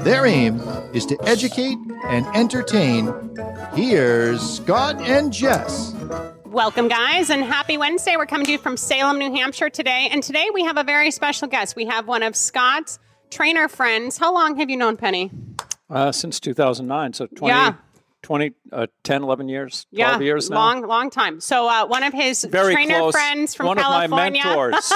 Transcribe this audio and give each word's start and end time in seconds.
Their 0.00 0.26
aim 0.26 0.60
is 0.94 1.04
to 1.06 1.18
educate 1.26 1.76
and 2.04 2.26
entertain. 2.34 3.12
Here's 3.74 4.40
Scott 4.40 5.00
and 5.00 5.32
Jess. 5.32 5.94
Welcome, 6.46 6.88
guys, 6.88 7.30
and 7.30 7.44
happy 7.44 7.76
Wednesday. 7.78 8.16
We're 8.16 8.26
coming 8.26 8.46
to 8.46 8.52
you 8.52 8.58
from 8.58 8.76
Salem, 8.76 9.18
New 9.18 9.32
Hampshire 9.34 9.70
today. 9.70 10.08
And 10.10 10.22
today 10.22 10.46
we 10.52 10.64
have 10.64 10.76
a 10.76 10.84
very 10.84 11.10
special 11.10 11.48
guest. 11.48 11.76
We 11.76 11.86
have 11.86 12.08
one 12.08 12.22
of 12.22 12.34
Scott's 12.34 12.98
trainer 13.30 13.68
friends. 13.68 14.16
How 14.18 14.32
long 14.34 14.56
have 14.56 14.70
you 14.70 14.76
known 14.76 14.96
Penny? 14.96 15.30
Uh, 15.88 16.12
since 16.12 16.40
2009, 16.40 17.12
so 17.12 17.26
20, 17.26 17.46
Yeah. 17.54 17.74
20 18.22 18.52
uh, 18.72 18.86
10, 19.02 19.22
11 19.22 19.48
years, 19.48 19.86
12 19.94 20.20
yeah, 20.20 20.24
years 20.24 20.50
now. 20.50 20.56
long, 20.56 20.82
long 20.86 21.10
time. 21.10 21.40
So 21.40 21.66
uh, 21.68 21.86
one 21.86 22.02
of 22.02 22.12
his 22.12 22.44
Very 22.44 22.74
trainer 22.74 22.98
close. 22.98 23.12
friends 23.14 23.54
from 23.54 23.66
One 23.66 23.76
California. 23.78 24.04
of 24.04 24.10
my 24.10 24.30
mentors. 24.30 24.92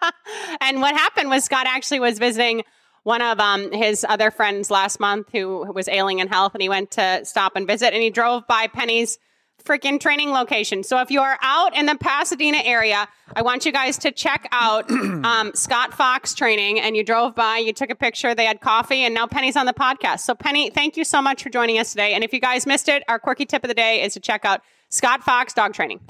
and 0.60 0.80
what 0.80 0.94
happened 0.94 1.30
was 1.30 1.44
Scott 1.44 1.66
actually 1.68 2.00
was 2.00 2.18
visiting 2.18 2.64
one 3.06 3.22
of 3.22 3.38
um, 3.38 3.70
his 3.70 4.04
other 4.08 4.32
friends 4.32 4.68
last 4.68 4.98
month 4.98 5.28
who 5.30 5.72
was 5.72 5.86
ailing 5.86 6.18
in 6.18 6.26
health, 6.26 6.56
and 6.56 6.60
he 6.60 6.68
went 6.68 6.90
to 6.90 7.24
stop 7.24 7.54
and 7.54 7.64
visit, 7.64 7.94
and 7.94 8.02
he 8.02 8.10
drove 8.10 8.44
by 8.48 8.66
Penny's 8.66 9.20
freaking 9.64 10.00
training 10.00 10.30
location. 10.30 10.82
So 10.82 10.98
if 10.98 11.08
you 11.12 11.20
are 11.20 11.38
out 11.40 11.76
in 11.76 11.86
the 11.86 11.94
Pasadena 11.94 12.58
area, 12.64 13.06
I 13.36 13.42
want 13.42 13.64
you 13.64 13.70
guys 13.70 13.96
to 13.98 14.10
check 14.10 14.48
out 14.50 14.90
um, 14.90 15.52
Scott 15.54 15.94
Fox 15.94 16.34
Training. 16.34 16.80
And 16.80 16.96
you 16.96 17.04
drove 17.04 17.36
by, 17.36 17.58
you 17.58 17.72
took 17.72 17.90
a 17.90 17.94
picture, 17.94 18.34
they 18.34 18.44
had 18.44 18.60
coffee, 18.60 19.04
and 19.04 19.14
now 19.14 19.28
Penny's 19.28 19.56
on 19.56 19.66
the 19.66 19.72
podcast. 19.72 20.20
So 20.20 20.34
Penny, 20.34 20.70
thank 20.70 20.96
you 20.96 21.04
so 21.04 21.22
much 21.22 21.44
for 21.44 21.48
joining 21.48 21.78
us 21.78 21.90
today. 21.90 22.12
And 22.12 22.24
if 22.24 22.32
you 22.32 22.40
guys 22.40 22.66
missed 22.66 22.88
it, 22.88 23.04
our 23.06 23.20
quirky 23.20 23.46
tip 23.46 23.62
of 23.62 23.68
the 23.68 23.74
day 23.74 24.02
is 24.02 24.14
to 24.14 24.20
check 24.20 24.44
out 24.44 24.62
Scott 24.88 25.22
Fox 25.22 25.52
Dog 25.52 25.74
Training. 25.74 26.00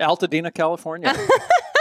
Altadena, 0.00 0.52
California. 0.52 1.14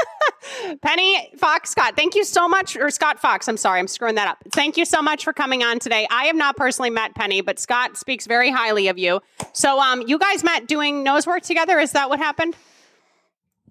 Penny 0.81 1.31
Fox 1.37 1.69
Scott, 1.71 1.95
thank 1.95 2.15
you 2.15 2.23
so 2.23 2.47
much. 2.47 2.75
Or 2.75 2.89
Scott 2.89 3.19
Fox, 3.19 3.47
I'm 3.47 3.57
sorry, 3.57 3.79
I'm 3.79 3.87
screwing 3.87 4.15
that 4.15 4.27
up. 4.27 4.37
Thank 4.51 4.77
you 4.77 4.85
so 4.85 5.01
much 5.01 5.23
for 5.23 5.33
coming 5.33 5.63
on 5.63 5.79
today. 5.79 6.07
I 6.09 6.25
have 6.25 6.35
not 6.35 6.57
personally 6.57 6.89
met 6.89 7.15
Penny, 7.15 7.41
but 7.41 7.59
Scott 7.59 7.97
speaks 7.97 8.27
very 8.27 8.49
highly 8.49 8.87
of 8.87 8.97
you. 8.97 9.21
So, 9.53 9.79
um, 9.79 10.03
you 10.07 10.17
guys 10.17 10.43
met 10.43 10.67
doing 10.67 11.03
nose 11.03 11.27
work 11.27 11.43
together. 11.43 11.79
Is 11.79 11.91
that 11.91 12.09
what 12.09 12.19
happened? 12.19 12.55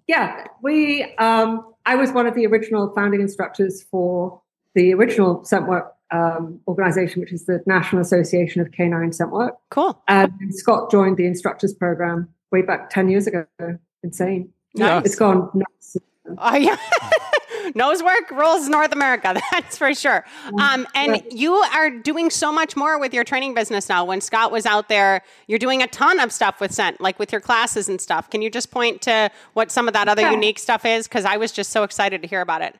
Yeah, 0.07 0.45
we. 0.61 1.03
Um, 1.15 1.73
I 1.85 1.95
was 1.95 2.11
one 2.11 2.27
of 2.27 2.35
the 2.35 2.45
original 2.45 2.93
founding 2.93 3.21
instructors 3.21 3.83
for 3.83 4.41
the 4.75 4.93
original 4.93 5.43
scent 5.45 5.67
work 5.67 5.93
um, 6.11 6.59
organization, 6.67 7.21
which 7.21 7.31
is 7.31 7.45
the 7.45 7.61
National 7.65 8.01
Association 8.01 8.61
of 8.61 8.71
Canine 8.71 9.13
Scent 9.13 9.31
Work. 9.31 9.55
Cool. 9.69 10.01
And 10.07 10.31
Scott 10.49 10.91
joined 10.91 11.17
the 11.17 11.25
instructors 11.25 11.73
program 11.73 12.29
way 12.51 12.61
back 12.61 12.89
ten 12.89 13.09
years 13.09 13.27
ago. 13.27 13.45
Insane. 14.03 14.49
Yeah. 14.73 15.01
It's 15.03 15.15
gone 15.15 15.49
nuts. 15.53 15.97
Oh 16.37 16.55
yeah. 16.55 16.77
Nose 17.75 18.01
work 18.03 18.31
rules 18.31 18.67
North 18.67 18.91
America, 18.91 19.39
that's 19.51 19.77
for 19.77 19.93
sure. 19.93 20.25
Um, 20.59 20.87
and 20.95 21.21
you 21.29 21.53
are 21.53 21.89
doing 21.89 22.29
so 22.29 22.51
much 22.51 22.75
more 22.75 22.99
with 22.99 23.13
your 23.13 23.23
training 23.23 23.53
business 23.53 23.87
now. 23.87 24.03
When 24.03 24.19
Scott 24.19 24.51
was 24.51 24.65
out 24.65 24.89
there, 24.89 25.21
you're 25.47 25.59
doing 25.59 25.81
a 25.81 25.87
ton 25.87 26.19
of 26.19 26.31
stuff 26.31 26.59
with 26.59 26.71
scent, 26.71 26.99
like 26.99 27.19
with 27.19 27.31
your 27.31 27.41
classes 27.41 27.87
and 27.87 28.01
stuff. 28.01 28.29
Can 28.29 28.41
you 28.41 28.49
just 28.49 28.71
point 28.71 29.01
to 29.03 29.29
what 29.53 29.71
some 29.71 29.87
of 29.87 29.93
that 29.93 30.07
other 30.07 30.23
Yeah. 30.23 30.31
unique 30.31 30.59
stuff 30.59 30.85
is? 30.85 31.07
Because 31.07 31.25
I 31.25 31.37
was 31.37 31.51
just 31.51 31.71
so 31.71 31.83
excited 31.83 32.21
to 32.23 32.27
hear 32.27 32.41
about 32.41 32.61
it. 32.61 32.75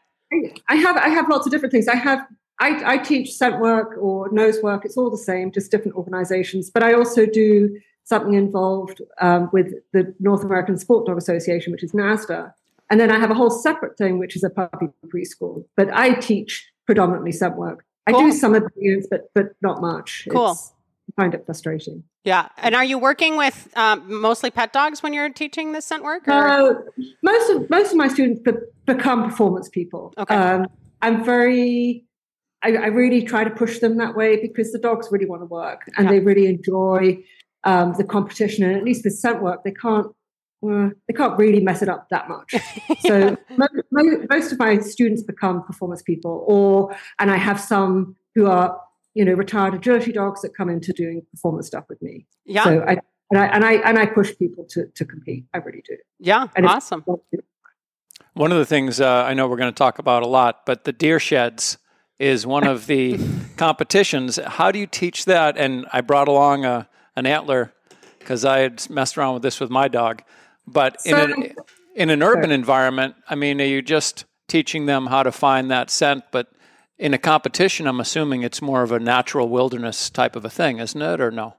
I 0.67 0.75
have 0.75 0.97
I 0.97 1.09
have 1.09 1.27
lots 1.29 1.45
of 1.45 1.51
different 1.51 1.71
things. 1.73 1.87
I 1.87 1.95
have 1.95 2.19
I, 2.59 2.93
I 2.93 2.97
teach 2.99 3.33
scent 3.33 3.59
work 3.59 3.97
or 3.99 4.31
nose 4.31 4.61
work. 4.61 4.85
It's 4.85 4.95
all 4.97 5.09
the 5.09 5.17
same, 5.17 5.51
just 5.51 5.71
different 5.71 5.97
organizations. 5.97 6.69
But 6.69 6.83
I 6.83 6.93
also 6.93 7.25
do 7.25 7.75
something 8.03 8.33
involved 8.33 9.01
um, 9.19 9.49
with 9.51 9.73
the 9.93 10.13
North 10.19 10.43
American 10.43 10.77
Sport 10.77 11.07
Dog 11.07 11.17
Association, 11.17 11.71
which 11.71 11.83
is 11.83 11.91
NASDA. 11.91 12.53
And 12.91 12.99
then 12.99 13.09
I 13.09 13.17
have 13.19 13.31
a 13.31 13.33
whole 13.33 13.49
separate 13.49 13.97
thing, 13.97 14.19
which 14.19 14.35
is 14.35 14.43
a 14.43 14.49
puppy 14.49 14.87
preschool. 15.07 15.63
But 15.77 15.89
I 15.93 16.13
teach 16.15 16.69
predominantly 16.85 17.31
scent 17.31 17.55
work. 17.55 17.85
I 18.05 18.11
do 18.11 18.31
some 18.33 18.53
obedience, 18.53 19.07
but 19.09 19.31
but 19.33 19.53
not 19.61 19.81
much. 19.81 20.27
Cool. 20.29 20.51
It's- 20.51 20.73
I 21.09 21.21
find 21.23 21.33
it 21.33 21.45
frustrating. 21.45 22.03
Yeah. 22.23 22.47
And 22.57 22.73
are 22.75 22.83
you 22.85 22.97
working 22.97 23.35
with 23.35 23.67
um, 23.75 24.21
mostly 24.21 24.49
pet 24.51 24.71
dogs 24.71 25.01
when 25.03 25.13
you're 25.13 25.29
teaching 25.29 25.71
this 25.71 25.85
scent 25.85 26.03
work? 26.03 26.27
or- 26.27 26.31
Uh, 26.31 26.73
most 27.23 27.49
of 27.51 27.69
most 27.69 27.91
of 27.91 27.97
my 27.97 28.07
students 28.07 28.39
be- 28.41 28.51
become 28.85 29.23
performance 29.29 29.67
people. 29.69 30.13
Okay. 30.17 30.35
Um, 30.35 30.67
I'm 31.01 31.23
very, 31.23 32.05
I, 32.61 32.69
I 32.75 32.87
really 32.87 33.23
try 33.23 33.43
to 33.43 33.49
push 33.49 33.79
them 33.79 33.97
that 33.97 34.15
way 34.15 34.39
because 34.41 34.71
the 34.71 34.79
dogs 34.79 35.07
really 35.11 35.25
want 35.25 35.41
to 35.41 35.47
work 35.47 35.81
and 35.97 36.05
Yeah. 36.05 36.11
they 36.11 36.19
really 36.19 36.47
enjoy 36.47 37.23
um, 37.63 37.93
the 37.97 38.03
competition. 38.03 38.63
And 38.65 38.75
at 38.75 38.83
least 38.83 39.03
with 39.05 39.13
scent 39.17 39.41
work, 39.41 39.63
they 39.63 39.71
can't. 39.71 40.07
Uh, 40.63 40.89
they 41.07 41.13
can't 41.13 41.37
really 41.39 41.59
mess 41.59 41.81
it 41.81 41.89
up 41.89 42.07
that 42.09 42.29
much. 42.29 42.53
So 42.99 43.35
mo- 43.57 43.67
mo- 43.91 44.25
most 44.29 44.51
of 44.51 44.59
my 44.59 44.77
students 44.79 45.23
become 45.23 45.63
performance 45.63 46.01
people, 46.01 46.43
or 46.47 46.95
and 47.19 47.31
I 47.31 47.37
have 47.37 47.59
some 47.59 48.15
who 48.35 48.45
are 48.47 48.79
you 49.13 49.25
know 49.25 49.33
retired 49.33 49.73
agility 49.73 50.11
dogs 50.11 50.41
that 50.41 50.55
come 50.55 50.69
into 50.69 50.93
doing 50.93 51.23
performance 51.31 51.67
stuff 51.67 51.85
with 51.89 52.01
me. 52.01 52.27
yeah. 52.45 52.63
So 52.63 52.83
I 52.87 52.97
and 53.31 53.39
I 53.39 53.45
and 53.47 53.65
I 53.65 53.73
and 53.73 53.97
I 53.97 54.05
push 54.05 54.37
people 54.37 54.65
to 54.71 54.85
to 54.87 55.05
compete. 55.05 55.45
I 55.53 55.57
really 55.59 55.83
do. 55.87 55.97
yeah. 56.19 56.47
and 56.55 56.65
Awesome. 56.65 57.03
One 58.33 58.51
of 58.51 58.57
the 58.57 58.65
things 58.65 59.01
uh, 59.01 59.23
I 59.27 59.33
know 59.33 59.47
we're 59.47 59.57
going 59.57 59.73
to 59.73 59.77
talk 59.77 59.99
about 59.99 60.23
a 60.23 60.27
lot, 60.27 60.65
but 60.65 60.85
the 60.85 60.93
deer 60.93 61.19
sheds 61.19 61.77
is 62.17 62.45
one 62.45 62.65
of 62.65 62.87
the 62.87 63.19
competitions. 63.57 64.37
How 64.37 64.71
do 64.71 64.79
you 64.79 64.87
teach 64.87 65.25
that? 65.25 65.57
And 65.57 65.85
I 65.91 66.01
brought 66.01 66.27
along 66.27 66.63
a, 66.63 66.87
an 67.15 67.25
antler 67.25 67.73
because 68.19 68.45
I 68.45 68.59
had 68.59 68.89
messed 68.89 69.17
around 69.17 69.33
with 69.33 69.43
this 69.43 69.59
with 69.59 69.69
my 69.69 69.87
dog. 69.87 70.23
But 70.67 70.97
in, 71.05 71.15
an, 71.15 71.55
in 71.95 72.09
an 72.09 72.23
urban 72.23 72.51
environment, 72.51 73.15
I 73.29 73.35
mean, 73.35 73.59
are 73.61 73.65
you 73.65 73.81
just 73.81 74.25
teaching 74.47 74.85
them 74.85 75.07
how 75.07 75.23
to 75.23 75.31
find 75.31 75.71
that 75.71 75.89
scent? 75.89 76.25
But 76.31 76.47
in 76.97 77.13
a 77.13 77.17
competition, 77.17 77.87
I'm 77.87 77.99
assuming 77.99 78.43
it's 78.43 78.61
more 78.61 78.83
of 78.83 78.91
a 78.91 78.99
natural 78.99 79.49
wilderness 79.49 80.09
type 80.09 80.35
of 80.35 80.45
a 80.45 80.49
thing, 80.49 80.79
isn't 80.79 81.01
it? 81.01 81.19
Or 81.19 81.31
no? 81.31 81.55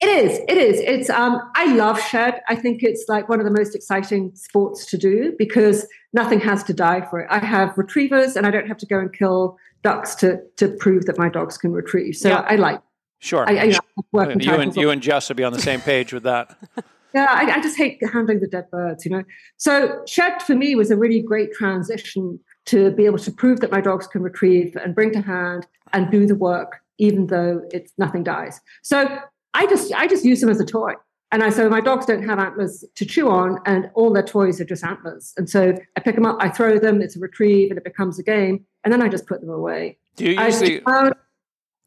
It 0.00 0.08
is. 0.08 0.40
It 0.48 0.58
is. 0.58 0.80
It's. 0.80 1.10
Um. 1.10 1.40
I 1.54 1.74
love 1.74 2.00
shed. 2.00 2.40
I 2.48 2.56
think 2.56 2.82
it's 2.82 3.04
like 3.08 3.28
one 3.28 3.38
of 3.38 3.44
the 3.44 3.52
most 3.52 3.76
exciting 3.76 4.32
sports 4.34 4.84
to 4.86 4.98
do 4.98 5.32
because 5.38 5.86
nothing 6.12 6.40
has 6.40 6.64
to 6.64 6.72
die 6.72 7.02
for 7.08 7.20
it. 7.20 7.28
I 7.30 7.38
have 7.38 7.78
retrievers, 7.78 8.34
and 8.34 8.44
I 8.44 8.50
don't 8.50 8.66
have 8.66 8.78
to 8.78 8.86
go 8.86 8.98
and 8.98 9.12
kill 9.12 9.58
ducks 9.84 10.16
to 10.16 10.40
to 10.56 10.68
prove 10.68 11.06
that 11.06 11.18
my 11.18 11.28
dogs 11.28 11.56
can 11.56 11.72
retrieve. 11.72 12.16
So 12.16 12.30
Yeah. 12.30 12.40
I 12.48 12.56
like. 12.56 12.80
Sure. 13.20 13.48
I, 13.48 13.56
I 13.56 13.64
you 13.64 13.78
know, 14.12 14.28
you 14.40 14.54
and 14.54 14.76
you 14.76 14.90
and 14.90 15.00
Jess 15.00 15.28
will 15.28 15.36
be 15.36 15.44
on 15.44 15.52
the 15.52 15.60
same 15.60 15.80
page 15.80 16.12
with 16.12 16.24
that. 16.24 16.58
Yeah, 17.14 17.26
I, 17.30 17.50
I 17.50 17.60
just 17.60 17.76
hate 17.76 18.00
handling 18.12 18.40
the 18.40 18.46
dead 18.46 18.70
birds, 18.70 19.04
you 19.04 19.10
know. 19.10 19.24
So 19.56 20.02
shed 20.06 20.42
for 20.42 20.54
me 20.54 20.74
was 20.74 20.90
a 20.90 20.96
really 20.96 21.20
great 21.20 21.52
transition 21.52 22.38
to 22.66 22.90
be 22.92 23.06
able 23.06 23.18
to 23.18 23.30
prove 23.30 23.60
that 23.60 23.70
my 23.70 23.80
dogs 23.80 24.06
can 24.06 24.22
retrieve 24.22 24.76
and 24.76 24.94
bring 24.94 25.12
to 25.12 25.20
hand 25.20 25.66
and 25.92 26.10
do 26.10 26.26
the 26.26 26.34
work, 26.34 26.80
even 26.98 27.26
though 27.26 27.62
it's 27.72 27.92
nothing 27.98 28.22
dies. 28.22 28.60
So 28.82 29.18
I 29.54 29.66
just 29.66 29.92
I 29.94 30.06
just 30.06 30.24
use 30.24 30.40
them 30.40 30.50
as 30.50 30.60
a 30.60 30.64
toy. 30.66 30.94
And 31.32 31.42
I 31.42 31.48
so 31.48 31.68
my 31.68 31.80
dogs 31.80 32.04
don't 32.04 32.22
have 32.24 32.38
antlers 32.38 32.84
to 32.94 33.06
chew 33.06 33.30
on, 33.30 33.58
and 33.64 33.90
all 33.94 34.12
their 34.12 34.22
toys 34.22 34.60
are 34.60 34.66
just 34.66 34.84
antlers. 34.84 35.32
And 35.36 35.48
so 35.48 35.74
I 35.96 36.00
pick 36.00 36.14
them 36.14 36.26
up, 36.26 36.36
I 36.40 36.50
throw 36.50 36.78
them, 36.78 37.00
it's 37.00 37.16
a 37.16 37.20
retrieve, 37.20 37.70
and 37.70 37.78
it 37.78 37.84
becomes 37.84 38.18
a 38.18 38.22
game, 38.22 38.64
and 38.84 38.92
then 38.92 39.00
I 39.00 39.08
just 39.08 39.26
put 39.26 39.40
them 39.40 39.48
away. 39.50 39.98
Do 40.16 40.30
you 40.30 40.38
I 40.38 40.50
the? 40.50 40.80
found- 40.80 41.14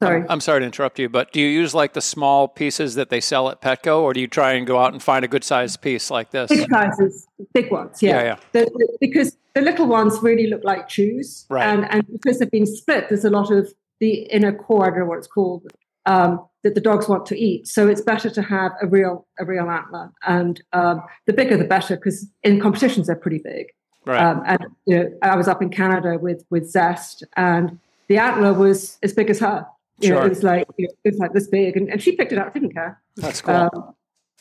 sorry. 0.01 0.23
I'm 0.29 0.39
sorry 0.41 0.59
to 0.61 0.65
interrupt 0.65 0.99
you, 0.99 1.09
but 1.09 1.31
do 1.31 1.39
you 1.39 1.47
use 1.47 1.73
like 1.73 1.93
the 1.93 2.01
small 2.01 2.47
pieces 2.47 2.95
that 2.95 3.09
they 3.09 3.21
sell 3.21 3.49
at 3.49 3.61
Petco, 3.61 4.01
or 4.01 4.13
do 4.13 4.19
you 4.19 4.27
try 4.27 4.53
and 4.53 4.65
go 4.67 4.77
out 4.79 4.93
and 4.93 5.01
find 5.01 5.23
a 5.25 5.27
good 5.27 5.43
sized 5.43 5.81
piece 5.81 6.09
like 6.11 6.31
this? 6.31 6.49
Big 6.49 6.69
sizes, 6.69 7.27
big 7.53 7.71
ones, 7.71 8.01
yeah. 8.01 8.11
Yeah, 8.17 8.23
yeah. 8.23 8.35
The- 8.53 8.65
the- 8.73 8.97
because 8.99 9.37
the 9.53 9.61
little 9.61 9.87
ones 9.87 10.19
really 10.21 10.47
look 10.47 10.63
like 10.63 10.87
chews, 10.87 11.45
Right. 11.49 11.65
and 11.65 11.85
and 11.91 12.03
because 12.11 12.39
they've 12.39 12.51
been 12.51 12.65
split, 12.65 13.09
there's 13.09 13.25
a 13.25 13.29
lot 13.29 13.51
of 13.51 13.73
the 13.99 14.23
inner 14.31 14.51
core. 14.53 14.85
I 14.85 14.89
don't 14.89 14.99
know 14.99 15.05
what 15.05 15.17
it's 15.19 15.27
called. 15.27 15.63
Um, 16.07 16.45
that 16.63 16.75
the 16.75 16.81
dogs 16.81 17.07
want 17.07 17.25
to 17.27 17.39
eat, 17.39 17.67
so 17.67 17.87
it's 17.87 18.01
better 18.01 18.29
to 18.29 18.41
have 18.41 18.71
a 18.81 18.85
real 18.87 19.25
a 19.39 19.45
real 19.45 19.69
antler, 19.69 20.11
and 20.27 20.61
um, 20.73 21.01
the 21.25 21.33
bigger 21.33 21.57
the 21.57 21.63
better, 21.63 21.95
because 21.95 22.27
in 22.43 22.59
competitions 22.59 23.07
they're 23.07 23.15
pretty 23.15 23.39
big. 23.43 23.67
Right. 24.05 24.21
Um, 24.21 24.43
and 24.45 24.59
you 24.85 24.97
know, 24.99 25.09
I 25.23 25.35
was 25.35 25.47
up 25.47 25.61
in 25.63 25.69
Canada 25.69 26.17
with 26.19 26.43
with 26.51 26.69
Zest, 26.69 27.23
and 27.37 27.79
the 28.07 28.17
antler 28.19 28.53
was 28.53 28.97
as 29.01 29.13
big 29.13 29.29
as 29.31 29.39
her. 29.39 29.65
You 29.99 30.09
know, 30.09 30.23
it 30.23 30.29
was 30.29 30.43
like 30.43 30.67
you 30.77 30.87
know, 30.87 30.93
it 31.03 31.11
was 31.11 31.19
like 31.19 31.33
this 31.33 31.47
big, 31.47 31.77
and, 31.77 31.89
and 31.89 32.01
she 32.01 32.13
picked 32.13 32.31
it 32.31 32.37
up, 32.37 32.53
didn't 32.53 32.73
care. 32.73 33.01
That's 33.15 33.41
cool. 33.41 33.55
Um, 33.55 33.95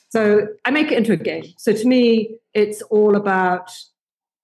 so 0.08 0.48
I 0.64 0.70
make 0.70 0.90
it 0.90 0.98
into 0.98 1.12
a 1.12 1.16
game. 1.16 1.44
So 1.58 1.72
to 1.72 1.86
me, 1.86 2.36
it's 2.54 2.82
all 2.82 3.16
about 3.16 3.70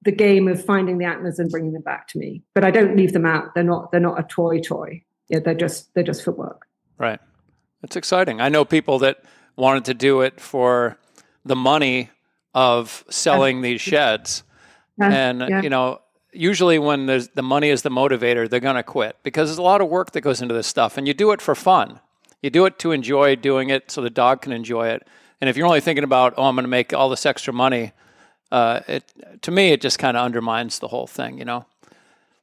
the 0.02 0.12
game 0.12 0.48
of 0.48 0.64
finding 0.64 0.98
the 0.98 1.04
antlers 1.04 1.38
and 1.38 1.50
bringing 1.50 1.72
them 1.72 1.82
back 1.82 2.08
to 2.08 2.18
me. 2.18 2.42
But 2.54 2.64
I 2.64 2.70
don't 2.70 2.96
leave 2.96 3.12
them 3.12 3.26
out. 3.26 3.54
They're 3.54 3.64
not. 3.64 3.90
They're 3.90 4.00
not 4.00 4.18
a 4.18 4.22
toy 4.24 4.60
toy. 4.60 5.02
Yeah, 5.28 5.40
they're 5.40 5.54
just 5.54 5.92
they're 5.94 6.04
just 6.04 6.22
for 6.22 6.32
work. 6.32 6.66
right. 6.98 7.20
It's 7.82 7.96
exciting. 7.96 8.40
I 8.40 8.50
know 8.50 8.64
people 8.64 8.98
that 9.00 9.24
wanted 9.56 9.86
to 9.86 9.94
do 9.94 10.20
it 10.20 10.40
for 10.40 10.98
the 11.44 11.56
money 11.56 12.10
of 12.54 13.04
selling 13.08 13.62
these 13.62 13.80
sheds. 13.80 14.42
and, 15.00 15.40
yeah. 15.48 15.62
you 15.62 15.70
know, 15.70 16.00
usually 16.32 16.78
when 16.78 17.06
there's 17.06 17.28
the 17.28 17.42
money 17.42 17.68
is 17.68 17.82
the 17.82 17.90
motivator, 17.90 18.48
they're 18.48 18.60
going 18.60 18.76
to 18.76 18.82
quit 18.82 19.16
because 19.22 19.48
there's 19.48 19.58
a 19.58 19.62
lot 19.62 19.80
of 19.80 19.88
work 19.88 20.12
that 20.12 20.20
goes 20.20 20.40
into 20.40 20.54
this 20.54 20.66
stuff 20.66 20.96
and 20.96 21.06
you 21.06 21.14
do 21.14 21.32
it 21.32 21.40
for 21.40 21.54
fun. 21.54 22.00
You 22.42 22.50
do 22.50 22.64
it 22.64 22.78
to 22.80 22.92
enjoy 22.92 23.36
doing 23.36 23.68
it 23.68 23.90
so 23.90 24.00
the 24.00 24.10
dog 24.10 24.42
can 24.42 24.52
enjoy 24.52 24.88
it. 24.88 25.06
And 25.40 25.50
if 25.50 25.56
you're 25.56 25.66
only 25.66 25.80
thinking 25.80 26.04
about, 26.04 26.34
oh, 26.36 26.44
I'm 26.44 26.54
going 26.54 26.64
to 26.64 26.68
make 26.68 26.92
all 26.94 27.08
this 27.08 27.26
extra 27.26 27.52
money, 27.52 27.92
uh, 28.50 28.80
it, 28.88 29.04
to 29.42 29.50
me, 29.50 29.72
it 29.72 29.80
just 29.80 29.98
kind 29.98 30.16
of 30.16 30.24
undermines 30.24 30.78
the 30.78 30.88
whole 30.88 31.06
thing, 31.06 31.38
you 31.38 31.44
know? 31.44 31.66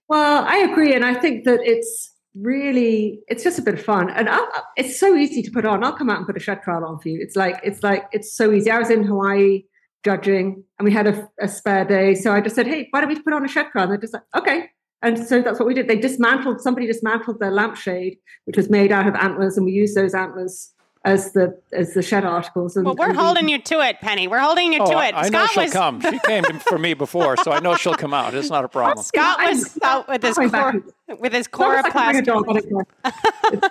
Well, 0.07 0.45
I 0.47 0.57
agree. 0.57 0.93
And 0.93 1.03
I 1.03 1.13
think 1.13 1.45
that 1.45 1.59
it's 1.63 2.13
really, 2.35 3.19
it's 3.27 3.43
just 3.43 3.59
a 3.59 3.61
bit 3.61 3.73
of 3.73 3.83
fun. 3.83 4.09
And 4.09 4.29
I'll, 4.29 4.47
it's 4.75 4.99
so 4.99 5.15
easy 5.15 5.41
to 5.43 5.51
put 5.51 5.65
on. 5.65 5.83
I'll 5.83 5.93
come 5.93 6.09
out 6.09 6.17
and 6.17 6.25
put 6.25 6.37
a 6.37 6.39
shed 6.39 6.61
trial 6.61 6.85
on 6.85 6.99
for 6.99 7.09
you. 7.09 7.19
It's 7.21 7.35
like, 7.35 7.59
it's 7.63 7.83
like, 7.83 8.05
it's 8.11 8.31
so 8.31 8.51
easy. 8.51 8.71
I 8.71 8.79
was 8.79 8.89
in 8.89 9.03
Hawaii 9.03 9.63
judging 10.07 10.63
and 10.79 10.85
we 10.85 10.93
had 10.93 11.07
a, 11.07 11.29
a 11.41 11.49
spare 11.49 11.83
day. 11.83 12.15
So 12.15 12.31
I 12.31 12.39
just 12.39 12.55
said, 12.55 12.65
hey, 12.65 12.87
why 12.91 13.01
don't 13.01 13.09
we 13.09 13.19
put 13.19 13.33
on 13.33 13.43
a 13.43 13.47
shed 13.47 13.67
trial? 13.71 13.83
And 13.83 13.91
they're 13.91 13.99
just 13.99 14.13
like, 14.13 14.23
okay. 14.35 14.69
And 15.01 15.27
so 15.27 15.41
that's 15.41 15.59
what 15.59 15.67
we 15.67 15.73
did. 15.73 15.89
They 15.89 15.97
dismantled, 15.97 16.61
somebody 16.61 16.87
dismantled 16.87 17.39
their 17.39 17.51
lampshade, 17.51 18.17
which 18.45 18.55
was 18.55 18.69
made 18.69 18.91
out 18.91 19.05
of 19.05 19.15
antlers, 19.15 19.57
and 19.57 19.65
we 19.65 19.73
used 19.73 19.95
those 19.95 20.13
antlers 20.15 20.71
as 21.05 21.33
the 21.33 21.55
as 21.71 21.93
the 21.93 22.01
shed 22.01 22.25
articles. 22.25 22.75
And, 22.75 22.85
well, 22.85 22.95
we're 22.97 23.09
and 23.09 23.17
holding 23.17 23.47
you 23.47 23.59
to 23.59 23.79
it, 23.81 23.99
Penny. 24.01 24.27
We're 24.27 24.39
holding 24.39 24.73
you 24.73 24.79
oh, 24.81 24.91
to 24.91 24.97
it. 25.07 25.13
I, 25.13 25.27
I 25.27 25.29
know 25.29 25.45
she'll 25.47 25.69
come. 25.69 26.01
She 26.01 26.19
came 26.25 26.43
for 26.43 26.79
me 26.79 26.95
before, 26.95 27.37
so 27.37 27.51
I 27.51 27.59
know 27.59 27.75
she'll 27.75 27.93
come 27.93 28.13
out. 28.13 28.33
It's 28.33 28.49
not 28.49 28.65
a 28.65 28.67
problem. 28.67 29.05
Scott 29.05 29.37
was 29.39 29.77
out 29.83 30.07
with 30.07 30.23
his 30.23 30.35
core, 30.35 30.83
with 31.19 31.33
his 31.33 31.47
coroplast. 31.47 32.27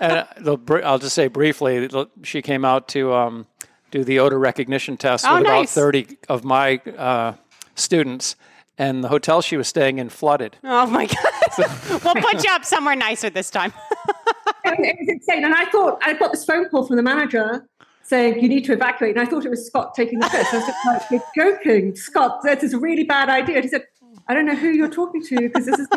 and 0.00 0.48
uh, 0.48 0.80
I'll 0.84 1.00
just 1.00 1.16
say 1.16 1.26
briefly, 1.26 1.90
she 2.22 2.40
came 2.40 2.64
out 2.64 2.86
to 2.88 3.12
um, 3.12 3.46
do 3.90 4.04
the 4.04 4.18
odor 4.18 4.38
recognition 4.38 4.96
test 4.96 5.24
oh, 5.26 5.34
with 5.36 5.44
nice. 5.44 5.52
about 5.52 5.68
thirty 5.68 6.18
of 6.28 6.44
my 6.44 6.76
uh, 6.96 7.34
students 7.74 8.36
and 8.78 9.02
the 9.02 9.08
hotel 9.08 9.40
she 9.40 9.56
was 9.56 9.68
staying 9.68 9.98
in 9.98 10.08
flooded. 10.08 10.56
Oh 10.64 10.86
my 10.86 11.06
god! 11.06 12.00
we'll 12.04 12.14
put 12.14 12.44
you 12.44 12.50
up 12.50 12.64
somewhere 12.64 12.96
nicer 12.96 13.30
this 13.30 13.50
time. 13.50 13.72
it 14.64 14.96
was 14.98 15.08
insane, 15.08 15.44
and 15.44 15.54
I 15.54 15.66
thought 15.66 15.98
I 16.02 16.14
got 16.14 16.32
this 16.32 16.44
phone 16.44 16.68
call 16.68 16.86
from 16.86 16.96
the 16.96 17.02
manager 17.02 17.66
saying 18.02 18.40
you 18.40 18.48
need 18.48 18.64
to 18.64 18.72
evacuate, 18.72 19.16
and 19.16 19.26
I 19.26 19.28
thought 19.28 19.44
it 19.44 19.50
was 19.50 19.66
Scott 19.66 19.94
taking 19.94 20.20
the 20.20 20.28
piss. 20.28 20.46
I 20.52 20.58
was 20.58 21.10
like, 21.10 21.22
"You're 21.34 21.56
joking, 21.56 21.96
Scott? 21.96 22.40
This 22.42 22.62
is 22.62 22.74
a 22.74 22.78
really 22.78 23.04
bad 23.04 23.28
idea." 23.28 23.56
And 23.56 23.64
he 23.64 23.68
said, 23.68 23.84
"I 24.28 24.34
don't 24.34 24.46
know 24.46 24.54
who 24.54 24.68
you're 24.68 24.88
talking 24.88 25.22
to 25.24 25.36
because 25.40 25.66
this 25.66 25.78
is." 25.78 25.88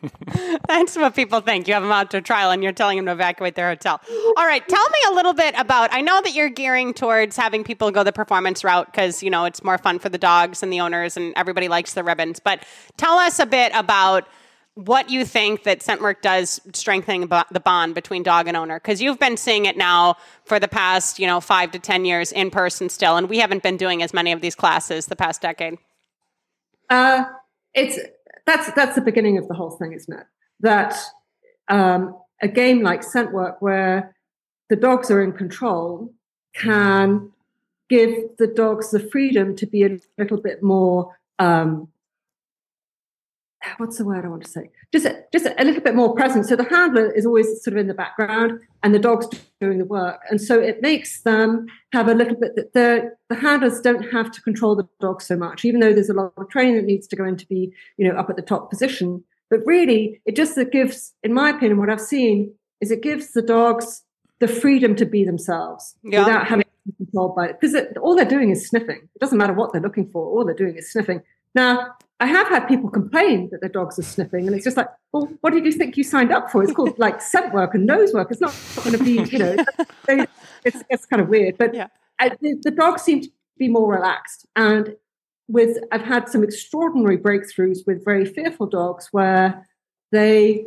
That's 0.68 0.96
what 0.96 1.14
people 1.14 1.40
think. 1.40 1.68
You 1.68 1.74
have 1.74 1.82
them 1.82 1.92
out 1.92 2.10
to 2.12 2.20
trial, 2.20 2.50
and 2.50 2.62
you're 2.62 2.72
telling 2.72 2.96
them 2.96 3.06
to 3.06 3.12
evacuate 3.12 3.54
their 3.54 3.68
hotel. 3.68 4.00
All 4.36 4.46
right, 4.46 4.66
tell 4.66 4.88
me 4.88 4.98
a 5.10 5.14
little 5.14 5.34
bit 5.34 5.54
about. 5.58 5.92
I 5.92 6.00
know 6.00 6.20
that 6.22 6.34
you're 6.34 6.48
gearing 6.48 6.94
towards 6.94 7.36
having 7.36 7.64
people 7.64 7.90
go 7.90 8.04
the 8.04 8.12
performance 8.12 8.64
route 8.64 8.86
because 8.86 9.22
you 9.22 9.30
know 9.30 9.44
it's 9.44 9.62
more 9.62 9.78
fun 9.78 9.98
for 9.98 10.08
the 10.08 10.18
dogs 10.18 10.62
and 10.62 10.72
the 10.72 10.80
owners, 10.80 11.16
and 11.16 11.32
everybody 11.36 11.68
likes 11.68 11.94
the 11.94 12.04
ribbons. 12.04 12.40
But 12.40 12.64
tell 12.96 13.18
us 13.18 13.38
a 13.38 13.46
bit 13.46 13.72
about 13.74 14.26
what 14.74 15.10
you 15.10 15.24
think 15.24 15.64
that 15.64 15.80
Scentwork 15.80 16.22
does 16.22 16.60
strengthening 16.72 17.22
the 17.22 17.60
bond 17.62 17.94
between 17.94 18.22
dog 18.22 18.46
and 18.46 18.56
owner 18.56 18.78
because 18.78 19.02
you've 19.02 19.18
been 19.18 19.36
seeing 19.36 19.66
it 19.66 19.76
now 19.76 20.16
for 20.44 20.60
the 20.60 20.68
past 20.68 21.18
you 21.18 21.26
know 21.26 21.40
five 21.40 21.72
to 21.72 21.78
ten 21.78 22.04
years 22.04 22.32
in 22.32 22.50
person 22.50 22.88
still 22.88 23.16
and 23.16 23.28
we 23.28 23.38
haven't 23.38 23.62
been 23.62 23.76
doing 23.76 24.02
as 24.02 24.14
many 24.14 24.32
of 24.32 24.40
these 24.40 24.54
classes 24.54 25.06
the 25.06 25.16
past 25.16 25.42
decade 25.42 25.76
uh, 26.90 27.24
it's 27.74 27.98
that's 28.46 28.70
that's 28.72 28.96
the 28.96 29.00
beginning 29.00 29.38
of 29.38 29.48
the 29.48 29.54
whole 29.54 29.70
thing 29.70 29.92
isn't 29.92 30.12
it? 30.12 30.26
That 30.60 30.96
um, 31.68 32.16
a 32.42 32.48
game 32.48 32.82
like 32.82 33.02
Scentwork 33.02 33.56
where 33.60 34.14
the 34.68 34.76
dogs 34.76 35.10
are 35.10 35.22
in 35.22 35.32
control 35.32 36.12
can 36.54 37.30
give 37.88 38.14
the 38.38 38.46
dogs 38.46 38.90
the 38.90 39.00
freedom 39.00 39.56
to 39.56 39.66
be 39.66 39.84
a 39.84 39.98
little 40.18 40.40
bit 40.40 40.62
more 40.62 41.16
um, 41.38 41.88
what's 43.78 43.98
the 43.98 44.04
word 44.04 44.24
I 44.24 44.28
want 44.28 44.44
to 44.44 44.50
say? 44.50 44.70
Just 44.92 45.06
a, 45.06 45.24
just 45.32 45.46
a 45.46 45.64
little 45.64 45.82
bit 45.82 45.94
more 45.94 46.14
present. 46.14 46.46
So 46.46 46.56
the 46.56 46.68
handler 46.68 47.10
is 47.12 47.26
always 47.26 47.46
sort 47.62 47.74
of 47.74 47.78
in 47.78 47.88
the 47.88 47.94
background, 47.94 48.60
and 48.82 48.94
the 48.94 48.98
dog's 48.98 49.28
doing 49.60 49.78
the 49.78 49.84
work, 49.84 50.20
and 50.30 50.40
so 50.40 50.60
it 50.60 50.82
makes 50.82 51.22
them 51.22 51.66
have 51.92 52.08
a 52.08 52.14
little 52.14 52.36
bit. 52.36 52.56
that 52.56 52.72
The 52.72 53.14
the 53.28 53.36
handlers 53.36 53.80
don't 53.80 54.10
have 54.10 54.30
to 54.32 54.40
control 54.42 54.76
the 54.76 54.88
dog 55.00 55.22
so 55.22 55.36
much, 55.36 55.64
even 55.64 55.80
though 55.80 55.92
there's 55.92 56.10
a 56.10 56.14
lot 56.14 56.32
of 56.36 56.48
training 56.48 56.76
that 56.76 56.84
needs 56.84 57.06
to 57.08 57.16
go 57.16 57.24
in 57.24 57.36
to 57.36 57.46
be 57.46 57.72
you 57.96 58.08
know 58.08 58.18
up 58.18 58.30
at 58.30 58.36
the 58.36 58.42
top 58.42 58.70
position. 58.70 59.24
But 59.50 59.60
really, 59.66 60.20
it 60.26 60.36
just 60.36 60.56
it 60.56 60.72
gives, 60.72 61.12
in 61.22 61.34
my 61.34 61.50
opinion, 61.50 61.78
what 61.78 61.90
I've 61.90 62.00
seen 62.00 62.54
is 62.80 62.90
it 62.90 63.02
gives 63.02 63.32
the 63.32 63.42
dogs 63.42 64.04
the 64.38 64.48
freedom 64.48 64.96
to 64.96 65.04
be 65.04 65.24
themselves 65.24 65.94
yeah. 66.02 66.20
without 66.20 66.46
having 66.46 66.64
to 66.64 66.70
be 66.86 67.04
controlled 67.04 67.36
by 67.36 67.46
it. 67.46 67.60
Because 67.60 67.76
all 68.00 68.16
they're 68.16 68.24
doing 68.24 68.50
is 68.50 68.66
sniffing. 68.66 68.96
It 69.14 69.20
doesn't 69.20 69.36
matter 69.36 69.52
what 69.52 69.72
they're 69.72 69.82
looking 69.82 70.08
for. 70.08 70.24
All 70.24 70.44
they're 70.44 70.54
doing 70.54 70.76
is 70.76 70.90
sniffing. 70.90 71.22
Now, 71.54 71.94
I 72.20 72.26
have 72.26 72.48
had 72.48 72.68
people 72.68 72.90
complain 72.90 73.48
that 73.50 73.60
their 73.60 73.70
dogs 73.70 73.98
are 73.98 74.02
sniffing, 74.02 74.46
and 74.46 74.54
it's 74.54 74.64
just 74.64 74.76
like, 74.76 74.88
well, 75.12 75.28
what 75.40 75.54
did 75.54 75.64
you 75.64 75.72
think 75.72 75.96
you 75.96 76.04
signed 76.04 76.30
up 76.30 76.50
for? 76.50 76.62
It's 76.62 76.72
called 76.72 76.98
like 76.98 77.22
scent 77.22 77.54
work 77.54 77.74
and 77.74 77.86
nose 77.86 78.12
work. 78.12 78.30
It's 78.30 78.42
not 78.42 78.54
going 78.84 78.96
to 78.96 79.02
be, 79.02 79.22
you 79.32 79.38
know, 79.38 79.56
it's, 80.64 80.84
it's 80.90 81.06
kind 81.06 81.22
of 81.22 81.28
weird. 81.28 81.56
But 81.56 81.74
yeah. 81.74 81.86
I, 82.18 82.28
the, 82.40 82.56
the 82.62 82.70
dogs 82.70 83.02
seem 83.02 83.22
to 83.22 83.28
be 83.58 83.68
more 83.68 83.90
relaxed. 83.90 84.46
And 84.54 84.96
with, 85.48 85.78
I've 85.90 86.02
had 86.02 86.28
some 86.28 86.44
extraordinary 86.44 87.16
breakthroughs 87.16 87.78
with 87.86 88.04
very 88.04 88.26
fearful 88.26 88.66
dogs 88.66 89.08
where 89.12 89.66
they, 90.12 90.66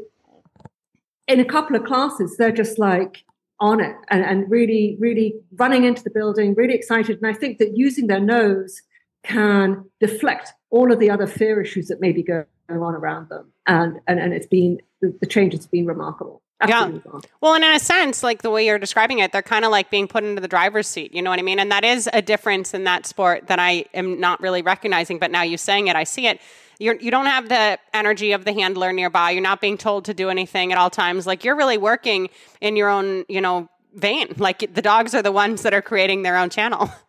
in 1.27 1.39
a 1.39 1.45
couple 1.45 1.75
of 1.75 1.83
classes, 1.83 2.35
they're 2.38 2.51
just 2.51 2.79
like 2.79 3.23
on 3.59 3.79
it 3.79 3.95
and, 4.09 4.25
and 4.25 4.50
really, 4.50 4.97
really 5.00 5.35
running 5.53 5.83
into 5.83 6.03
the 6.03 6.09
building, 6.09 6.55
really 6.55 6.73
excited. 6.73 7.19
And 7.21 7.27
I 7.27 7.33
think 7.33 7.59
that 7.59 7.77
using 7.77 8.07
their 8.07 8.19
nose 8.19 8.81
can 9.23 9.85
deflect 10.00 10.51
all 10.74 10.92
of 10.92 11.00
the 11.00 11.10
other 11.12 11.28
fear 11.28 11.62
issues 11.62 11.88
that 11.88 12.02
may 12.02 12.12
be 12.12 12.24
going 12.24 12.46
on 12.68 12.96
around 12.96 13.30
them. 13.30 13.54
And 13.68 14.02
and, 14.08 14.20
and 14.20 14.34
it's 14.34 14.48
been 14.48 14.81
the, 15.02 15.16
the 15.22 15.28
change 15.28 15.54
has 15.54 15.68
been 15.68 15.86
remarkable. 15.86 16.42
Absolutely 16.60 17.02
yeah. 17.06 17.20
Well, 17.42 17.54
and 17.56 17.64
in 17.64 17.75
a 17.75 17.80
sense, 17.80 18.24
like 18.24 18.42
the 18.42 18.50
way 18.50 18.66
you're 18.66 18.80
describing 18.80 19.20
it, 19.20 19.31
they're 19.31 19.42
kind 19.42 19.66
of 19.66 19.72
like 19.72 19.90
being 19.90 20.08
put 20.08 20.24
into 20.24 20.42
the 20.42 20.48
driver's 20.48 20.88
seat. 20.88 21.14
You 21.14 21.22
know 21.22 21.30
what 21.30 21.40
I 21.40 21.44
mean? 21.44 21.60
And 21.60 21.72
that 21.72 21.84
is 21.84 22.10
a 22.12 22.22
difference 22.22 22.74
in 22.74 22.86
that 22.86 23.06
sport 23.06 23.48
that 23.48 23.60
I 23.60 23.86
am 23.94 24.20
not 24.20 24.42
really 24.42 24.62
recognizing. 24.62 25.20
But 25.20 25.30
now 25.30 25.44
you 25.44 25.58
saying 25.58 25.88
it, 25.88 25.96
I 25.96 26.06
see 26.06 26.28
it. 26.28 26.42
You're, 26.80 26.96
you 26.96 27.12
don't 27.12 27.28
have 27.28 27.50
the 27.50 27.78
energy 27.94 28.31
of 28.31 28.46
the 28.46 28.54
handler 28.54 28.92
nearby. 28.94 29.31
You're 29.31 29.44
not 29.44 29.62
being 29.62 29.78
told 29.78 30.06
to 30.06 30.14
do 30.14 30.30
anything 30.30 30.72
at 30.72 30.78
all 30.78 30.90
times. 30.90 31.28
Like 31.28 31.44
you're 31.44 31.56
really 31.56 31.78
working 31.78 32.30
in 32.62 32.75
your 32.75 32.90
own, 32.90 33.25
you 33.30 33.42
know, 33.42 33.70
vein. 33.94 34.34
Like 34.38 34.74
the 34.74 34.81
dogs 34.81 35.14
are 35.14 35.22
the 35.22 35.31
ones 35.31 35.62
that 35.62 35.74
are 35.74 35.82
creating 35.84 36.24
their 36.24 36.38
own 36.38 36.50
channel. 36.50 36.89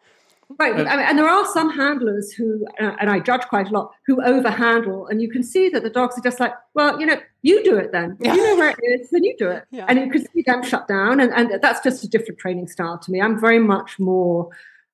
Right, 0.59 0.75
I 0.75 0.77
mean, 0.77 0.87
and 0.87 1.19
there 1.19 1.29
are 1.29 1.47
some 1.47 1.71
handlers 1.71 2.33
who, 2.33 2.65
uh, 2.81 2.93
and 3.01 3.11
I 3.11 3.19
judge 3.19 3.43
quite 3.43 3.69
a 3.69 3.71
lot, 3.71 3.93
who 4.07 4.17
overhandle, 4.17 5.11
and 5.11 5.21
you 5.21 5.29
can 5.31 5.43
see 5.43 5.69
that 5.71 5.83
the 5.83 5.91
dogs 5.91 6.17
are 6.19 6.21
just 6.21 6.39
like, 6.39 6.53
well, 6.75 7.01
you 7.01 7.07
know, 7.07 7.17
you 7.43 7.65
do 7.65 7.77
it 7.77 7.93
then. 7.93 8.17
Yeah. 8.21 8.35
You 8.35 8.45
know 8.45 8.57
where 8.57 8.71
it 8.71 9.01
is, 9.01 9.11
then 9.11 9.25
you 9.25 9.35
do 9.37 9.51
it, 9.51 9.65
yeah. 9.71 9.87
and 9.89 9.99
you 9.99 10.11
can 10.11 10.27
see 10.33 10.43
them 10.43 10.63
shut 10.63 10.87
down, 10.87 11.21
and, 11.21 11.33
and 11.33 11.61
that's 11.63 11.81
just 11.81 12.05
a 12.05 12.09
different 12.09 12.39
training 12.39 12.69
style 12.69 12.99
to 12.99 13.11
me. 13.11 13.21
I'm 13.21 13.41
very 13.41 13.59
much 13.59 13.99
more 13.99 14.51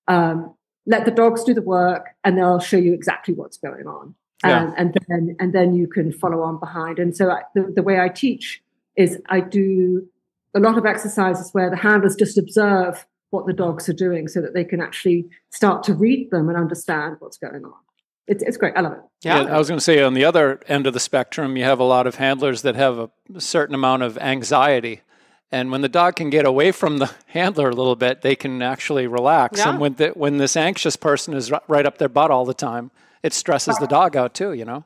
um, 0.09 0.55
let 0.87 1.05
the 1.05 1.11
dogs 1.11 1.45
do 1.45 1.55
the 1.55 1.62
work, 1.62 2.07
and 2.25 2.38
they'll 2.38 2.61
show 2.61 2.79
you 2.79 2.95
exactly 2.95 3.35
what's 3.35 3.59
going 3.59 3.87
on, 3.87 4.14
yeah. 4.45 4.62
and, 4.62 4.75
and 4.79 4.99
then 5.09 5.37
and 5.40 5.52
then 5.52 5.75
you 5.75 5.87
can 5.87 6.12
follow 6.12 6.43
on 6.43 6.59
behind. 6.59 6.99
And 6.99 7.17
so 7.17 7.31
I, 7.31 7.43
the, 7.55 7.73
the 7.75 7.83
way 7.83 8.00
I 8.00 8.09
teach 8.09 8.62
is 8.97 9.21
I 9.29 9.40
do 9.40 10.09
a 10.55 10.61
lot 10.61 10.76
of 10.76 10.87
exercises 10.87 11.50
where 11.52 11.71
the 11.71 11.76
handlers 11.76 12.17
just 12.17 12.37
observe 12.37 13.07
what 13.31 13.47
the 13.47 13.53
dogs 13.53 13.89
are 13.89 13.95
doing 13.95 14.29
so 14.29 14.41
that 14.41 14.55
they 14.55 14.65
can 14.65 14.81
actually 14.81 15.27
start 15.51 15.83
to 15.85 15.95
read 15.95 16.31
them 16.31 16.49
and 16.49 16.59
understand 16.59 17.17
what's 17.21 17.39
going 17.39 17.65
on. 17.65 17.73
It's, 18.27 18.43
it's 18.43 18.57
great. 18.57 18.75
I 18.77 18.81
love 18.81 18.93
it. 18.93 19.01
Yeah. 19.23 19.43
yeah. 19.43 19.55
I 19.55 19.59
was 19.59 19.69
going 19.69 19.79
to 19.79 19.85
say 19.85 20.03
on 20.03 20.15
the 20.15 20.25
other 20.25 20.61
end 20.69 20.87
of 20.87 20.95
the 20.95 21.01
spectrum, 21.01 21.57
you 21.57 21.65
have 21.65 21.81
a 21.81 21.85
lot 21.85 22.07
of 22.07 22.17
handlers 22.17 22.63
that 22.63 22.77
have 22.77 22.99
a 22.99 23.11
certain 23.41 23.75
amount 23.75 24.03
of 24.03 24.19
anxiety. 24.19 25.01
And 25.53 25.73
when 25.73 25.81
the 25.81 25.89
dog 25.89 26.15
can 26.17 26.31
get 26.31 26.47
away 26.47 26.71
from 26.71 26.99
the 26.99 27.11
handler 27.27 27.71
a 27.71 27.75
little 27.75 27.97
bit, 27.97 28.23
they 28.23 28.37
can 28.37 28.63
actually 28.63 29.07
relax. 29.07 29.59
Yeah. 29.59 29.71
And 29.71 29.81
when, 29.81 29.95
the, 29.95 30.09
when 30.11 30.39
this 30.39 30.57
anxious 30.57 30.97
person 30.97 31.35
is 31.35 31.51
right 31.69 31.87
up 31.87 31.99
their 31.99 32.09
butt 32.09 32.31
all 32.31 32.45
the 32.45 32.55
time, 32.55 32.91
it 33.23 33.33
stresses 33.33 33.77
the 33.79 33.87
dog 33.87 34.17
out 34.17 34.35
too, 34.35 34.53
you 34.53 34.65
know? 34.65 34.85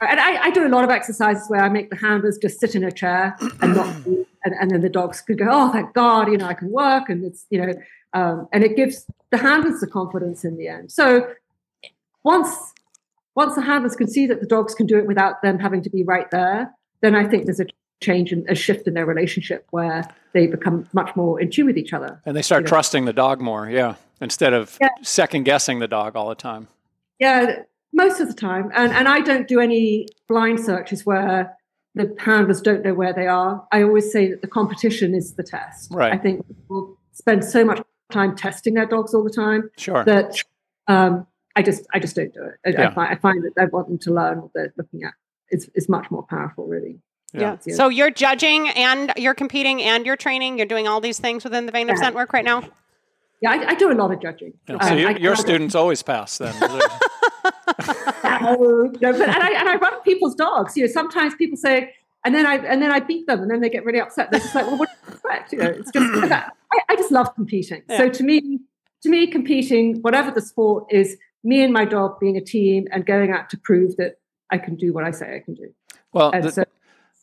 And 0.00 0.18
I, 0.18 0.44
I, 0.44 0.50
do 0.50 0.66
a 0.66 0.68
lot 0.68 0.82
of 0.82 0.90
exercises 0.90 1.48
where 1.48 1.60
I 1.60 1.68
make 1.68 1.90
the 1.90 1.96
handlers 1.96 2.38
just 2.38 2.58
sit 2.58 2.74
in 2.74 2.84
a 2.84 2.90
chair 2.90 3.36
and 3.60 3.74
not 3.74 4.06
move, 4.06 4.26
and, 4.44 4.54
and, 4.58 4.70
then 4.70 4.80
the 4.80 4.88
dogs 4.88 5.20
could 5.20 5.38
go, 5.38 5.46
oh, 5.50 5.72
thank 5.72 5.92
God, 5.94 6.28
you 6.28 6.38
know, 6.38 6.46
I 6.46 6.54
can 6.54 6.70
work, 6.70 7.08
and 7.08 7.24
it's 7.24 7.46
you 7.50 7.60
know, 7.60 7.72
um, 8.12 8.48
and 8.52 8.64
it 8.64 8.76
gives 8.76 9.06
the 9.30 9.38
handlers 9.38 9.80
the 9.80 9.86
confidence 9.86 10.44
in 10.44 10.56
the 10.56 10.68
end. 10.68 10.90
So 10.92 11.28
once 12.24 12.72
once 13.34 13.54
the 13.54 13.62
handlers 13.62 13.96
can 13.96 14.08
see 14.08 14.26
that 14.26 14.40
the 14.40 14.46
dogs 14.46 14.74
can 14.74 14.86
do 14.86 14.98
it 14.98 15.06
without 15.06 15.40
them 15.42 15.58
having 15.58 15.82
to 15.82 15.90
be 15.90 16.02
right 16.02 16.30
there, 16.30 16.72
then 17.00 17.14
I 17.14 17.26
think 17.26 17.44
there's 17.44 17.60
a 17.60 17.66
change 18.00 18.32
and 18.32 18.48
a 18.48 18.54
shift 18.54 18.86
in 18.86 18.94
their 18.94 19.06
relationship 19.06 19.66
where 19.70 20.04
they 20.32 20.46
become 20.46 20.88
much 20.92 21.14
more 21.16 21.40
in 21.40 21.50
tune 21.50 21.66
with 21.66 21.76
each 21.76 21.92
other. 21.92 22.20
And 22.24 22.36
they 22.36 22.42
start 22.42 22.66
trusting 22.66 23.04
know. 23.04 23.10
the 23.10 23.12
dog 23.12 23.40
more, 23.40 23.68
yeah, 23.68 23.94
instead 24.20 24.52
of 24.52 24.76
yeah. 24.80 24.88
second 25.02 25.44
guessing 25.44 25.78
the 25.78 25.88
dog 25.88 26.16
all 26.16 26.28
the 26.28 26.34
time. 26.34 26.68
Yeah, 27.18 27.62
most 27.92 28.20
of 28.20 28.28
the 28.28 28.34
time. 28.34 28.70
And 28.74 28.92
and 28.92 29.06
I 29.06 29.20
don't 29.20 29.46
do 29.46 29.60
any 29.60 30.06
blind 30.28 30.60
searches 30.60 31.04
where 31.04 31.56
the 31.94 32.14
handlers 32.18 32.60
don't 32.60 32.84
know 32.84 32.94
where 32.94 33.12
they 33.12 33.26
are. 33.26 33.66
I 33.72 33.82
always 33.82 34.10
say 34.12 34.30
that 34.30 34.42
the 34.42 34.48
competition 34.48 35.14
is 35.14 35.34
the 35.34 35.42
test. 35.42 35.90
Right. 35.92 36.12
I 36.12 36.16
think 36.18 36.46
people 36.46 36.96
spend 37.12 37.44
so 37.44 37.64
much 37.64 37.82
time 38.12 38.36
testing 38.36 38.74
their 38.74 38.86
dogs 38.86 39.14
all 39.14 39.24
the 39.24 39.30
time 39.30 39.70
Sure. 39.76 40.04
that 40.04 40.42
um, 40.88 41.26
I 41.56 41.62
just 41.62 41.86
I 41.92 41.98
just 41.98 42.14
don't 42.16 42.32
do 42.32 42.44
it. 42.44 42.54
I, 42.64 42.70
Yeah. 42.70 42.88
I, 42.90 42.94
find, 42.94 43.08
I 43.12 43.14
find 43.16 43.44
that 43.44 43.52
I 43.60 43.64
want 43.66 43.88
them 43.88 43.98
to 43.98 44.12
learn 44.12 44.42
what 44.42 44.52
they're 44.54 44.72
looking 44.76 45.02
at. 45.04 45.14
It's, 45.48 45.68
it's 45.74 45.88
much 45.88 46.10
more 46.10 46.22
powerful, 46.22 46.66
really. 46.66 47.00
Yeah. 47.32 47.56
Yeah. 47.66 47.74
So 47.74 47.88
you're 47.88 48.10
judging 48.10 48.68
and 48.70 49.12
you're 49.16 49.34
competing 49.34 49.82
and 49.82 50.06
you're 50.06 50.16
training. 50.16 50.58
You're 50.58 50.66
doing 50.66 50.86
all 50.88 51.00
these 51.00 51.18
things 51.18 51.44
within 51.44 51.66
the 51.66 51.72
Vein 51.72 51.88
of 51.90 51.96
Yeah. 51.96 52.02
Scent 52.02 52.14
work 52.14 52.32
right 52.32 52.44
now. 52.44 52.62
Yeah, 53.42 53.52
I, 53.52 53.70
I 53.70 53.74
do 53.74 53.90
a 53.90 53.94
lot 53.94 54.12
of 54.12 54.20
judging. 54.20 54.52
Yeah, 54.68 54.74
Um, 54.76 54.88
so 54.88 54.94
you, 54.94 55.08
your 55.18 55.34
students 55.34 55.74
always 55.74 56.02
pass 56.02 56.38
then. 56.38 56.54
No, 57.44 58.92
no, 59.00 59.12
but, 59.12 59.28
and, 59.28 59.42
I, 59.42 59.52
and 59.58 59.68
I 59.68 59.76
run 59.76 60.00
people's 60.02 60.34
dogs. 60.34 60.76
You 60.76 60.86
know, 60.86 60.92
sometimes 60.92 61.34
people 61.34 61.56
say, 61.56 61.94
and 62.24 62.34
then 62.34 62.46
I 62.46 62.56
and 62.56 62.82
then 62.82 62.90
I 62.90 63.00
beat 63.00 63.26
them, 63.26 63.40
and 63.40 63.50
then 63.50 63.60
they 63.60 63.70
get 63.70 63.84
really 63.84 64.00
upset. 64.00 64.30
They're 64.30 64.40
just 64.40 64.54
like, 64.54 64.66
"Well, 64.66 64.76
what 64.76 64.88
do 64.88 64.94
you 65.06 65.12
expect?" 65.14 65.52
You 65.52 65.58
know, 65.58 65.70
it's 65.70 65.90
just 65.90 66.06
I, 66.32 66.50
I 66.88 66.96
just 66.96 67.10
love 67.10 67.34
competing. 67.34 67.82
So 67.96 68.08
to 68.08 68.22
me, 68.22 68.60
to 69.02 69.08
me, 69.08 69.26
competing, 69.26 70.02
whatever 70.02 70.30
the 70.30 70.42
sport, 70.42 70.86
is 70.90 71.16
me 71.42 71.62
and 71.62 71.72
my 71.72 71.84
dog 71.84 72.20
being 72.20 72.36
a 72.36 72.44
team 72.44 72.86
and 72.92 73.06
going 73.06 73.30
out 73.30 73.48
to 73.50 73.58
prove 73.58 73.96
that 73.96 74.18
I 74.50 74.58
can 74.58 74.76
do 74.76 74.92
what 74.92 75.04
I 75.04 75.10
say 75.10 75.36
I 75.36 75.40
can 75.40 75.54
do. 75.54 75.72
well, 76.12 76.30
And 76.30 76.44
the, 76.44 76.52
so, 76.52 76.64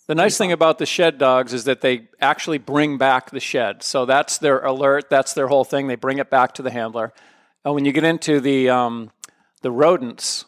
the 0.08 0.16
nice 0.16 0.38
thing 0.38 0.52
about 0.52 0.80
the 0.80 0.86
shed 0.86 1.18
dogs 1.18 1.54
is 1.54 1.66
that 1.66 1.82
they 1.82 2.08
actually 2.22 2.58
bring 2.58 2.98
back 2.98 3.30
the 3.30 3.40
shed. 3.40 3.84
So 3.84 4.06
that's 4.06 4.38
their 4.38 4.60
alert. 4.60 5.10
That's 5.10 5.34
their 5.34 5.48
whole 5.48 5.66
thing. 5.66 5.88
They 5.88 5.96
bring 5.96 6.18
it 6.18 6.30
back 6.30 6.54
to 6.56 6.62
the 6.62 6.72
handler. 6.72 7.14
And 7.66 7.76
when 7.76 7.86
you 7.86 7.92
get 7.92 8.06
into 8.06 8.40
the 8.40 8.70
um, 8.70 9.12
the 9.68 9.72
rodents, 9.72 10.46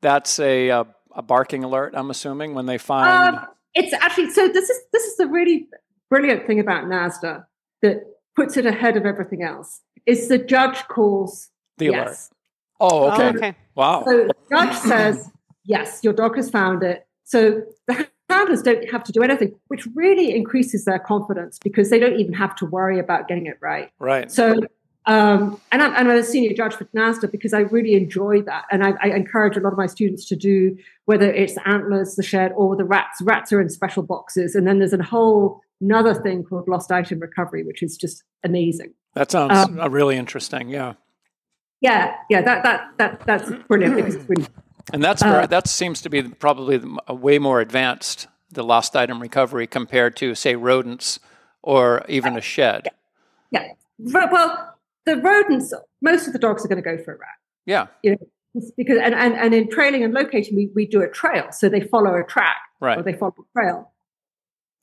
that's 0.00 0.40
a, 0.40 0.68
a 0.70 0.86
a 1.14 1.22
barking 1.22 1.62
alert. 1.62 1.94
I'm 1.96 2.10
assuming 2.10 2.54
when 2.54 2.66
they 2.66 2.76
find. 2.76 3.36
um, 3.36 3.46
it's 3.74 3.92
actually 3.92 4.30
so. 4.30 4.48
This 4.48 4.68
is 4.68 4.80
this 4.92 5.04
is 5.04 5.16
the 5.16 5.28
really 5.28 5.68
brilliant 6.10 6.44
thing 6.48 6.58
about 6.58 6.86
NASDA 6.86 7.44
that 7.82 8.02
puts 8.34 8.56
it 8.56 8.66
ahead 8.66 8.96
of 8.96 9.06
everything 9.06 9.44
else. 9.44 9.80
Is 10.06 10.26
the 10.26 10.38
judge 10.38 10.88
calls 10.88 11.50
The 11.76 11.88
alert. 11.88 12.16
oh, 12.80 13.12
okay. 13.12 13.22
Oh, 13.22 13.28
okay. 13.28 13.54
Wow. 13.76 14.02
So 14.04 14.26
the 14.26 14.34
judge 14.50 14.76
says, 14.78 15.30
yes, 15.64 16.00
your 16.02 16.14
dog 16.14 16.34
has 16.34 16.50
found 16.50 16.82
it. 16.82 17.06
So 17.22 17.62
the 17.86 18.08
handlers 18.28 18.62
don't 18.62 18.90
have 18.90 19.04
to 19.04 19.12
do 19.12 19.22
anything, 19.22 19.54
which 19.68 19.86
really 19.94 20.34
increases 20.34 20.84
their 20.84 20.98
confidence 20.98 21.60
because 21.62 21.90
they 21.90 22.00
don't 22.00 22.18
even 22.18 22.32
have 22.32 22.56
to 22.56 22.66
worry 22.66 22.98
about 22.98 23.28
getting 23.28 23.46
it 23.46 23.58
right. 23.60 23.90
right. 24.00 24.32
So, 24.32 24.60
um, 25.08 25.58
and 25.72 25.82
I'm, 25.82 25.94
I'm 25.94 26.10
a 26.10 26.22
senior 26.22 26.52
judge 26.52 26.74
for 26.74 26.84
NASDA 26.86 27.32
because 27.32 27.54
I 27.54 27.60
really 27.60 27.94
enjoy 27.94 28.42
that. 28.42 28.66
And 28.70 28.84
I, 28.84 28.92
I 29.02 29.08
encourage 29.08 29.56
a 29.56 29.60
lot 29.60 29.72
of 29.72 29.78
my 29.78 29.86
students 29.86 30.26
to 30.26 30.36
do, 30.36 30.76
whether 31.06 31.32
it's 31.32 31.56
antlers, 31.64 32.14
the 32.14 32.22
shed, 32.22 32.52
or 32.54 32.76
the 32.76 32.84
rats. 32.84 33.22
Rats 33.22 33.50
are 33.50 33.60
in 33.60 33.70
special 33.70 34.02
boxes. 34.02 34.54
And 34.54 34.66
then 34.66 34.80
there's 34.80 34.92
a 34.92 35.02
whole 35.02 35.62
another 35.80 36.12
thing 36.14 36.44
called 36.44 36.68
lost 36.68 36.92
item 36.92 37.20
recovery, 37.20 37.64
which 37.64 37.82
is 37.82 37.96
just 37.96 38.22
amazing. 38.44 38.92
That 39.14 39.30
sounds 39.30 39.56
um, 39.56 39.80
uh, 39.80 39.88
really 39.88 40.16
interesting. 40.16 40.68
Yeah. 40.68 40.92
Yeah, 41.80 42.14
yeah, 42.28 42.42
that 42.42 42.62
that 42.64 42.88
that 42.98 43.20
that's 43.24 43.50
brilliant 43.66 43.96
because 43.96 44.16
it's 44.16 44.24
really 44.28 44.46
And 44.92 45.02
that's 45.02 45.22
Uh, 45.22 45.46
that 45.46 45.68
seems 45.68 46.02
to 46.02 46.10
be 46.10 46.22
probably 46.22 46.76
the 46.76 47.14
way 47.14 47.38
more 47.38 47.60
advanced 47.62 48.26
the 48.50 48.62
lost 48.62 48.94
item 48.94 49.22
recovery 49.22 49.66
compared 49.66 50.16
to 50.16 50.34
say 50.34 50.54
rodents 50.54 51.18
or 51.62 52.04
even 52.08 52.36
a 52.36 52.40
shed. 52.42 52.88
Yeah. 53.50 53.72
Ro- 53.98 54.28
Well, 54.30 54.77
the 55.08 55.20
rodents, 55.20 55.72
most 56.02 56.26
of 56.26 56.32
the 56.32 56.38
dogs 56.38 56.64
are 56.64 56.68
going 56.68 56.82
to 56.82 56.96
go 56.96 57.02
for 57.02 57.14
a 57.14 57.18
rat. 57.18 57.28
Yeah. 57.66 57.86
You 58.02 58.12
know, 58.12 58.62
because 58.76 58.98
and, 58.98 59.14
and, 59.14 59.34
and 59.34 59.54
in 59.54 59.68
trailing 59.70 60.02
and 60.04 60.14
locating, 60.14 60.56
we, 60.56 60.70
we 60.74 60.86
do 60.86 61.00
a 61.02 61.08
trail. 61.08 61.46
So 61.52 61.68
they 61.68 61.80
follow 61.80 62.14
a 62.14 62.24
track 62.24 62.56
or 62.80 62.88
Right. 62.88 63.04
they 63.04 63.12
follow 63.12 63.34
a 63.38 63.58
trail 63.58 63.92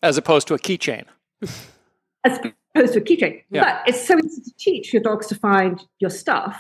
As 0.04 0.18
opposed 0.18 0.48
to 0.48 0.54
a 0.54 0.60
keychain. 0.60 1.06
as 2.24 2.38
opposed 2.74 2.94
to 2.94 3.00
a 3.00 3.04
keychain. 3.04 3.42
Yeah. 3.50 3.64
But 3.64 3.90
it's 3.90 4.06
so 4.06 4.18
easy 4.24 4.42
to 4.42 4.52
teach 4.58 4.94
your 4.94 5.02
dogs 5.02 5.28
to 5.28 5.36
find 5.36 5.84
your 6.00 6.10
stuff. 6.10 6.60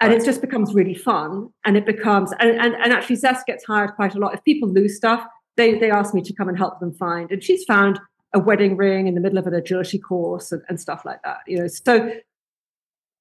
And 0.00 0.12
Right. 0.12 0.20
it 0.22 0.24
just 0.24 0.40
becomes 0.40 0.72
really 0.74 0.94
fun. 0.94 1.50
And 1.66 1.76
it 1.76 1.84
becomes, 1.84 2.32
and, 2.40 2.50
and, 2.58 2.74
and 2.74 2.92
actually, 2.92 3.16
Zest 3.16 3.46
gets 3.46 3.64
hired 3.66 3.92
quite 3.96 4.14
a 4.14 4.18
lot. 4.18 4.34
If 4.34 4.42
people 4.44 4.68
lose 4.68 4.96
stuff, 4.96 5.26
they, 5.56 5.78
they 5.78 5.90
ask 5.90 6.14
me 6.14 6.22
to 6.22 6.32
come 6.32 6.48
and 6.48 6.56
help 6.56 6.80
them 6.80 6.94
find. 6.94 7.30
And 7.30 7.44
she's 7.44 7.64
found 7.64 8.00
a 8.32 8.38
wedding 8.38 8.76
ring 8.76 9.08
in 9.08 9.14
the 9.14 9.20
middle 9.20 9.38
of 9.38 9.46
an 9.46 9.54
agility 9.54 9.98
course 9.98 10.52
and, 10.52 10.62
and 10.68 10.80
stuff 10.80 11.04
like 11.04 11.20
that. 11.24 11.38
You 11.46 11.58
know, 11.58 11.66
so 11.66 12.12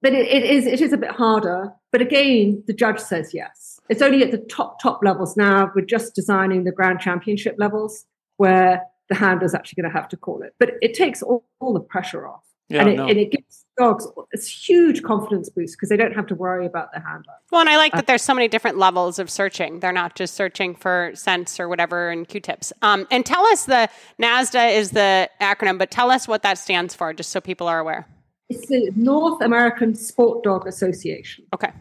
but 0.01 0.13
it, 0.13 0.27
it 0.27 0.43
is 0.43 0.65
it 0.65 0.81
is 0.81 0.93
a 0.93 0.97
bit 0.97 1.11
harder. 1.11 1.71
But 1.91 2.01
again, 2.01 2.63
the 2.67 2.73
judge 2.73 2.99
says 2.99 3.33
yes. 3.33 3.79
It's 3.89 4.01
only 4.01 4.21
at 4.23 4.31
the 4.31 4.37
top 4.37 4.79
top 4.81 4.99
levels 5.03 5.35
now. 5.35 5.71
We're 5.75 5.85
just 5.85 6.13
designing 6.15 6.63
the 6.63 6.71
grand 6.71 6.99
championship 6.99 7.55
levels 7.57 8.05
where 8.37 8.83
the 9.09 9.15
handler's 9.15 9.55
actually 9.55 9.81
going 9.81 9.91
to 9.91 9.97
have 9.99 10.07
to 10.09 10.17
call 10.17 10.41
it. 10.43 10.53
But 10.59 10.73
it 10.81 10.93
takes 10.93 11.23
all, 11.23 11.43
all 11.59 11.73
the 11.73 11.79
pressure 11.79 12.27
off, 12.27 12.43
Yeah. 12.69 12.81
and, 12.81 12.89
it, 12.91 12.97
no. 12.97 13.07
and 13.07 13.17
it 13.17 13.31
gives 13.31 13.65
dogs 13.75 14.05
this 14.31 14.47
huge 14.47 15.01
confidence 15.01 15.49
boost 15.49 15.75
because 15.75 15.89
they 15.89 15.97
don't 15.97 16.13
have 16.13 16.27
to 16.27 16.35
worry 16.35 16.65
about 16.67 16.93
the 16.93 16.99
handler. 16.99 17.33
Well, 17.51 17.61
and 17.61 17.69
I 17.69 17.73
Uh, 17.73 17.77
like 17.79 17.93
that 17.93 18.05
there's 18.05 18.21
so 18.21 18.35
many 18.35 18.47
different 18.47 18.77
levels 18.77 19.17
of 19.17 19.29
searching. 19.31 19.79
They're 19.79 19.91
not 19.91 20.15
just 20.15 20.35
searching 20.35 20.75
for 20.75 21.11
scents 21.15 21.59
or 21.59 21.67
whatever 21.67 22.09
and 22.09 22.27
Q-tips. 22.27 22.71
Um, 22.83 23.07
and 23.09 23.25
tell 23.25 23.43
us 23.47 23.65
the 23.65 23.89
NASDA 24.21 24.77
is 24.77 24.91
the 24.91 25.27
acronym, 25.41 25.79
but 25.79 25.89
tell 25.89 26.11
us 26.11 26.27
what 26.27 26.43
that 26.43 26.59
stands 26.59 26.93
for, 26.93 27.11
just 27.13 27.31
so 27.31 27.41
people 27.41 27.67
are 27.67 27.79
aware. 27.79 28.05
It's 28.49 28.67
the 28.67 28.91
North 28.95 29.41
American 29.41 29.95
Sport 29.95 30.43
Dog 30.43 30.67
Association. 30.67 31.45
Okay. 31.53 31.71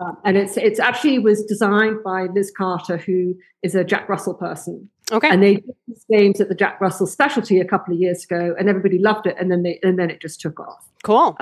Um, 0.00 0.16
and 0.24 0.36
it's 0.36 0.56
it's 0.56 0.78
actually 0.78 1.18
was 1.18 1.44
designed 1.44 2.04
by 2.04 2.26
Liz 2.26 2.52
Carter, 2.56 2.98
who 2.98 3.34
is 3.62 3.74
a 3.74 3.82
Jack 3.82 4.08
Russell 4.08 4.34
person. 4.34 4.88
Okay. 5.10 5.28
And 5.28 5.42
they 5.42 5.54
did 5.56 5.74
these 5.86 6.04
games 6.10 6.40
at 6.40 6.48
the 6.48 6.54
Jack 6.54 6.80
Russell 6.80 7.06
Specialty 7.06 7.58
a 7.58 7.64
couple 7.64 7.94
of 7.94 8.00
years 8.00 8.24
ago, 8.24 8.54
and 8.58 8.68
everybody 8.68 8.98
loved 8.98 9.26
it. 9.26 9.36
And 9.40 9.50
then 9.50 9.62
they 9.62 9.80
and 9.82 9.98
then 9.98 10.10
it 10.10 10.20
just 10.20 10.40
took 10.40 10.60
off. 10.60 10.88
cool. 11.02 11.36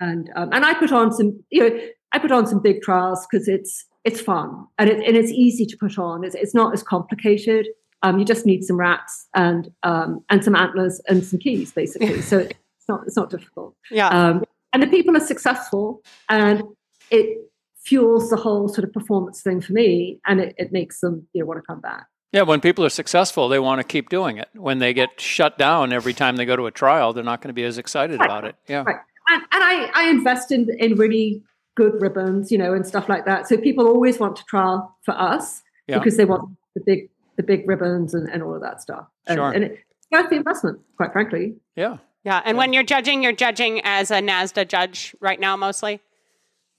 And 0.00 0.30
um, 0.36 0.50
and 0.52 0.66
I 0.66 0.74
put 0.74 0.92
on 0.92 1.12
some, 1.12 1.42
you 1.50 1.68
know, 1.68 1.80
I 2.12 2.18
put 2.18 2.32
on 2.32 2.46
some 2.46 2.60
big 2.60 2.82
trials 2.82 3.26
because 3.30 3.48
it's 3.48 3.86
it's 4.04 4.20
fun 4.20 4.66
and 4.78 4.90
it, 4.90 5.06
and 5.06 5.16
it's 5.16 5.30
easy 5.30 5.64
to 5.64 5.76
put 5.78 5.98
on. 5.98 6.24
It's, 6.24 6.34
it's 6.34 6.54
not 6.54 6.74
as 6.74 6.82
complicated. 6.82 7.68
Um, 8.02 8.18
you 8.18 8.24
just 8.26 8.44
need 8.44 8.64
some 8.64 8.76
rats 8.76 9.28
and 9.34 9.70
um, 9.82 10.22
and 10.28 10.44
some 10.44 10.54
antlers 10.54 11.00
and 11.08 11.24
some 11.24 11.38
keys, 11.38 11.72
basically. 11.72 12.20
so 12.20 12.46
it's 12.84 12.88
not 12.88 13.00
it's 13.06 13.16
not 13.16 13.30
difficult. 13.30 13.74
yeah. 13.90 14.08
Um, 14.08 14.44
and 14.72 14.82
the 14.82 14.86
people 14.88 15.16
are 15.16 15.20
successful, 15.20 16.02
and 16.28 16.62
it 17.10 17.38
fuels 17.84 18.30
the 18.30 18.36
whole 18.36 18.68
sort 18.68 18.84
of 18.84 18.92
performance 18.92 19.40
thing 19.42 19.60
for 19.60 19.72
me, 19.72 20.20
and 20.26 20.40
it, 20.40 20.54
it 20.58 20.72
makes 20.72 21.00
them 21.00 21.26
you 21.32 21.40
know 21.40 21.46
want 21.46 21.58
to 21.58 21.66
come 21.66 21.80
back. 21.80 22.06
yeah, 22.32 22.42
when 22.42 22.60
people 22.60 22.84
are 22.84 22.90
successful, 22.90 23.48
they 23.48 23.58
want 23.58 23.80
to 23.80 23.84
keep 23.84 24.08
doing 24.10 24.36
it. 24.38 24.48
When 24.54 24.80
they 24.80 24.92
get 24.92 25.20
shut 25.20 25.56
down 25.58 25.92
every 25.92 26.12
time 26.12 26.36
they 26.36 26.44
go 26.44 26.56
to 26.56 26.66
a 26.66 26.70
trial, 26.70 27.12
they're 27.12 27.24
not 27.24 27.40
going 27.40 27.48
to 27.50 27.54
be 27.54 27.64
as 27.64 27.78
excited 27.78 28.20
about 28.20 28.44
it. 28.44 28.56
Yeah. 28.68 28.82
Right. 28.84 28.96
And, 29.30 29.42
and 29.52 29.64
I, 29.64 29.90
I 29.94 30.10
invest 30.10 30.52
in, 30.52 30.68
in 30.78 30.96
really 30.96 31.42
good 31.76 31.94
ribbons, 32.02 32.52
you 32.52 32.58
know, 32.58 32.74
and 32.74 32.86
stuff 32.86 33.08
like 33.08 33.24
that. 33.24 33.48
So 33.48 33.56
people 33.56 33.86
always 33.86 34.18
want 34.18 34.36
to 34.36 34.44
trial 34.44 34.94
for 35.02 35.12
us 35.18 35.62
Yeah. 35.86 35.98
because 35.98 36.16
they 36.18 36.24
want 36.26 36.50
the 36.74 36.82
big 36.84 37.08
the 37.36 37.42
big 37.42 37.66
ribbons 37.68 38.12
and, 38.14 38.28
and 38.28 38.42
all 38.42 38.54
of 38.54 38.60
that 38.62 38.80
stuff. 38.82 39.06
And, 39.26 39.38
Sure. 39.38 39.50
and 39.52 39.64
it's 39.64 39.78
worth 40.12 40.28
the 40.30 40.36
investment, 40.36 40.80
quite 40.96 41.12
frankly. 41.12 41.54
Yeah. 41.76 41.96
Yeah. 42.24 42.42
And 42.44 42.56
when 42.56 42.72
you're 42.72 42.82
judging, 42.82 43.22
you're 43.22 43.32
judging 43.32 43.80
as 43.84 44.10
a 44.10 44.16
NASDA 44.20 44.66
judge 44.68 45.14
right 45.20 45.38
now, 45.38 45.56
mostly. 45.56 46.00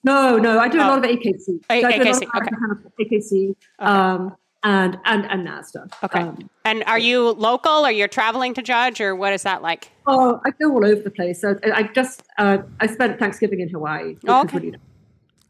No, 0.04 0.38
no, 0.38 0.60
I 0.60 0.68
do 0.68 0.80
a 0.80 0.84
Oh. 0.84 0.88
lot 0.90 0.98
of 1.00 1.06
AKC. 1.06 1.62
A- 1.70 1.82
So 1.82 1.88
a 1.88 1.92
AKC, 1.92 2.24
of 2.24 2.42
okay. 2.42 3.16
AKC 3.18 3.56
um, 3.80 4.36
and, 4.64 4.98
and, 5.06 5.26
and 5.26 5.48
NASDA. 5.48 5.92
Okay. 6.04 6.20
Um, 6.20 6.50
And 6.64 6.84
are 6.86 7.00
you 7.00 7.32
local 7.32 7.86
or 7.86 7.92
you're 7.92 8.08
traveling 8.08 8.54
to 8.56 8.62
judge 8.62 9.02
or 9.02 9.16
what 9.16 9.34
is 9.34 9.44
that 9.44 9.62
like? 9.62 9.90
Oh, 10.06 10.40
I 10.46 10.52
go 10.52 10.72
all 10.72 10.86
over 10.86 11.02
the 11.02 11.10
place. 11.10 11.44
I, 11.44 11.56
I 11.74 11.84
just 11.84 12.24
uh, 12.38 12.60
I 12.80 12.88
spent 12.88 13.18
Thanksgiving 13.20 13.62
in 13.62 13.70
Hawaii. 13.70 14.16
Oh, 14.28 14.42
okay. 14.42 14.58
really 14.58 14.72
nice. 14.72 14.80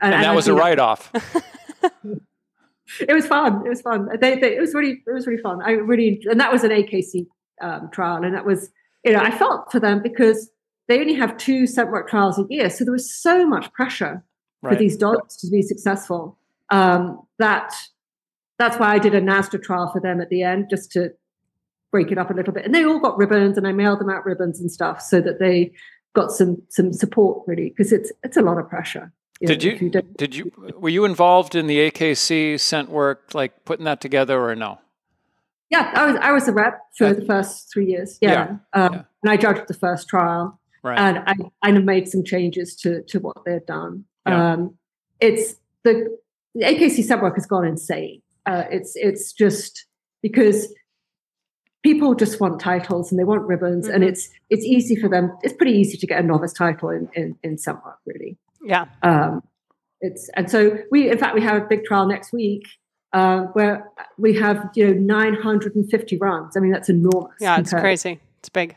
And, 0.02 0.14
that 0.14 0.26
I 0.26 0.36
was 0.36 0.48
a 0.48 0.54
write 0.54 0.80
off. 0.80 1.12
It 3.00 3.14
was 3.14 3.26
fun. 3.26 3.66
It 3.66 3.70
was 3.70 3.82
fun. 3.82 4.08
They, 4.22 4.40
they, 4.40 4.56
it 4.56 4.62
was 4.62 4.74
really 4.76 5.02
it 5.08 5.12
was 5.12 5.26
really 5.26 5.42
fun. 5.42 5.60
I 5.62 5.72
really 5.72 6.22
and 6.30 6.40
that 6.40 6.52
was 6.52 6.64
an 6.64 6.70
AKC 6.72 7.26
um, 7.60 7.90
trial, 7.92 8.24
and 8.24 8.34
that 8.36 8.46
was 8.46 8.70
you 9.06 9.14
know 9.14 9.20
I 9.20 9.32
felt 9.32 9.72
for 9.72 9.80
them 9.80 10.02
because 10.02 10.50
they 10.88 11.00
only 11.00 11.14
have 11.14 11.38
two 11.38 11.66
scent 11.68 11.92
work 11.92 12.10
trials 12.10 12.38
a 12.38 12.46
year, 12.50 12.70
so 12.70 12.84
there 12.84 12.92
was 12.94 13.14
so 13.14 13.48
much 13.48 13.72
pressure 13.74 14.24
for 14.62 14.76
these 14.76 14.98
dogs 14.98 15.38
to 15.38 15.50
be 15.50 15.62
successful. 15.62 16.38
Um, 16.70 17.22
that 17.40 17.74
that's 18.58 18.78
why 18.78 18.94
I 18.94 19.00
did 19.00 19.14
a 19.14 19.22
NASDA 19.22 19.62
trial 19.64 19.90
for 19.92 20.02
them 20.02 20.22
at 20.22 20.30
the 20.30 20.42
end, 20.44 20.68
just 20.70 20.92
to 20.94 21.12
break 21.92 22.12
it 22.12 22.18
up 22.18 22.30
a 22.30 22.34
little 22.34 22.54
bit. 22.54 22.66
And 22.66 22.74
they 22.74 22.84
all 22.84 23.00
got 23.00 23.18
ribbons, 23.18 23.58
and 23.58 23.68
I 23.68 23.72
mailed 23.72 24.00
them 24.00 24.10
out 24.10 24.26
ribbons 24.26 24.60
and 24.60 24.72
stuff 24.72 25.02
so 25.02 25.22
that 25.22 25.40
they 25.40 25.72
got 26.14 26.32
some 26.32 26.62
some 26.70 26.94
support 26.94 27.44
really 27.48 27.70
because 27.70 27.92
it's 27.92 28.12
it's 28.24 28.38
a 28.38 28.42
lot 28.42 28.58
of 28.58 28.70
pressure. 28.70 29.12
know, 29.48 29.56
Did 29.56 29.66
if 29.66 29.82
you, 29.82 29.90
don't- 29.90 30.18
did 30.18 30.36
you 30.36 30.52
were 30.78 30.90
you 30.90 31.06
involved 31.06 31.56
in 31.56 31.68
the 31.68 31.92
AKC 31.92 32.60
scent 32.60 32.90
work, 32.90 33.34
like 33.34 33.66
putting 33.66 33.86
that 33.86 34.02
together, 34.02 34.50
or 34.50 34.56
no? 34.56 34.80
Yeah, 35.76 35.92
I 35.94 36.06
was 36.06 36.16
I 36.22 36.32
was 36.32 36.48
a 36.48 36.54
rep 36.54 36.80
for 36.98 37.14
the 37.14 37.26
first 37.26 37.72
three 37.72 37.88
years. 37.88 38.18
Yeah, 38.22 38.32
yeah, 38.32 38.48
um, 38.82 38.94
yeah. 38.94 39.02
and 39.24 39.32
I 39.32 39.38
judged 39.38 39.68
the 39.68 39.74
first 39.74 40.08
trial, 40.08 40.60
Right. 40.84 40.98
and 40.98 41.20
I 41.28 41.36
I 41.62 41.72
made 41.72 42.08
some 42.08 42.24
changes 42.24 42.76
to 42.78 43.04
to 43.04 43.20
what 43.20 43.38
they'd 43.46 43.66
done. 43.66 44.06
Yeah. 44.26 44.54
Um, 44.54 44.78
it's 45.20 45.56
the 45.84 46.18
the 46.54 46.66
AKC 46.66 47.04
scent 47.04 47.22
work 47.22 47.36
has 47.36 47.46
gone 47.46 47.66
insane. 47.66 48.22
Uh, 48.46 48.64
it's 48.72 48.94
it's 48.96 49.34
just 49.34 49.86
because 50.22 50.74
people 51.84 52.16
just 52.16 52.40
want 52.40 52.62
titles 52.62 53.12
and 53.12 53.20
they 53.20 53.26
want 53.26 53.42
ribbons, 53.42 53.86
mm-hmm. 53.86 53.96
and 53.96 54.04
it's 54.06 54.30
it's 54.50 54.64
easy 54.64 54.96
for 54.96 55.10
them. 55.10 55.38
It's 55.44 55.54
pretty 55.54 55.78
easy 55.78 55.98
to 55.98 56.08
get 56.08 56.24
a 56.24 56.24
novice 56.24 56.54
title 56.54 56.90
in 56.90 57.10
in, 57.16 57.38
in 57.44 57.58
scent 57.58 57.84
work, 57.84 58.00
really. 58.06 58.38
Yeah. 58.64 58.86
Um, 59.04 59.44
it's 60.00 60.30
and 60.36 60.50
so 60.50 60.78
we, 60.90 61.10
in 61.10 61.18
fact, 61.18 61.36
we 61.36 61.42
have 61.42 61.62
a 61.62 61.66
big 61.66 61.84
trial 61.84 62.08
next 62.08 62.32
week 62.32 62.64
uh, 63.14 63.42
where 63.54 63.90
we 64.18 64.34
have 64.36 64.70
you 64.76 64.94
know 64.94 64.94
950 64.94 66.18
runs. 66.18 66.58
I 66.58 66.60
mean, 66.60 66.72
that's 66.72 66.90
enormous. 66.90 67.34
Yeah, 67.40 67.60
it's 67.60 67.72
crazy. 67.72 68.20
It's 68.40 68.50
big. 68.50 68.76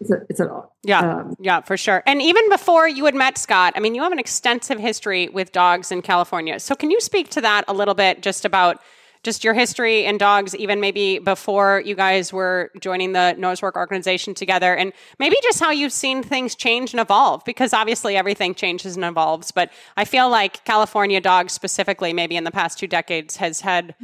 It's 0.00 0.10
a, 0.10 0.22
it's 0.30 0.40
a 0.40 0.44
lot. 0.46 0.70
Yeah, 0.82 1.00
um, 1.00 1.36
yeah, 1.40 1.60
for 1.60 1.76
sure. 1.76 2.02
And 2.06 2.22
even 2.22 2.48
before 2.48 2.88
you 2.88 3.04
had 3.04 3.14
met 3.14 3.36
Scott, 3.36 3.74
I 3.76 3.80
mean, 3.80 3.94
you 3.94 4.02
have 4.02 4.12
an 4.12 4.18
extensive 4.18 4.78
history 4.78 5.28
with 5.28 5.52
dogs 5.52 5.92
in 5.92 6.00
California. 6.00 6.58
So 6.58 6.74
can 6.74 6.90
you 6.90 7.00
speak 7.00 7.28
to 7.30 7.40
that 7.42 7.64
a 7.68 7.74
little 7.74 7.94
bit, 7.94 8.22
just 8.22 8.46
about 8.46 8.80
just 9.22 9.44
your 9.44 9.54
history 9.54 10.04
in 10.04 10.18
dogs, 10.18 10.56
even 10.56 10.80
maybe 10.80 11.18
before 11.18 11.82
you 11.84 11.94
guys 11.94 12.32
were 12.32 12.70
joining 12.80 13.12
the 13.12 13.34
Nosework 13.38 13.74
organization 13.76 14.34
together, 14.34 14.74
and 14.74 14.92
maybe 15.18 15.36
just 15.42 15.60
how 15.60 15.70
you've 15.70 15.92
seen 15.92 16.22
things 16.22 16.54
change 16.54 16.92
and 16.92 17.00
evolve, 17.00 17.44
because 17.44 17.72
obviously 17.72 18.16
everything 18.16 18.54
changes 18.54 18.96
and 18.96 19.04
evolves. 19.04 19.50
But 19.50 19.70
I 19.96 20.04
feel 20.04 20.30
like 20.30 20.64
California 20.64 21.20
dogs 21.20 21.52
specifically, 21.52 22.12
maybe 22.12 22.36
in 22.36 22.44
the 22.44 22.50
past 22.50 22.78
two 22.78 22.86
decades, 22.86 23.36
has 23.36 23.60
had 23.60 23.94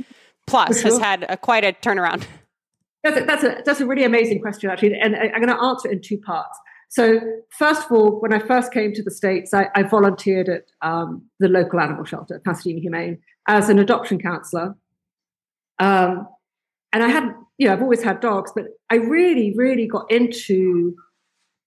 plus 0.47 0.81
sure. 0.81 0.91
has 0.91 0.99
had 0.99 1.25
a, 1.29 1.37
quite 1.37 1.65
a 1.65 1.73
turnaround. 1.73 2.25
That's 3.03 3.21
a, 3.21 3.25
that's 3.25 3.45
a 3.45 3.63
that's 3.65 3.81
a 3.81 3.87
really 3.87 4.05
amazing 4.05 4.41
question, 4.41 4.69
actually, 4.69 4.99
and 5.01 5.17
I'm 5.17 5.43
going 5.43 5.49
to 5.49 5.63
answer 5.63 5.89
it 5.89 5.93
in 5.93 6.01
two 6.03 6.19
parts. 6.19 6.59
So, 6.89 7.21
first 7.51 7.87
of 7.87 7.93
all, 7.93 8.21
when 8.21 8.33
I 8.33 8.39
first 8.39 8.73
came 8.73 8.93
to 8.93 9.03
the 9.03 9.11
States, 9.11 9.53
I, 9.53 9.69
I 9.75 9.83
volunteered 9.83 10.49
at 10.49 10.65
um, 10.83 11.25
the 11.41 11.49
local 11.49 11.81
animal 11.81 12.05
shelter, 12.05 12.41
Pasadena 12.45 12.81
Humane, 12.81 13.19
as 13.49 13.69
an 13.69 13.79
adoption 13.79 14.21
counselor. 14.21 14.77
Um, 15.79 16.27
and 16.93 17.03
I 17.03 17.09
had, 17.09 17.35
you 17.59 17.67
know, 17.67 17.73
I've 17.73 17.83
always 17.83 18.03
had 18.03 18.21
dogs, 18.21 18.53
but 18.55 18.67
I 18.91 18.97
really, 18.97 19.53
really 19.55 19.87
got 19.87 20.11
into 20.11 20.95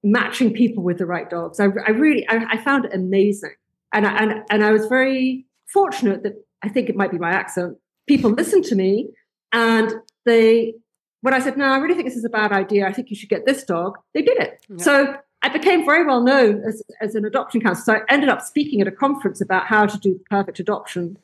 matching 0.03 0.53
people 0.53 0.83
with 0.83 0.97
the 0.97 1.05
right 1.05 1.29
dogs. 1.29 1.59
I, 1.59 1.65
I 1.85 1.91
really, 1.91 2.27
I, 2.29 2.45
I, 2.51 2.57
found 2.57 2.85
it 2.85 2.93
amazing. 2.93 3.53
And 3.93 4.07
I, 4.07 4.17
and, 4.17 4.43
and 4.49 4.63
I 4.63 4.71
was 4.71 4.85
very 4.87 5.45
fortunate 5.71 6.23
that 6.23 6.33
I 6.63 6.69
think 6.69 6.89
it 6.89 6.95
might 6.95 7.11
be 7.11 7.17
my 7.17 7.31
accent. 7.31 7.77
People 8.07 8.31
listened 8.31 8.63
to 8.65 8.75
me 8.75 9.09
and 9.51 9.93
they, 10.25 10.73
when 11.21 11.33
I 11.33 11.39
said, 11.39 11.57
no, 11.57 11.65
I 11.65 11.77
really 11.77 11.95
think 11.95 12.07
this 12.07 12.15
is 12.15 12.25
a 12.25 12.29
bad 12.29 12.51
idea. 12.51 12.87
I 12.87 12.93
think 12.93 13.09
you 13.09 13.15
should 13.15 13.29
get 13.29 13.45
this 13.45 13.63
dog. 13.63 13.97
They 14.13 14.21
did 14.21 14.37
it. 14.37 14.65
Yeah. 14.69 14.77
So 14.83 15.15
I 15.41 15.49
became 15.49 15.85
very 15.85 16.05
well 16.05 16.21
known 16.21 16.63
as, 16.65 16.81
as 17.01 17.15
an 17.15 17.25
adoption 17.25 17.61
counselor. 17.61 17.97
So 17.97 18.01
I 18.01 18.13
ended 18.13 18.29
up 18.29 18.41
speaking 18.41 18.81
at 18.81 18.87
a 18.87 18.91
conference 18.91 19.41
about 19.41 19.67
how 19.67 19.85
to 19.85 19.97
do 19.97 20.19
perfect 20.29 20.59
adoption, 20.59 21.17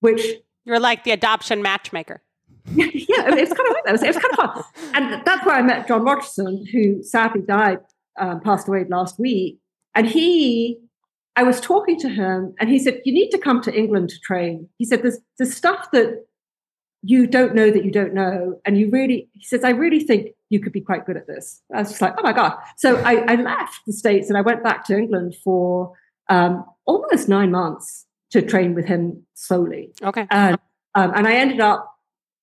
which 0.00 0.36
you're 0.70 0.78
like 0.78 1.02
the 1.02 1.10
adoption 1.10 1.62
matchmaker. 1.62 2.22
yeah, 2.74 2.86
it 3.26 3.48
was 3.48 3.52
kind 3.52 3.68
of 3.68 3.74
like 3.74 3.84
that. 3.84 3.88
It 3.88 3.92
was, 3.92 4.02
it 4.04 4.06
was 4.06 4.16
kind 4.16 4.32
of 4.32 4.36
fun. 4.36 4.64
And 4.94 5.26
that's 5.26 5.44
where 5.44 5.56
I 5.56 5.62
met 5.62 5.88
John 5.88 6.04
Rogerson, 6.04 6.64
who 6.70 7.02
sadly 7.02 7.42
died, 7.42 7.80
um, 8.20 8.40
passed 8.40 8.68
away 8.68 8.84
last 8.88 9.18
week. 9.18 9.58
And 9.96 10.06
he, 10.06 10.78
I 11.34 11.42
was 11.42 11.60
talking 11.60 11.98
to 11.98 12.08
him 12.08 12.54
and 12.60 12.70
he 12.70 12.78
said, 12.78 13.00
You 13.04 13.12
need 13.12 13.30
to 13.30 13.38
come 13.38 13.60
to 13.62 13.76
England 13.76 14.10
to 14.10 14.20
train. 14.20 14.68
He 14.78 14.84
said, 14.84 15.02
There's, 15.02 15.18
there's 15.38 15.56
stuff 15.56 15.90
that 15.90 16.24
you 17.02 17.26
don't 17.26 17.54
know 17.54 17.70
that 17.72 17.84
you 17.84 17.90
don't 17.90 18.14
know. 18.14 18.60
And 18.64 18.78
you 18.78 18.90
really, 18.90 19.28
he 19.32 19.44
says, 19.44 19.64
I 19.64 19.70
really 19.70 20.00
think 20.00 20.28
you 20.50 20.60
could 20.60 20.72
be 20.72 20.82
quite 20.82 21.04
good 21.04 21.16
at 21.16 21.26
this. 21.26 21.62
I 21.74 21.80
was 21.80 21.88
just 21.88 22.00
like, 22.00 22.14
Oh 22.16 22.22
my 22.22 22.32
God. 22.32 22.56
So 22.76 22.96
I, 22.98 23.24
I 23.26 23.34
left 23.34 23.80
the 23.88 23.92
States 23.92 24.28
and 24.28 24.38
I 24.38 24.42
went 24.42 24.62
back 24.62 24.84
to 24.84 24.96
England 24.96 25.34
for 25.42 25.94
um, 26.28 26.64
almost 26.86 27.28
nine 27.28 27.50
months 27.50 28.06
to 28.30 28.42
train 28.42 28.74
with 28.74 28.86
him 28.86 29.24
solely. 29.34 29.92
Okay. 30.02 30.26
And, 30.30 30.58
um, 30.94 31.12
and 31.14 31.26
I 31.26 31.34
ended 31.34 31.60
up 31.60 31.86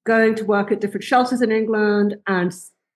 going 0.06 0.36
to 0.36 0.46
work 0.46 0.72
at 0.72 0.82
different 0.82 1.03
shelters 1.03 1.41
in 1.41 1.51
England 1.51 2.15
and 2.27 2.53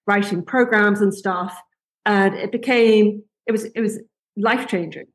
writing 0.08 0.44
programs 0.44 1.02
and 1.02 1.14
stuff. 1.14 1.58
And 2.06 2.34
it 2.36 2.52
became, 2.52 3.24
it 3.48 3.52
was, 3.52 3.66
it 3.66 3.82
was 3.82 4.00
life 4.38 4.68
changing. 4.68 5.06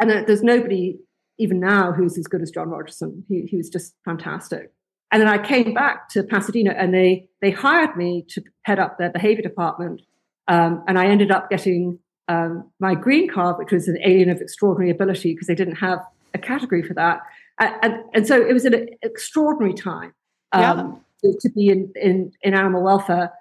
And 0.00 0.10
there's 0.10 0.42
nobody 0.42 0.98
even 1.38 1.60
now 1.60 1.92
who's 1.92 2.18
as 2.18 2.26
good 2.26 2.42
as 2.42 2.50
John 2.50 2.68
Rogerson. 2.68 3.24
He, 3.28 3.46
he 3.48 3.56
was 3.56 3.68
just 3.68 3.94
fantastic. 4.04 4.72
And 5.10 5.22
then 5.22 5.28
I 5.28 5.38
came 5.38 5.72
back 5.72 6.08
to 6.10 6.22
Pasadena 6.22 6.74
and 6.76 6.92
they, 6.92 7.28
they 7.40 7.50
hired 7.50 7.96
me 7.96 8.26
to 8.30 8.42
head 8.62 8.78
up 8.78 8.98
their 8.98 9.10
behavior 9.10 9.42
department. 9.42 10.02
Um, 10.48 10.84
and 10.86 10.98
I 10.98 11.06
ended 11.06 11.30
up 11.30 11.48
getting 11.48 11.98
um, 12.28 12.70
my 12.78 12.94
green 12.94 13.28
card, 13.28 13.56
which 13.58 13.72
was 13.72 13.88
an 13.88 13.98
alien 14.04 14.28
of 14.28 14.40
extraordinary 14.40 14.90
ability 14.90 15.32
because 15.32 15.46
they 15.46 15.54
didn't 15.54 15.76
have 15.76 16.00
a 16.34 16.38
category 16.38 16.82
for 16.82 16.94
that. 16.94 17.20
And, 17.60 17.74
and, 17.82 18.04
and 18.14 18.26
so 18.26 18.40
it 18.40 18.52
was 18.52 18.64
an 18.64 18.88
extraordinary 19.02 19.74
time 19.74 20.12
um, 20.52 21.02
yeah. 21.22 21.32
to, 21.40 21.48
be 21.50 21.68
in, 21.68 21.92
in, 21.96 22.32
in 22.42 22.54
animal 22.54 22.82
welfare. 22.82 23.32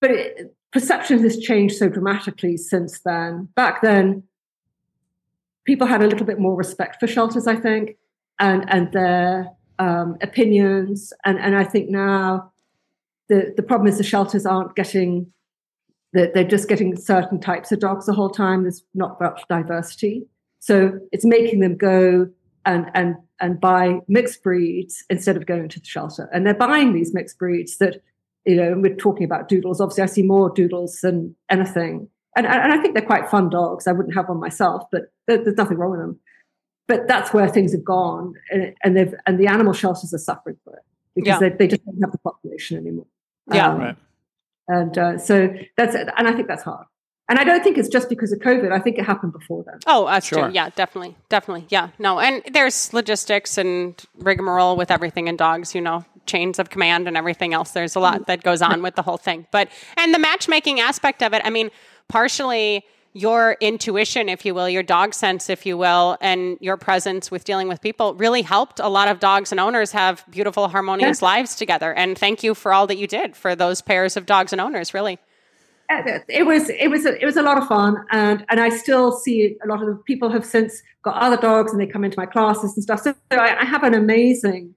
But 0.00 0.10
it, 0.10 0.56
perception 0.72 1.20
has 1.20 1.38
changed 1.38 1.76
so 1.76 1.88
dramatically 1.88 2.56
since 2.56 3.00
then. 3.00 3.48
Back 3.54 3.82
then, 3.82 4.24
people 5.64 5.86
had 5.86 6.02
a 6.02 6.06
little 6.06 6.26
bit 6.26 6.38
more 6.38 6.54
respect 6.56 7.00
for 7.00 7.06
shelters, 7.06 7.46
I 7.46 7.56
think, 7.56 7.96
and, 8.38 8.64
and 8.68 8.92
their 8.92 9.48
um, 9.78 10.16
opinions. 10.20 11.12
And, 11.24 11.38
and 11.38 11.56
I 11.56 11.64
think 11.64 11.88
now 11.88 12.52
the, 13.28 13.54
the 13.56 13.62
problem 13.62 13.88
is 13.88 13.98
the 13.98 14.04
shelters 14.04 14.44
aren't 14.44 14.74
getting, 14.76 15.32
that 16.12 16.34
they're 16.34 16.44
just 16.44 16.68
getting 16.68 16.96
certain 16.96 17.40
types 17.40 17.72
of 17.72 17.80
dogs 17.80 18.06
the 18.06 18.12
whole 18.12 18.30
time. 18.30 18.62
There's 18.62 18.84
not 18.94 19.20
much 19.20 19.42
diversity. 19.48 20.26
So 20.60 20.98
it's 21.12 21.24
making 21.24 21.60
them 21.60 21.76
go 21.76 22.28
and 22.64 22.90
and 22.94 23.16
and 23.40 23.60
buy 23.60 24.00
mixed 24.08 24.42
breeds 24.42 25.04
instead 25.10 25.36
of 25.36 25.46
going 25.46 25.68
to 25.68 25.80
the 25.80 25.86
shelter. 25.86 26.28
And 26.32 26.46
they're 26.46 26.54
buying 26.54 26.94
these 26.94 27.12
mixed 27.12 27.38
breeds 27.38 27.76
that, 27.78 28.02
you 28.44 28.56
know, 28.56 28.74
we're 28.76 28.96
talking 28.96 29.24
about 29.24 29.48
doodles. 29.48 29.80
Obviously, 29.80 30.02
I 30.02 30.06
see 30.06 30.22
more 30.22 30.50
doodles 30.50 31.00
than 31.02 31.36
anything. 31.50 32.08
And, 32.34 32.46
and 32.46 32.72
I 32.72 32.78
think 32.78 32.94
they're 32.94 33.04
quite 33.04 33.28
fun 33.30 33.48
dogs. 33.48 33.86
I 33.86 33.92
wouldn't 33.92 34.14
have 34.14 34.28
one 34.28 34.40
myself, 34.40 34.84
but 34.92 35.12
there's 35.26 35.56
nothing 35.56 35.78
wrong 35.78 35.92
with 35.92 36.00
them. 36.00 36.20
But 36.88 37.08
that's 37.08 37.32
where 37.32 37.48
things 37.48 37.72
have 37.72 37.84
gone, 37.84 38.34
and, 38.50 38.72
and 38.84 38.96
they've 38.96 39.12
and 39.26 39.40
the 39.40 39.48
animal 39.48 39.72
shelters 39.72 40.14
are 40.14 40.18
suffering 40.18 40.56
for 40.62 40.74
it 40.74 40.82
because 41.16 41.40
yeah. 41.40 41.48
they, 41.48 41.56
they 41.56 41.66
just 41.66 41.84
don't 41.84 42.00
have 42.00 42.12
the 42.12 42.18
population 42.18 42.76
anymore. 42.78 43.06
Yeah, 43.52 43.70
um, 43.70 43.78
right. 43.80 43.96
And 44.68 44.96
uh, 44.96 45.18
so 45.18 45.48
that's 45.76 45.96
and 45.96 46.10
I 46.16 46.32
think 46.32 46.46
that's 46.46 46.62
hard. 46.62 46.86
And 47.28 47.38
I 47.38 47.44
don't 47.44 47.62
think 47.62 47.76
it's 47.76 47.88
just 47.88 48.08
because 48.08 48.32
of 48.32 48.38
COVID. 48.38 48.70
I 48.70 48.78
think 48.78 48.98
it 48.98 49.04
happened 49.04 49.32
before 49.32 49.64
then. 49.64 49.80
Oh, 49.86 50.06
that's 50.06 50.26
sure. 50.26 50.44
true. 50.44 50.52
Yeah, 50.52 50.70
definitely. 50.70 51.16
Definitely. 51.28 51.66
Yeah. 51.70 51.88
No. 51.98 52.20
And 52.20 52.42
there's 52.52 52.92
logistics 52.92 53.58
and 53.58 54.00
rigmarole 54.18 54.76
with 54.76 54.92
everything 54.92 55.26
in 55.26 55.36
dogs, 55.36 55.74
you 55.74 55.80
know, 55.80 56.04
chains 56.26 56.58
of 56.60 56.70
command 56.70 57.08
and 57.08 57.16
everything 57.16 57.52
else. 57.52 57.72
There's 57.72 57.96
a 57.96 58.00
lot 58.00 58.26
that 58.28 58.44
goes 58.44 58.62
on 58.62 58.80
with 58.80 58.94
the 58.94 59.02
whole 59.02 59.16
thing. 59.16 59.46
But, 59.50 59.68
and 59.96 60.14
the 60.14 60.20
matchmaking 60.20 60.78
aspect 60.78 61.22
of 61.22 61.32
it, 61.34 61.42
I 61.44 61.50
mean, 61.50 61.70
partially 62.08 62.84
your 63.12 63.56
intuition, 63.60 64.28
if 64.28 64.44
you 64.44 64.54
will, 64.54 64.68
your 64.68 64.82
dog 64.82 65.14
sense, 65.14 65.48
if 65.48 65.64
you 65.64 65.76
will, 65.78 66.18
and 66.20 66.58
your 66.60 66.76
presence 66.76 67.30
with 67.30 67.44
dealing 67.44 67.66
with 67.66 67.80
people 67.80 68.14
really 68.14 68.42
helped 68.42 68.78
a 68.78 68.88
lot 68.88 69.08
of 69.08 69.18
dogs 69.20 69.50
and 69.50 69.58
owners 69.58 69.90
have 69.92 70.22
beautiful, 70.30 70.68
harmonious 70.68 71.22
yeah. 71.22 71.28
lives 71.28 71.54
together. 71.54 71.94
And 71.94 72.16
thank 72.16 72.42
you 72.42 72.54
for 72.54 72.74
all 72.74 72.86
that 72.86 72.98
you 72.98 73.06
did 73.06 73.34
for 73.34 73.56
those 73.56 73.80
pairs 73.80 74.16
of 74.18 74.26
dogs 74.26 74.52
and 74.52 74.60
owners, 74.60 74.92
really 74.92 75.18
it 75.88 76.46
was 76.46 76.68
it 76.68 76.88
was 76.90 77.06
a, 77.06 77.20
it 77.20 77.24
was 77.24 77.36
a 77.36 77.42
lot 77.42 77.58
of 77.58 77.66
fun 77.66 78.04
and 78.10 78.44
and 78.48 78.60
I 78.60 78.68
still 78.70 79.12
see 79.12 79.56
a 79.64 79.66
lot 79.66 79.86
of 79.86 80.04
people 80.04 80.30
have 80.30 80.44
since 80.44 80.82
got 81.02 81.14
other 81.16 81.36
dogs 81.36 81.72
and 81.72 81.80
they 81.80 81.86
come 81.86 82.04
into 82.04 82.18
my 82.18 82.26
classes 82.26 82.74
and 82.76 82.82
stuff. 82.82 83.00
So 83.02 83.14
I, 83.30 83.60
I 83.60 83.64
have 83.64 83.82
an 83.82 83.94
amazing 83.94 84.74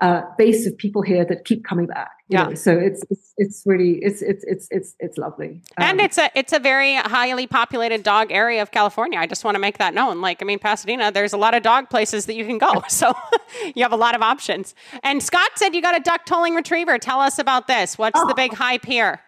uh, 0.00 0.22
base 0.36 0.66
of 0.66 0.76
people 0.76 1.02
here 1.02 1.24
that 1.24 1.44
keep 1.44 1.64
coming 1.64 1.86
back 1.86 2.10
yeah. 2.32 2.44
know? 2.44 2.54
so 2.54 2.72
it's, 2.72 3.04
it's 3.10 3.34
it's 3.36 3.62
really 3.66 3.98
it's 4.02 4.22
it's 4.22 4.44
it's 4.44 4.68
it's 4.70 4.94
it's 4.98 5.18
lovely. 5.18 5.62
Um, 5.76 5.84
and 5.84 6.00
it's 6.00 6.18
a 6.18 6.30
it's 6.34 6.52
a 6.52 6.58
very 6.58 6.96
highly 6.96 7.46
populated 7.46 8.02
dog 8.02 8.32
area 8.32 8.62
of 8.62 8.70
California. 8.70 9.18
I 9.18 9.26
just 9.26 9.44
want 9.44 9.54
to 9.54 9.58
make 9.58 9.78
that 9.78 9.94
known. 9.94 10.20
Like 10.20 10.42
I 10.42 10.44
mean 10.44 10.58
Pasadena 10.58 11.12
there's 11.12 11.32
a 11.32 11.36
lot 11.36 11.54
of 11.54 11.62
dog 11.62 11.90
places 11.90 12.26
that 12.26 12.34
you 12.34 12.44
can 12.44 12.58
go 12.58 12.82
so 12.88 13.14
you 13.74 13.82
have 13.82 13.92
a 13.92 13.96
lot 13.96 14.14
of 14.14 14.22
options. 14.22 14.74
And 15.02 15.22
Scott 15.22 15.50
said 15.56 15.74
you 15.74 15.82
got 15.82 15.96
a 15.96 16.00
duck 16.00 16.24
tolling 16.24 16.54
retriever. 16.54 16.98
Tell 16.98 17.20
us 17.20 17.38
about 17.38 17.66
this. 17.66 17.98
What's 17.98 18.18
oh. 18.18 18.26
the 18.26 18.34
big 18.34 18.54
hype 18.54 18.84
here 18.84 19.20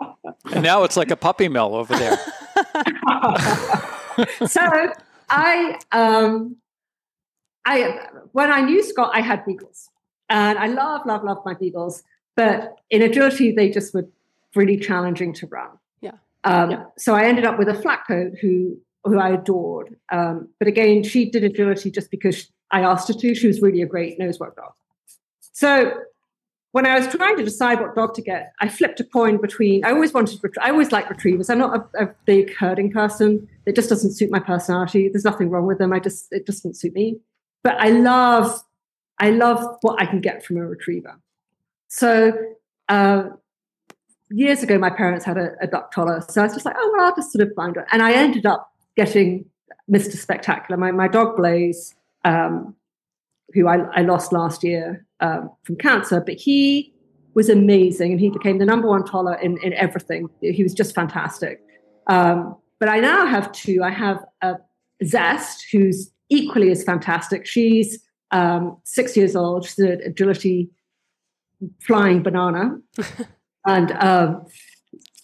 and 0.00 0.62
now 0.62 0.84
it's 0.84 0.96
like 0.96 1.10
a 1.10 1.16
puppy 1.16 1.48
mill 1.48 1.74
over 1.74 1.96
there. 1.96 2.16
so 4.46 4.92
I, 5.30 5.78
um, 5.92 6.56
I 7.64 8.06
when 8.32 8.50
I 8.50 8.60
knew 8.60 8.82
Scott, 8.82 9.10
I 9.12 9.20
had 9.20 9.44
beagles, 9.44 9.90
and 10.28 10.58
I 10.58 10.66
love, 10.66 11.06
love, 11.06 11.24
love 11.24 11.38
my 11.44 11.54
beagles. 11.54 12.02
But 12.36 12.78
in 12.90 13.02
agility, 13.02 13.52
they 13.52 13.68
just 13.68 13.92
were 13.92 14.08
really 14.54 14.76
challenging 14.76 15.32
to 15.34 15.46
run. 15.48 15.70
Yeah. 16.00 16.12
Um, 16.44 16.70
yeah. 16.70 16.84
So 16.96 17.14
I 17.14 17.24
ended 17.24 17.44
up 17.44 17.58
with 17.58 17.68
a 17.68 17.74
flat 17.74 18.04
coat 18.06 18.34
who 18.40 18.78
who 19.04 19.18
I 19.18 19.30
adored. 19.30 19.96
Um, 20.10 20.48
but 20.58 20.68
again, 20.68 21.02
she 21.02 21.30
did 21.30 21.44
agility 21.44 21.90
just 21.90 22.10
because 22.10 22.50
I 22.70 22.82
asked 22.82 23.08
her 23.08 23.14
to. 23.14 23.34
She 23.34 23.46
was 23.46 23.60
really 23.60 23.82
a 23.82 23.86
great 23.86 24.18
nose 24.18 24.38
work 24.38 24.56
dog. 24.56 24.72
So 25.52 25.92
when 26.72 26.86
I 26.86 26.98
was 26.98 27.08
trying 27.08 27.36
to 27.36 27.44
decide 27.44 27.80
what 27.80 27.94
dog 27.94 28.14
to 28.14 28.22
get, 28.22 28.52
I 28.60 28.68
flipped 28.68 29.00
a 29.00 29.04
coin 29.04 29.40
between. 29.40 29.84
I 29.84 29.90
always 29.90 30.12
wanted. 30.12 30.40
I 30.60 30.70
always 30.70 30.92
like 30.92 31.08
retrievers. 31.08 31.48
I'm 31.48 31.58
not 31.58 31.88
a, 31.94 32.04
a, 32.04 32.14
big 32.26 32.54
herding 32.54 32.92
person. 32.92 33.48
It 33.64 33.74
just 33.74 33.88
doesn't 33.88 34.12
suit 34.12 34.30
my 34.30 34.38
personality. 34.38 35.08
There's 35.08 35.24
nothing 35.24 35.48
wrong 35.48 35.66
with 35.66 35.78
them. 35.78 35.92
I 35.92 35.98
just 35.98 36.28
it 36.30 36.44
doesn't 36.44 36.76
suit 36.76 36.92
me. 36.92 37.18
But 37.62 37.76
I 37.80 37.88
love, 37.88 38.62
I 39.18 39.30
love 39.30 39.78
what 39.80 40.00
I 40.00 40.06
can 40.06 40.20
get 40.20 40.44
from 40.44 40.58
a 40.58 40.66
retriever. 40.66 41.18
So 41.88 42.32
uh, 42.88 43.30
years 44.30 44.62
ago, 44.62 44.78
my 44.78 44.90
parents 44.90 45.24
had 45.24 45.38
a, 45.38 45.52
a, 45.60 45.66
duck 45.66 45.92
toller. 45.92 46.24
So 46.28 46.40
I 46.40 46.44
was 46.44 46.54
just 46.54 46.66
like, 46.66 46.76
oh, 46.78 46.94
well, 46.96 47.06
I'll 47.06 47.16
just 47.16 47.32
sort 47.32 47.46
of 47.46 47.54
find 47.54 47.76
it. 47.76 47.84
And 47.92 48.02
I 48.02 48.12
ended 48.12 48.46
up 48.46 48.72
getting 48.96 49.46
Mr. 49.90 50.16
Spectacular. 50.16 50.76
My, 50.76 50.92
my 50.92 51.08
dog 51.08 51.36
Blaze, 51.36 51.94
um, 52.24 52.74
who 53.54 53.66
I, 53.66 53.78
I, 53.94 54.02
lost 54.02 54.32
last 54.32 54.62
year 54.62 55.06
um, 55.20 55.50
from 55.64 55.76
cancer, 55.76 56.20
but 56.20 56.34
he 56.34 56.92
was 57.34 57.48
amazing 57.48 58.12
and 58.12 58.20
he 58.20 58.30
became 58.30 58.58
the 58.58 58.66
number 58.66 58.88
one 58.88 59.04
toller 59.04 59.34
in, 59.34 59.58
in 59.58 59.72
everything. 59.74 60.28
He 60.40 60.62
was 60.62 60.74
just 60.74 60.94
fantastic. 60.94 61.60
Um, 62.06 62.56
but 62.80 62.88
I 62.88 63.00
now 63.00 63.26
have 63.26 63.50
two. 63.52 63.82
I 63.82 63.90
have 63.90 64.24
a 64.42 64.56
Zest, 65.04 65.66
who's 65.70 66.10
equally 66.30 66.70
as 66.70 66.82
fantastic. 66.82 67.46
She's 67.46 68.00
um, 68.30 68.76
six 68.84 69.16
years 69.16 69.36
old. 69.36 69.66
She's 69.66 69.78
an 69.78 70.00
agility 70.04 70.70
flying 71.80 72.22
banana. 72.22 72.78
and 73.66 73.92
um, 73.92 74.46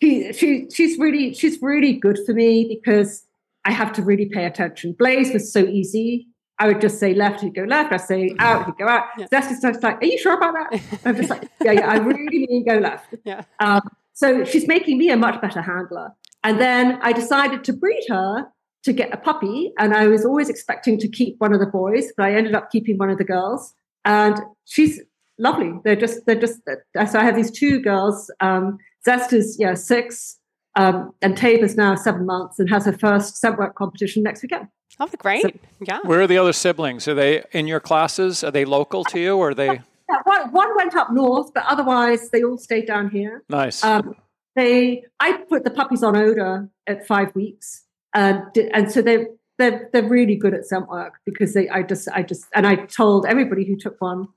she, 0.01 0.33
she, 0.33 0.67
she's 0.73 0.99
really 0.99 1.35
she's 1.35 1.61
really 1.61 1.93
good 1.93 2.19
for 2.27 2.33
me 2.33 2.67
because 2.69 3.27
I 3.65 3.73
have 3.73 3.93
to 3.95 4.03
really 4.03 4.27
pay 4.27 4.45
attention. 4.45 4.95
Blaze 4.99 5.33
was 5.33 5.53
so 5.53 5.61
easy. 5.61 6.29
I 6.59 6.69
would 6.69 6.81
just 6.81 7.01
say 7.01 7.15
left, 7.15 7.41
he'd 7.41 7.55
go 7.55 7.65
left. 7.65 7.93
I 7.93 7.97
say 7.97 8.35
out, 8.39 8.67
he'd 8.67 8.77
go 8.77 8.87
out. 8.87 9.05
Yeah. 9.19 9.27
Zest 9.29 9.51
is 9.51 9.61
just 9.61 9.83
like, 9.83 10.01
are 10.01 10.07
you 10.07 10.19
sure 10.19 10.35
about 10.35 10.55
that? 10.55 11.01
I'm 11.05 11.17
just 11.17 11.31
like, 11.31 11.49
yeah, 11.63 11.73
yeah, 11.73 11.91
I 11.91 11.97
really 11.97 12.47
mean 12.47 12.65
go 12.65 12.79
left. 12.79 13.15
Yeah. 13.25 13.43
Um, 13.59 13.81
so 14.13 14.45
she's 14.45 14.69
making 14.69 14.99
me 14.99 15.11
a 15.11 15.17
much 15.17 15.41
better 15.41 15.61
handler. 15.61 16.13
And 16.45 16.61
then 16.61 16.99
I 17.03 17.13
decided 17.13 17.65
to 17.65 17.73
breed 17.73 18.05
her 18.09 18.47
to 18.85 18.93
get 18.93 19.13
a 19.13 19.17
puppy. 19.17 19.73
And 19.79 19.95
I 19.95 20.07
was 20.07 20.25
always 20.25 20.49
expecting 20.49 20.99
to 20.99 21.09
keep 21.09 21.37
one 21.39 21.53
of 21.53 21.59
the 21.59 21.67
boys, 21.67 22.13
but 22.17 22.27
I 22.27 22.35
ended 22.35 22.55
up 22.55 22.71
keeping 22.71 22.99
one 22.99 23.11
of 23.11 23.19
the 23.19 23.25
girls. 23.25 23.75
And 24.05 24.39
she's 24.67 25.01
lovely. 25.39 25.73
They're 25.85 25.97
just, 25.97 26.25
they're 26.27 26.39
just, 26.39 26.61
so 26.67 27.19
I 27.19 27.25
have 27.25 27.35
these 27.35 27.51
two 27.51 27.81
girls. 27.81 28.31
Um, 28.41 28.79
Zest 29.05 29.33
is, 29.33 29.57
yeah, 29.59 29.75
six. 29.75 30.39
Um, 30.77 31.13
and 31.23 31.41
is 31.43 31.77
now 31.77 31.95
seven 31.95 32.27
months 32.27 32.59
and 32.59 32.69
has 32.69 32.87
her 32.87 32.93
first 32.93 33.37
scent 33.37 33.59
work 33.59 33.77
competition 33.77 34.25
next 34.25 34.43
weekend. 34.43 34.67
Oh, 35.01 35.09
great. 35.19 35.43
So, 35.43 35.51
yeah. 35.81 36.01
Where 36.05 36.21
are 36.21 36.27
the 36.27 36.39
other 36.39 36.53
siblings? 36.53 37.09
Are 37.09 37.15
they 37.15 37.43
in 37.53 37.67
your 37.67 37.81
classes? 37.81 38.45
Are 38.45 38.51
they 38.51 38.65
local 38.65 39.05
to 39.05 39.19
you 39.19 39.37
or 39.37 39.51
are 39.51 39.55
they? 39.55 39.81
Yeah, 40.09 40.21
one, 40.25 40.53
one 40.53 40.77
went 40.77 40.95
up 40.95 41.13
north, 41.13 41.53
but 41.53 41.65
otherwise 41.67 42.31
they 42.31 42.43
all 42.45 42.59
stayed 42.59 42.87
down 42.87 43.11
here. 43.11 43.43
Nice. 43.49 43.83
Um, 43.83 44.15
they, 44.55 45.03
I 45.19 45.33
put 45.49 45.65
the 45.65 45.71
puppies 45.71 46.03
on 46.03 46.17
odor 46.17 46.69
at 46.87 47.07
five 47.07 47.35
weeks 47.35 47.85
and 48.15 48.43
and 48.73 48.91
so 48.91 49.03
they 49.03 49.27
they're 49.59 49.89
they're 49.93 50.09
really 50.09 50.37
good 50.37 50.55
at 50.55 50.65
scent 50.67 50.89
work 50.89 51.15
because 51.27 51.53
they 51.53 51.69
I 51.69 51.83
just 51.83 52.09
I 52.09 52.23
just 52.23 52.47
and 52.55 52.67
I 52.67 52.77
told 52.77 53.27
everybody 53.27 53.65
who 53.65 53.77
took 53.77 54.01
one 54.01 54.29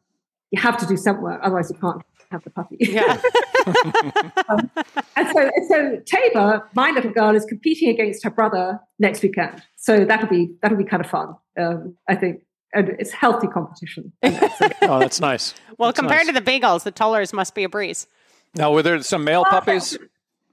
you 0.51 0.59
have 0.61 0.77
to 0.79 0.85
do 0.85 0.97
scent 0.97 1.21
work 1.21 1.39
otherwise 1.43 1.69
you 1.71 1.77
can't 1.77 2.01
have 2.31 2.43
the 2.43 2.49
puppy. 2.49 2.77
Yeah. 2.79 3.19
um, 4.49 4.69
and 5.15 5.27
so 5.33 5.51
so 5.67 6.01
Tabor, 6.05 6.69
my 6.73 6.91
little 6.91 7.11
girl, 7.11 7.35
is 7.35 7.45
competing 7.45 7.89
against 7.89 8.23
her 8.23 8.29
brother 8.29 8.79
next 8.99 9.23
weekend. 9.23 9.63
So 9.75 10.05
that'll 10.05 10.29
be 10.29 10.51
that'll 10.61 10.77
be 10.77 10.83
kind 10.83 11.03
of 11.03 11.09
fun. 11.09 11.35
Um, 11.59 11.97
I 12.07 12.15
think. 12.15 12.41
And 12.73 12.89
it's 12.99 13.11
healthy 13.11 13.47
competition. 13.47 14.11
oh, 14.23 14.99
that's 14.99 15.21
nice. 15.21 15.53
Well, 15.77 15.87
that's 15.87 15.99
compared 15.99 16.19
nice. 16.19 16.27
to 16.27 16.33
the 16.33 16.41
Beagles, 16.41 16.83
the 16.83 16.91
tollers 16.91 17.31
must 17.31 17.55
be 17.55 17.63
a 17.63 17.69
breeze. 17.69 18.07
Now, 18.55 18.73
were 18.73 18.83
there 18.83 19.01
some 19.03 19.23
male 19.23 19.45
puppies? 19.45 19.97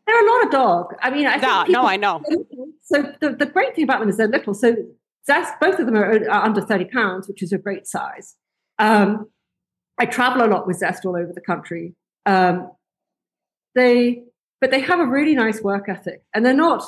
They're 0.06 0.24
a 0.24 0.32
lot 0.32 0.44
of 0.44 0.50
dog. 0.52 0.94
I 1.02 1.10
mean, 1.10 1.26
I 1.26 1.36
no, 1.36 1.64
people, 1.64 1.82
no, 1.82 1.88
I 1.88 1.96
know. 1.96 2.22
So 2.82 3.12
the, 3.20 3.30
the 3.30 3.46
great 3.46 3.74
thing 3.74 3.82
about 3.82 3.98
them 3.98 4.08
is 4.08 4.16
they're 4.16 4.28
little. 4.28 4.54
So 4.54 4.76
that's 5.26 5.50
both 5.60 5.78
of 5.78 5.86
them 5.86 5.96
are, 5.96 6.28
are 6.30 6.44
under 6.44 6.60
30 6.60 6.84
pounds, 6.86 7.28
which 7.28 7.42
is 7.42 7.52
a 7.52 7.58
great 7.58 7.86
size. 7.86 8.36
Um, 8.78 9.28
I 9.98 10.06
travel 10.06 10.44
a 10.44 10.48
lot 10.48 10.66
with 10.66 10.78
Zest 10.78 11.04
all 11.04 11.16
over 11.16 11.32
the 11.32 11.40
country. 11.40 11.94
Um, 12.26 12.70
they, 13.74 14.24
but 14.60 14.70
they 14.70 14.80
have 14.80 15.00
a 15.00 15.06
really 15.06 15.34
nice 15.34 15.60
work 15.62 15.88
ethic, 15.88 16.22
and 16.34 16.44
they're 16.44 16.54
not. 16.54 16.82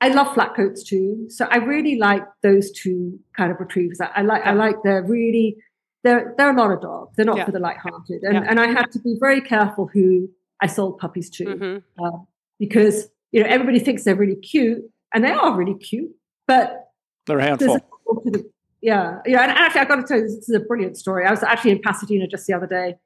I 0.00 0.08
love 0.08 0.34
flat 0.34 0.54
coats 0.54 0.82
too, 0.82 1.26
so 1.30 1.46
I 1.50 1.56
really 1.58 1.96
like 1.96 2.22
those 2.42 2.70
two 2.72 3.18
kind 3.36 3.50
of 3.50 3.58
retrievers. 3.60 4.00
I, 4.00 4.10
I 4.16 4.22
like, 4.22 4.42
I 4.44 4.52
like 4.52 4.76
they're 4.84 5.02
really, 5.02 5.56
they're 6.02 6.34
they're 6.36 6.50
a 6.54 6.56
lot 6.60 6.70
of 6.72 6.80
dogs. 6.82 7.16
They're 7.16 7.24
not 7.24 7.38
Yeah. 7.38 7.44
for 7.46 7.52
the 7.52 7.58
light-hearted, 7.60 8.22
and 8.22 8.34
Yeah. 8.34 8.44
and 8.48 8.60
I 8.60 8.66
had 8.68 8.90
to 8.92 8.98
be 8.98 9.16
very 9.18 9.40
careful 9.40 9.86
who 9.92 10.28
I 10.60 10.66
sold 10.66 10.98
puppies 10.98 11.30
to 11.30 11.44
Mhm. 11.44 11.82
uh, 12.02 12.18
because 12.58 13.08
you 13.32 13.42
know 13.42 13.48
everybody 13.48 13.78
thinks 13.78 14.04
they're 14.04 14.14
really 14.16 14.36
cute, 14.36 14.84
and 15.14 15.24
they 15.24 15.30
are 15.32 15.56
really 15.56 15.74
cute, 15.78 16.14
but 16.46 16.90
They're 17.26 17.38
a 17.38 17.42
handful. 17.44 17.76
a 17.76 17.80
to 18.24 18.30
the- 18.30 18.50
yeah, 18.84 19.20
yeah. 19.24 19.42
And 19.42 19.50
actually, 19.50 19.80
I've 19.80 19.88
got 19.88 19.96
to 19.96 20.02
tell 20.02 20.18
you, 20.18 20.24
this 20.24 20.46
is 20.46 20.54
a 20.54 20.60
brilliant 20.60 20.98
story. 20.98 21.24
I 21.24 21.30
was 21.30 21.42
actually 21.42 21.70
in 21.70 21.80
Pasadena 21.80 22.26
just 22.28 22.46
the 22.46 22.52
other 22.52 22.66
day, 22.66 22.96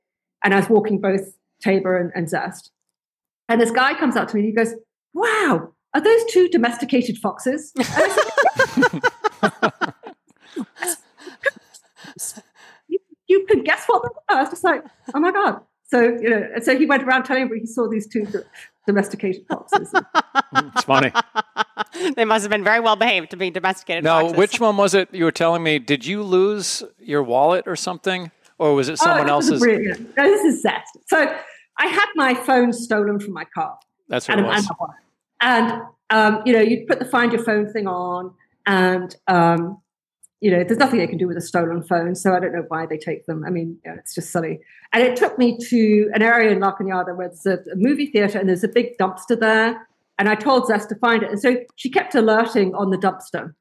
and 0.43 0.53
I 0.53 0.57
was 0.59 0.69
walking 0.69 1.01
both 1.01 1.39
Tabor 1.63 1.97
and, 1.97 2.11
and 2.17 2.29
Zest, 2.29 2.73
and 3.49 3.61
this 3.61 3.71
guy 3.71 3.95
comes 3.95 4.17
up 4.17 4.27
to 4.29 4.35
me 4.35 4.41
and 4.41 4.49
he 4.49 4.53
goes, 4.53 4.75
"Wow, 5.15 5.73
are 5.95 6.01
those 6.01 6.25
two 6.31 6.49
domesticated 6.49 7.19
foxes?" 7.19 7.73
You, 12.89 12.99
you 13.29 13.47
can 13.47 13.63
guess 13.63 13.85
what 13.87 14.03
they 14.03 14.09
were. 14.09 14.37
I 14.37 14.41
was 14.41 14.51
just 14.51 14.65
like, 14.65 14.83
"Oh 15.15 15.21
my 15.21 15.31
god!" 15.31 15.61
So 15.85 16.03
you 16.03 16.29
know, 16.29 16.49
so 16.61 16.77
he 16.77 16.87
went 16.87 17.05
around 17.05 17.23
telling 17.23 17.43
everybody 17.43 17.61
he 17.61 17.67
saw 17.67 17.89
these 17.89 18.09
two 18.09 18.27
domesticated 18.85 19.47
foxes. 19.49 19.95
It's 20.75 20.85
funny. 20.85 21.13
they 22.17 22.25
must 22.25 22.43
have 22.43 22.51
been 22.51 22.65
very 22.65 22.81
well 22.81 22.97
behaved 22.97 23.31
to 23.31 23.37
be 23.37 23.51
domesticated. 23.51 24.05
Now, 24.05 24.21
foxes. 24.21 24.37
which 24.37 24.61
one 24.61 24.77
was 24.77 24.95
it 24.95 25.13
you 25.13 25.25
were 25.25 25.33
telling 25.33 25.63
me? 25.63 25.79
Did 25.79 26.07
you 26.07 26.23
lose 26.23 26.83
your 26.99 27.23
wallet 27.23 27.67
or 27.67 27.77
something? 27.77 28.31
Or 28.59 28.75
was 28.75 28.89
it 28.89 28.99
someone 28.99 29.31
oh, 29.31 29.37
this 29.37 29.47
is 29.47 29.53
else's? 29.53 29.63
Brilliant. 29.63 30.17
No, 30.17 30.25
this 30.25 30.43
is 30.43 30.63
Zest. 30.63 30.99
So 31.07 31.35
I 31.79 31.87
had 31.87 32.07
my 32.17 32.35
phone 32.35 32.73
stolen 32.73 33.21
from 33.21 33.33
my 33.33 33.45
car. 33.45 33.79
That's 34.09 34.29
what 34.29 34.39
and, 34.39 34.47
it 34.47 34.49
was. 34.49 34.69
and, 35.41 35.73
and 35.73 35.83
um, 36.11 36.43
you 36.45 36.53
know, 36.53 36.61
you 36.61 36.85
put 36.89 36.99
the 36.99 37.05
find 37.05 37.33
your 37.33 37.45
phone 37.45 37.71
thing 37.73 37.87
on, 37.87 38.33
and 38.67 39.15
um, 39.29 39.81
you 40.41 40.51
know, 40.51 40.65
there's 40.65 40.79
nothing 40.79 40.99
they 40.99 41.07
can 41.07 41.19
do 41.19 41.27
with 41.27 41.37
a 41.37 41.43
stolen 41.43 41.83
phone. 41.83 42.15
So 42.15 42.35
I 42.35 42.41
don't 42.41 42.53
know 42.53 42.65
why 42.69 42.87
they 42.87 42.97
take 42.97 43.27
them. 43.27 43.45
I 43.45 43.51
mean, 43.51 43.79
you 43.85 43.91
know, 43.91 43.97
it's 43.99 44.15
just 44.15 44.31
silly. 44.31 44.61
And 44.93 45.03
it 45.03 45.17
took 45.17 45.39
me 45.39 45.59
to 45.69 46.11
an 46.15 46.23
area 46.23 46.51
in 46.51 46.61
La 46.61 46.75
Cañada 46.77 47.17
where 47.17 47.29
there's 47.29 47.47
a, 47.47 47.59
a 47.73 47.77
movie 47.77 48.07
theater 48.07 48.39
and 48.39 48.49
there's 48.49 48.65
a 48.65 48.69
big 48.69 48.97
dumpster 48.99 49.39
there. 49.39 49.89
And 50.19 50.29
I 50.29 50.35
told 50.35 50.67
Zest 50.67 50.89
to 50.89 50.97
find 50.97 51.23
it, 51.23 51.31
and 51.31 51.41
so 51.41 51.57
she 51.77 51.91
kept 51.91 52.15
alerting 52.15 52.75
on 52.75 52.91
the 52.91 52.99
dumpster. 52.99 53.55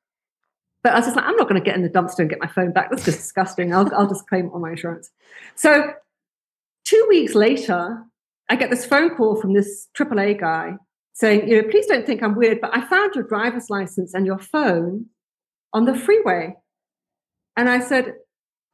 But 0.83 0.93
I 0.93 0.97
was 0.97 1.05
just 1.05 1.15
like, 1.15 1.25
I'm 1.25 1.35
not 1.35 1.49
going 1.49 1.61
to 1.61 1.65
get 1.65 1.75
in 1.75 1.83
the 1.83 1.89
dumpster 1.89 2.19
and 2.19 2.29
get 2.29 2.39
my 2.39 2.47
phone 2.47 2.71
back. 2.71 2.89
That's 2.89 3.05
just 3.05 3.19
disgusting. 3.19 3.73
I'll, 3.73 3.93
I'll 3.95 4.07
just 4.07 4.27
claim 4.27 4.49
on 4.53 4.61
my 4.61 4.71
insurance. 4.71 5.09
So 5.55 5.91
two 6.85 7.05
weeks 7.09 7.35
later, 7.35 8.03
I 8.49 8.55
get 8.55 8.69
this 8.69 8.85
phone 8.85 9.15
call 9.15 9.39
from 9.39 9.53
this 9.53 9.87
AAA 9.97 10.39
guy 10.39 10.77
saying, 11.13 11.47
you 11.47 11.61
know, 11.61 11.67
please 11.67 11.87
don't 11.87 12.05
think 12.05 12.21
I'm 12.21 12.35
weird, 12.35 12.61
but 12.61 12.75
I 12.75 12.85
found 12.85 13.15
your 13.15 13.23
driver's 13.23 13.69
license 13.69 14.13
and 14.13 14.25
your 14.25 14.37
phone 14.37 15.07
on 15.73 15.85
the 15.85 15.95
freeway. 15.95 16.55
And 17.55 17.69
I 17.69 17.79
said, 17.79 18.13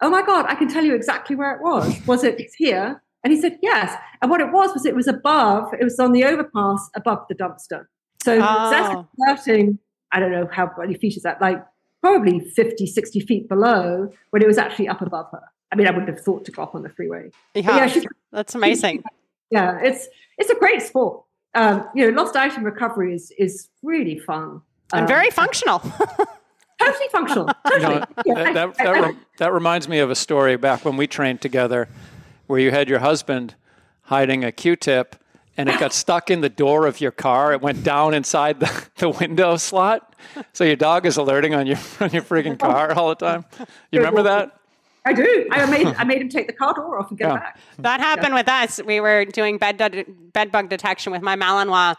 oh 0.01 0.09
my 0.09 0.23
God, 0.23 0.45
I 0.47 0.55
can 0.55 0.67
tell 0.67 0.83
you 0.83 0.93
exactly 0.93 1.35
where 1.35 1.55
it 1.55 1.63
was. 1.63 2.05
Was 2.05 2.23
it 2.23 2.39
here? 2.57 3.01
And 3.23 3.31
he 3.33 3.39
said, 3.39 3.57
yes. 3.61 3.95
And 4.21 4.29
what 4.29 4.41
it 4.41 4.51
was, 4.51 4.73
was 4.73 4.85
it 4.85 4.95
was 4.95 5.07
above, 5.07 5.73
it 5.79 5.83
was 5.83 5.97
on 5.99 6.11
the 6.11 6.25
overpass 6.25 6.89
above 6.95 7.25
the 7.29 7.35
dumpster. 7.35 7.85
So 8.23 8.33
Oh. 8.41 8.69
that's 8.69 9.43
flirting, 9.45 9.79
I 10.11 10.19
don't 10.19 10.31
know 10.31 10.47
how 10.51 10.71
many 10.77 10.93
feet 10.95 11.15
is 11.17 11.23
that, 11.23 11.41
like 11.41 11.63
probably 12.01 12.39
50, 12.41 12.85
60 12.85 13.19
feet 13.21 13.47
below 13.49 14.11
when 14.31 14.41
it 14.41 14.47
was 14.47 14.57
actually 14.57 14.87
up 14.89 15.01
above 15.01 15.27
her. 15.31 15.41
I 15.71 15.75
mean, 15.75 15.87
I 15.87 15.91
wouldn't 15.91 16.09
have 16.09 16.19
thought 16.19 16.43
to 16.45 16.51
go 16.51 16.63
up 16.63 16.75
on 16.75 16.83
the 16.83 16.89
freeway. 16.89 17.31
Yeah, 17.55 17.77
yeah, 17.77 17.87
she's 17.87 18.05
that's 18.31 18.53
amazing. 18.55 19.03
yeah, 19.49 19.79
it's 19.81 20.07
it's 20.37 20.49
a 20.51 20.55
great 20.55 20.81
sport. 20.83 21.23
Um, 21.55 21.87
you 21.95 22.05
know, 22.11 22.21
lost 22.21 22.35
item 22.35 22.63
recovery 22.63 23.15
is 23.15 23.31
is 23.39 23.69
really 23.81 24.19
fun 24.19 24.61
and 24.91 25.01
Um, 25.03 25.07
very 25.07 25.29
functional. 25.31 25.79
totally 26.79 27.07
functional. 27.11 27.49
You 27.71 27.79
know, 27.79 28.03
Yeah, 28.25 28.33
that, 28.35 28.47
I- 28.47 28.53
that, 28.53 28.57
I- 28.57 28.83
that, 28.83 28.87
I- 28.95 28.99
rem- 28.99 29.19
that 29.37 29.53
reminds 29.53 29.87
me 29.87 29.99
of 29.99 30.11
a 30.11 30.15
story 30.15 30.57
back 30.57 30.85
when 30.85 30.97
we 30.97 31.07
trained 31.07 31.41
together 31.41 31.87
where 32.53 32.61
you 32.61 32.69
had 32.69 32.87
your 32.87 32.99
husband 32.99 33.55
hiding 34.03 34.43
a 34.43 34.51
Q-tip 34.51 35.15
and 35.57 35.67
it 35.67 35.79
got 35.79 35.91
stuck 35.91 36.29
in 36.29 36.41
the 36.41 36.49
door 36.49 36.85
of 36.85 37.01
your 37.01 37.09
car. 37.09 37.51
It 37.51 37.61
went 37.63 37.83
down 37.83 38.13
inside 38.13 38.59
the, 38.59 38.85
the 38.97 39.09
window 39.09 39.57
slot. 39.57 40.15
So 40.53 40.63
your 40.63 40.75
dog 40.75 41.07
is 41.07 41.17
alerting 41.17 41.55
on 41.55 41.65
your 41.65 41.77
on 41.99 42.11
your 42.11 42.21
freaking 42.21 42.59
car 42.59 42.93
all 42.93 43.09
the 43.09 43.15
time. 43.15 43.43
You 43.91 44.01
remember 44.01 44.21
that? 44.21 44.55
I 45.03 45.13
do. 45.13 45.47
I 45.51 45.65
made 45.65 45.87
I 45.87 46.03
made 46.03 46.21
him 46.21 46.29
take 46.29 46.45
the 46.45 46.53
car 46.53 46.75
door 46.75 46.99
off 46.99 47.09
and 47.09 47.17
get 47.17 47.27
Yeah. 47.27 47.37
it 47.37 47.39
back. 47.39 47.59
That 47.79 47.99
happened 48.01 48.35
with 48.35 48.47
us. 48.47 48.79
We 48.85 48.99
were 48.99 49.25
doing 49.25 49.57
bed 49.57 49.77
bed 50.31 50.51
bug 50.51 50.69
detection 50.69 51.11
with 51.11 51.23
my 51.23 51.35
Malinois. 51.35 51.95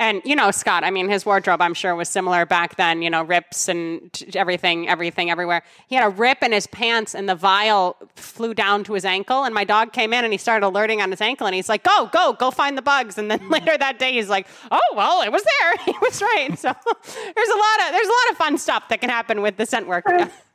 And 0.00 0.22
you 0.24 0.36
know, 0.36 0.52
Scott, 0.52 0.84
I 0.84 0.90
mean, 0.90 1.08
his 1.08 1.26
wardrobe, 1.26 1.60
I'm 1.60 1.74
sure, 1.74 1.94
was 1.96 2.08
similar 2.08 2.46
back 2.46 2.76
then. 2.76 3.02
You 3.02 3.10
know, 3.10 3.22
rips 3.24 3.68
and 3.68 4.12
t- 4.12 4.38
everything, 4.38 4.88
everything, 4.88 5.28
everywhere. 5.28 5.62
He 5.88 5.96
had 5.96 6.04
a 6.04 6.08
rip 6.08 6.42
in 6.42 6.52
his 6.52 6.68
pants, 6.68 7.16
and 7.16 7.28
the 7.28 7.34
vial 7.34 7.96
flew 8.14 8.54
down 8.54 8.84
to 8.84 8.92
his 8.92 9.04
ankle. 9.04 9.42
And 9.42 9.52
my 9.52 9.64
dog 9.64 9.92
came 9.92 10.12
in, 10.12 10.22
and 10.24 10.32
he 10.32 10.38
started 10.38 10.64
alerting 10.64 11.02
on 11.02 11.10
his 11.10 11.20
ankle, 11.20 11.48
and 11.48 11.54
he's 11.54 11.68
like, 11.68 11.82
"Go, 11.82 12.08
go, 12.12 12.32
go, 12.34 12.52
find 12.52 12.78
the 12.78 12.82
bugs." 12.82 13.18
And 13.18 13.28
then 13.28 13.48
later 13.50 13.76
that 13.76 13.98
day, 13.98 14.12
he's 14.12 14.28
like, 14.28 14.46
"Oh, 14.70 14.94
well, 14.94 15.22
it 15.22 15.32
was 15.32 15.42
there. 15.42 15.76
he 15.84 15.98
was 16.00 16.22
right." 16.22 16.56
So 16.56 16.68
there's 16.92 17.48
a 17.48 17.58
lot 17.58 17.86
of 17.86 17.92
there's 17.92 18.06
a 18.06 18.10
lot 18.10 18.30
of 18.30 18.36
fun 18.36 18.56
stuff 18.56 18.88
that 18.90 19.00
can 19.00 19.10
happen 19.10 19.42
with 19.42 19.56
the 19.56 19.66
scent 19.66 19.88
work. 19.88 20.04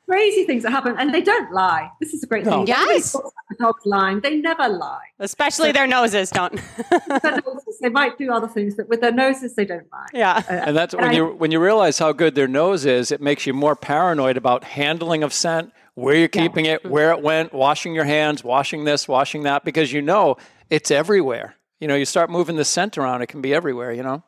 Yeah. 0.08 0.14
crazy 0.16 0.44
things 0.46 0.64
that 0.64 0.72
happen, 0.72 0.96
and 0.98 1.14
they 1.14 1.22
don't 1.22 1.52
lie. 1.52 1.90
This 2.00 2.14
is 2.14 2.24
a 2.24 2.28
great 2.28 2.46
No. 2.46 2.52
thing. 2.52 2.70
Everybody 2.72 2.94
Yes. 2.96 3.12
talks 3.14 3.26
about 3.32 3.34
the 3.50 3.56
dogs 3.64 3.82
lying. 3.86 4.20
They 4.22 4.38
never 4.38 4.68
lie. 4.68 5.06
Especially 5.20 5.72
their 5.72 5.88
noses 5.88 6.30
don't. 6.30 6.60
Their 6.90 7.42
noses, 7.46 7.80
they 7.82 7.90
might 7.90 8.18
do 8.18 8.32
other 8.32 8.48
things, 8.48 8.76
but 8.76 8.88
with 8.90 9.02
their 9.02 9.12
noses, 9.12 9.56
they 9.56 9.66
don't 9.66 9.86
lie. 9.92 10.08
yeah. 10.14 10.42
Uh, 10.50 10.54
And 10.68 10.78
that's 10.78 10.94
when 10.96 11.06
I- 11.06 11.14
you 11.14 11.28
when 11.28 11.52
you 11.52 11.60
realize 11.60 12.00
how 12.00 12.12
good 12.12 12.36
their 12.36 12.48
nose 12.48 12.86
is, 12.86 13.12
it 13.12 13.22
makes 13.22 13.46
you 13.48 13.54
more 13.54 13.76
paranoid 13.76 14.38
about 14.38 14.64
handling 14.64 15.24
of 15.24 15.34
scent, 15.34 15.72
where 15.96 16.16
you're 16.16 16.28
keeping 16.28 16.66
it, 16.66 16.84
where 16.90 17.12
it 17.12 17.22
went, 17.22 17.54
washing 17.54 17.94
your 17.94 18.06
hands, 18.06 18.44
washing 18.44 18.84
this, 18.84 19.08
washing 19.08 19.44
that, 19.44 19.64
because 19.64 19.94
you 19.94 20.02
know 20.02 20.36
it's 20.70 20.90
everywhere. 20.92 21.56
You 21.80 21.88
know, 21.88 21.96
you 21.96 22.06
start 22.06 22.30
moving 22.30 22.56
the 22.56 22.66
scent 22.66 22.98
around, 22.98 23.22
it 23.22 23.28
can 23.28 23.42
be 23.42 23.54
everywhere. 23.54 23.92
You 23.92 24.04
know. 24.04 24.24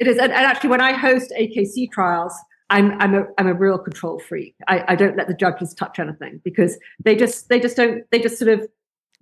It 0.00 0.08
is, 0.08 0.18
and, 0.18 0.32
and 0.32 0.44
actually, 0.46 0.70
when 0.70 0.80
I 0.80 0.92
host 0.92 1.32
AKC 1.38 1.90
trials, 1.92 2.34
I'm 2.70 3.00
I'm 3.00 3.14
a 3.14 3.24
I'm 3.38 3.46
a 3.46 3.54
real 3.54 3.78
control 3.78 4.18
freak. 4.18 4.54
I, 4.68 4.84
I 4.88 4.94
don't 4.96 5.16
let 5.16 5.28
the 5.28 5.34
judges 5.34 5.74
touch 5.74 5.98
anything 5.98 6.40
because 6.44 6.78
they 7.04 7.14
just 7.14 7.48
they 7.48 7.60
just 7.60 7.76
don't 7.76 8.04
they 8.10 8.18
just 8.18 8.38
sort 8.38 8.58
of 8.58 8.66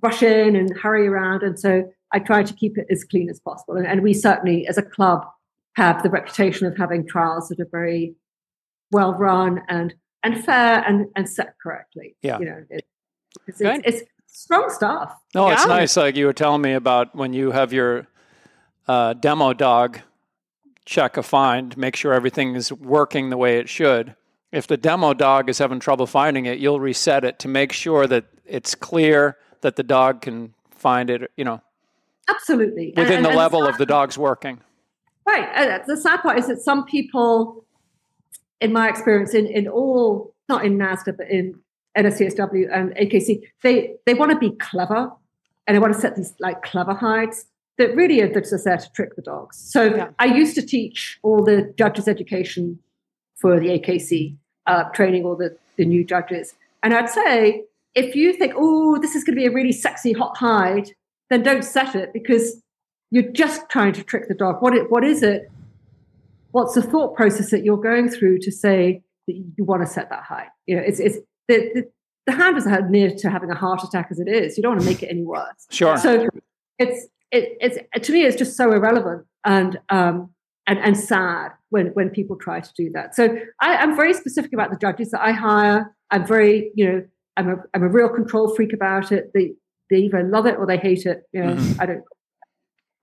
rush 0.01 0.23
in 0.23 0.57
and 0.57 0.77
hurry 0.79 1.09
around, 1.09 1.43
and 1.43 1.59
so 1.59 1.91
I 2.13 2.21
try 2.21 2.43
to 2.43 2.55
keep 2.55 2.79
it 2.79 2.87
as 2.91 3.05
clean 3.05 3.29
as 3.31 3.41
possible. 3.41 3.77
And, 3.77 3.87
and 3.87 4.03
we 4.03 4.15
certainly, 4.15 4.67
as 4.67 4.79
a 4.79 4.83
club, 4.83 5.27
have 5.75 6.03
the 6.03 6.11
reputation 6.11 6.67
of 6.67 6.77
having 6.77 7.07
trials 7.07 7.49
that 7.49 7.59
are 7.59 7.69
very 7.71 8.15
well 8.91 9.15
run 9.15 9.63
and 9.69 9.95
and 10.23 10.45
fair 10.45 10.85
and 10.87 11.07
and 11.17 11.29
set 11.29 11.57
correctly. 11.61 12.17
Yeah. 12.23 12.39
you 12.39 12.45
know, 12.45 12.65
it, 12.71 12.85
it's, 13.49 13.61
it's, 13.61 13.83
it's 13.85 14.11
strong 14.27 14.71
stuff. 14.71 15.17
No, 15.35 15.49
it's 15.49 15.67
nice. 15.67 15.97
Like 15.97 16.17
you 16.17 16.27
were 16.27 16.33
telling 16.33 16.63
me 16.63 16.75
about 16.75 17.15
when 17.15 17.33
you 17.33 17.51
have 17.51 17.73
your 17.73 18.07
uh, 18.87 19.15
demo 19.15 19.53
dog 19.53 20.01
check 20.85 21.17
a 21.17 21.23
find, 21.23 21.77
make 21.77 21.97
sure 21.97 22.13
everything 22.13 22.55
is 22.55 22.73
working 22.73 23.31
the 23.31 23.37
way 23.37 23.59
it 23.59 23.69
should. 23.69 24.15
If 24.51 24.67
the 24.67 24.77
demo 24.77 25.15
dog 25.15 25.49
is 25.49 25.59
having 25.59 25.81
trouble 25.81 26.07
finding 26.07 26.47
it, 26.47 26.59
you'll 26.59 26.81
reset 26.81 27.25
it 27.25 27.39
to 27.41 27.49
make 27.49 27.73
sure 27.73 28.07
that 28.07 28.27
it's 28.45 28.75
clear 28.75 29.37
that 29.63 29.77
the 29.77 29.83
dog 29.83 30.21
can 30.23 30.55
find 30.71 31.09
it. 31.09 31.31
You 31.37 31.45
know, 31.45 31.61
Absolutely, 32.29 32.93
within 32.97 33.17
And- 33.17 33.25
the 33.25 33.31
and 33.31 33.39
level 33.39 33.61
sad- 33.63 33.71
of 33.71 33.79
the 33.79 33.87
dog's 33.87 34.19
working. 34.19 34.61
Right. 35.27 35.85
The 35.87 35.97
sad 35.97 36.19
part 36.21 36.39
is 36.39 36.49
that 36.49 36.61
some 36.61 36.85
people, 36.85 37.65
in 38.61 38.73
my 38.73 38.89
experience, 38.89 39.35
in, 39.35 39.47
in 39.47 39.69
all, 39.69 40.35
not 40.49 40.65
in 40.65 40.77
NASDA, 40.79 41.17
but 41.17 41.31
in 41.31 41.61
NACSW 41.97 42.69
and 42.73 42.93
AKC, 42.97 43.43
they, 43.63 43.95
they 44.05 44.15
want 44.15 44.33
to 44.33 44.39
be 44.39 44.51
clever 44.57 45.13
and 45.67 45.75
they 45.75 45.79
want 45.79 45.95
to 45.95 46.01
set 46.01 46.17
these 46.17 46.35
like 46.41 46.63
clever 46.63 46.93
hides 46.95 47.47
that 47.79 47.95
really 47.95 48.21
are 48.21 48.33
just 48.33 48.65
there 48.65 48.77
to 48.77 48.93
trick 48.93 49.17
the 49.17 49.23
dogs. 49.23 49.57
So 49.57 49.95
Yeah. 49.95 50.11
I 50.19 50.27
used 50.27 50.55
to 50.57 50.63
teach 50.63 51.19
all 51.23 51.43
the 51.43 51.73
judges' 51.77 52.07
education 52.09 52.79
for 53.37 53.59
the 53.59 53.79
AKC, 53.79 54.37
uh, 54.67 54.85
training 54.91 55.25
all 55.25 55.37
the, 55.37 55.57
the 55.77 55.85
new 55.85 56.05
judges. 56.05 56.55
And 56.83 56.95
I'd 56.95 57.09
say, 57.09 57.65
if 57.95 58.15
you 58.15 58.33
think, 58.35 58.55
oh, 58.57 58.99
this 58.99 59.15
is 59.15 59.25
going 59.25 59.37
to 59.37 59.41
be 59.41 59.47
a 59.47 59.51
really 59.51 59.73
sexy 59.73 60.13
hot 60.13 60.37
hide, 60.37 60.91
then 61.31 61.43
don't 61.43 61.65
set 61.65 61.95
it 61.95 62.13
because 62.13 62.63
you're 63.11 63.31
just 63.33 63.69
trying 63.69 63.93
to 63.95 64.03
trick 64.03 64.29
the 64.29 64.35
dog. 64.35 64.63
What 64.63 64.75
it, 64.75 64.91
what 64.91 65.05
is 65.05 65.23
it? 65.23 65.51
What's 66.53 66.75
the 66.75 66.83
thought 66.83 67.17
process 67.17 67.51
that 67.51 67.65
you're 67.65 67.81
going 67.81 68.11
through 68.11 68.39
to 68.41 68.53
say 68.53 69.03
that 69.27 69.35
you 69.35 69.65
want 69.65 69.83
to 69.83 69.87
set 69.87 70.11
that 70.11 70.23
high? 70.23 70.49
You 70.67 70.77
know, 70.77 70.83
it's 70.83 71.01
it's 71.01 71.17
the 71.49 71.71
the, 71.75 71.91
the 72.27 72.33
hand 72.33 72.57
is 72.59 72.67
near 72.91 73.11
to 73.11 73.31
having 73.31 73.51
a 73.51 73.55
heart 73.55 73.83
attack 73.83 74.09
as 74.11 74.19
it 74.19 74.29
is. 74.29 74.57
You 74.57 74.63
don't 74.63 74.73
want 74.73 74.83
to 74.83 74.87
make 74.87 75.03
it 75.03 75.09
any 75.09 75.23
worse. 75.23 75.67
Sure. 75.71 75.97
So 75.97 76.29
it's 76.79 77.07
it, 77.33 77.57
it's 77.61 78.07
to 78.07 78.13
me 78.13 78.23
it's 78.25 78.37
just 78.37 78.57
so 78.57 78.71
irrelevant 78.73 79.27
and 79.45 79.81
um 79.89 80.31
and 80.67 80.79
and 80.79 80.97
sad 80.97 81.51
when 81.71 81.87
when 81.89 82.11
people 82.11 82.37
try 82.37 82.61
to 82.61 82.73
do 82.77 82.91
that. 82.93 83.17
So 83.17 83.37
I, 83.61 83.77
I'm 83.79 83.97
very 83.97 84.15
specific 84.15 84.53
about 84.53 84.71
the 84.71 84.77
judges 84.77 85.11
that 85.11 85.21
I 85.23 85.33
hire. 85.33 85.97
I'm 86.11 86.27
very 86.27 86.71
you 86.77 86.87
know 86.87 87.05
I'm 87.37 87.49
a 87.49 87.57
I'm 87.75 87.83
a 87.83 87.89
real 87.89 88.09
control 88.09 88.55
freak 88.55 88.73
about 88.73 89.11
it. 89.11 89.33
They 89.35 89.55
they 89.91 89.97
either 89.97 90.23
love 90.23 90.47
it 90.47 90.57
or 90.59 90.67
they 90.67 90.77
hate 90.77 91.07
it. 91.07 91.23
You 91.33 91.43
know 91.43 91.55
Mhm. 91.57 91.81
I 91.81 91.87
don't. 91.87 92.05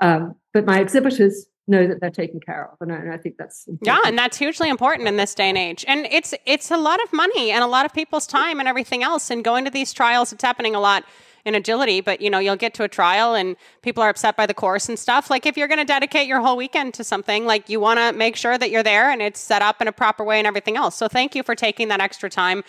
Um, 0.01 0.35
but 0.53 0.65
my 0.65 0.79
exhibitors 0.79 1.47
know 1.67 1.85
that 1.85 1.99
they're 1.99 2.09
taken 2.09 2.39
care 2.39 2.69
of, 2.71 2.77
and 2.81 2.91
I, 2.91 2.95
and 2.95 3.11
I 3.13 3.17
think 3.17 3.35
that's 3.37 3.67
Yeah, 3.81 3.99
and 4.05 4.17
that's 4.17 4.37
hugely 4.37 4.69
important 4.69 5.07
in 5.07 5.17
this 5.17 5.35
day 5.35 5.49
and 5.49 5.57
age. 5.57 5.83
And 5.87 6.07
it's 6.09 6.33
it's 6.45 6.71
a 6.71 6.77
lot 6.77 7.03
of 7.03 7.11
money 7.11 7.51
and 7.51 7.63
a 7.63 7.67
lot 7.67 7.85
of 7.85 7.93
people's 7.93 8.25
time 8.25 8.59
and 8.59 8.67
everything 8.69 9.03
else. 9.03 9.29
And 9.29 9.43
going 9.43 9.65
to 9.65 9.71
these 9.71 9.91
trials, 9.93 10.31
it's 10.31 10.43
happening 10.43 10.75
a 10.75 10.79
lot 10.79 11.03
in 11.49 11.55
agility. 11.55 11.99
But 11.99 12.21
you 12.21 12.29
know, 12.29 12.39
you'll 12.39 12.55
get 12.55 12.73
to 12.75 12.83
a 12.83 12.87
trial 12.87 13.35
and 13.35 13.57
people 13.81 14.01
are 14.01 14.09
upset 14.09 14.37
by 14.37 14.45
the 14.45 14.53
course 14.53 14.87
and 14.87 14.97
stuff. 14.97 15.29
Like 15.29 15.45
if 15.45 15.57
you're 15.57 15.67
going 15.67 15.79
to 15.79 15.85
dedicate 15.85 16.27
your 16.27 16.39
whole 16.39 16.55
weekend 16.55 16.93
to 16.93 17.03
something, 17.03 17.45
like 17.45 17.67
you 17.67 17.81
want 17.81 17.99
to 17.99 18.13
make 18.13 18.37
sure 18.37 18.57
that 18.57 18.69
you're 18.71 18.83
there 18.83 19.11
and 19.11 19.21
it's 19.21 19.39
set 19.39 19.61
up 19.61 19.81
in 19.81 19.87
a 19.87 19.91
proper 19.91 20.23
way 20.23 20.37
and 20.37 20.47
everything 20.47 20.77
else. 20.77 20.95
So 20.95 21.09
thank 21.09 21.35
you 21.35 21.43
for 21.43 21.55
taking 21.55 21.89
that 21.89 21.99
extra 21.99 22.29
time 22.29 22.63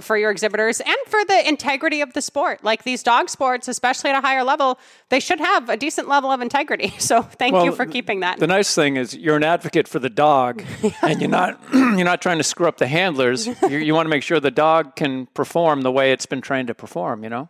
for 0.00 0.16
your 0.16 0.30
exhibitors 0.30 0.80
and 0.80 0.96
for 1.06 1.24
the 1.24 1.48
integrity 1.48 2.00
of 2.00 2.12
the 2.14 2.22
sport. 2.22 2.64
Like 2.64 2.82
these 2.82 3.02
dog 3.02 3.28
sports, 3.28 3.68
especially 3.68 4.10
at 4.10 4.18
a 4.18 4.26
higher 4.26 4.42
level, 4.42 4.78
they 5.10 5.20
should 5.20 5.38
have 5.38 5.68
a 5.68 5.76
decent 5.76 6.08
level 6.08 6.32
of 6.32 6.40
integrity. 6.40 6.94
So 7.02 7.20
thank 7.20 7.64
you 7.64 7.72
for 7.72 7.84
keeping 7.84 8.20
that. 8.20 8.38
The 8.38 8.46
nice 8.46 8.74
thing 8.74 8.96
is 8.96 9.14
you're 9.14 9.36
an 9.36 9.44
advocate 9.44 9.86
for 9.86 9.98
the 9.98 10.08
dog, 10.08 10.62
and 11.02 11.20
you're 11.20 11.28
not 11.28 11.60
you're 11.74 12.04
not 12.04 12.22
trying 12.22 12.38
to 12.38 12.44
screw 12.44 12.66
up 12.68 12.78
the 12.78 12.86
handlers. 12.86 13.48
You, 13.68 13.78
you 13.78 13.94
want 13.94 14.06
to 14.06 14.10
make 14.10 14.22
sure 14.22 14.40
the 14.40 14.50
dog 14.50 14.96
can 14.96 15.26
perform 15.34 15.82
the 15.82 15.92
way 15.92 16.12
it's 16.12 16.26
been 16.26 16.40
trained 16.40 16.68
to 16.68 16.74
perform. 16.74 17.22
You 17.22 17.30
know. 17.30 17.48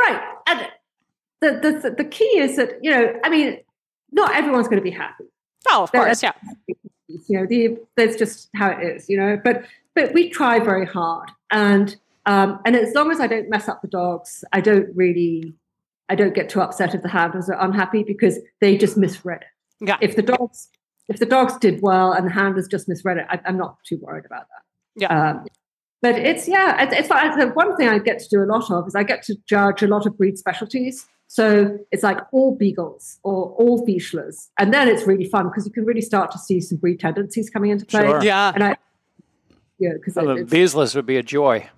Right. 0.00 0.20
And 0.46 0.68
the, 1.40 1.80
the 1.82 1.94
the 1.98 2.04
key 2.04 2.38
is 2.38 2.56
that, 2.56 2.78
you 2.82 2.90
know, 2.90 3.18
I 3.24 3.28
mean, 3.28 3.58
not 4.12 4.34
everyone's 4.34 4.66
going 4.68 4.78
to 4.78 4.82
be 4.84 4.90
happy. 4.90 5.24
oh, 5.70 5.84
of 5.84 5.92
There- 5.92 6.04
course, 6.04 6.22
yeah. 6.22 6.32
You 7.28 7.38
know, 7.40 7.46
the 7.46 7.78
that's 7.96 8.16
just 8.16 8.48
how 8.56 8.70
it 8.70 8.82
is, 8.82 9.08
you 9.08 9.16
know. 9.16 9.38
But 9.44 9.64
but 9.94 10.12
we 10.14 10.30
try 10.30 10.58
very 10.58 10.86
hard. 10.86 11.30
And 11.52 11.94
um 12.26 12.58
and 12.64 12.74
as 12.74 12.92
long 12.94 13.10
as 13.12 13.20
I 13.20 13.26
don't 13.28 13.48
mess 13.48 13.68
up 13.68 13.82
the 13.82 13.88
dogs, 13.88 14.42
I 14.52 14.60
don't 14.60 14.88
really 14.96 15.54
I 16.08 16.16
don't 16.16 16.34
get 16.34 16.48
too 16.48 16.60
upset 16.60 16.92
if 16.94 17.02
the 17.02 17.08
handlers 17.08 17.48
are 17.48 17.60
unhappy 17.62 18.02
because 18.02 18.38
they 18.60 18.76
just 18.76 18.96
misread 18.96 19.42
it. 19.42 19.86
Yeah. 19.86 19.98
If 20.00 20.16
the 20.16 20.22
dogs 20.22 20.70
if 21.08 21.18
the 21.20 21.26
dogs 21.26 21.56
did 21.58 21.82
well 21.82 22.12
and 22.12 22.26
the 22.26 22.32
handlers 22.32 22.66
just 22.66 22.88
misread 22.88 23.18
it, 23.18 23.26
I, 23.28 23.38
I'm 23.44 23.58
not 23.58 23.76
too 23.84 23.98
worried 24.02 24.24
about 24.24 24.46
that. 24.48 24.62
Yeah. 25.02 25.30
Um, 25.30 25.46
but 26.04 26.16
it's 26.16 26.46
yeah, 26.46 26.82
it's, 26.82 26.94
it's 26.94 27.08
like 27.08 27.34
the 27.38 27.46
one 27.54 27.74
thing 27.78 27.88
I 27.88 27.98
get 27.98 28.18
to 28.18 28.28
do 28.28 28.42
a 28.42 28.44
lot 28.44 28.70
of 28.70 28.86
is 28.86 28.94
I 28.94 29.04
get 29.04 29.22
to 29.22 29.36
judge 29.46 29.82
a 29.82 29.86
lot 29.86 30.04
of 30.04 30.18
breed 30.18 30.36
specialties. 30.36 31.06
So 31.28 31.78
it's 31.92 32.02
like 32.02 32.18
all 32.30 32.54
beagles 32.54 33.18
or 33.22 33.52
all 33.52 33.86
Fischlers, 33.86 34.50
and 34.58 34.74
then 34.74 34.86
it's 34.86 35.06
really 35.06 35.24
fun 35.24 35.48
because 35.48 35.64
you 35.64 35.72
can 35.72 35.86
really 35.86 36.02
start 36.02 36.30
to 36.32 36.38
see 36.38 36.60
some 36.60 36.76
breed 36.76 37.00
tendencies 37.00 37.48
coming 37.48 37.70
into 37.70 37.86
play. 37.86 38.02
Sure. 38.02 38.22
Yeah. 38.22 38.52
and 38.54 38.62
I 38.62 38.76
yeah, 39.78 39.94
because 39.94 40.14
Well, 40.16 40.26
the 40.26 40.42
it's, 40.42 40.94
would 40.94 41.06
be 41.06 41.16
a 41.16 41.22
joy. 41.22 41.70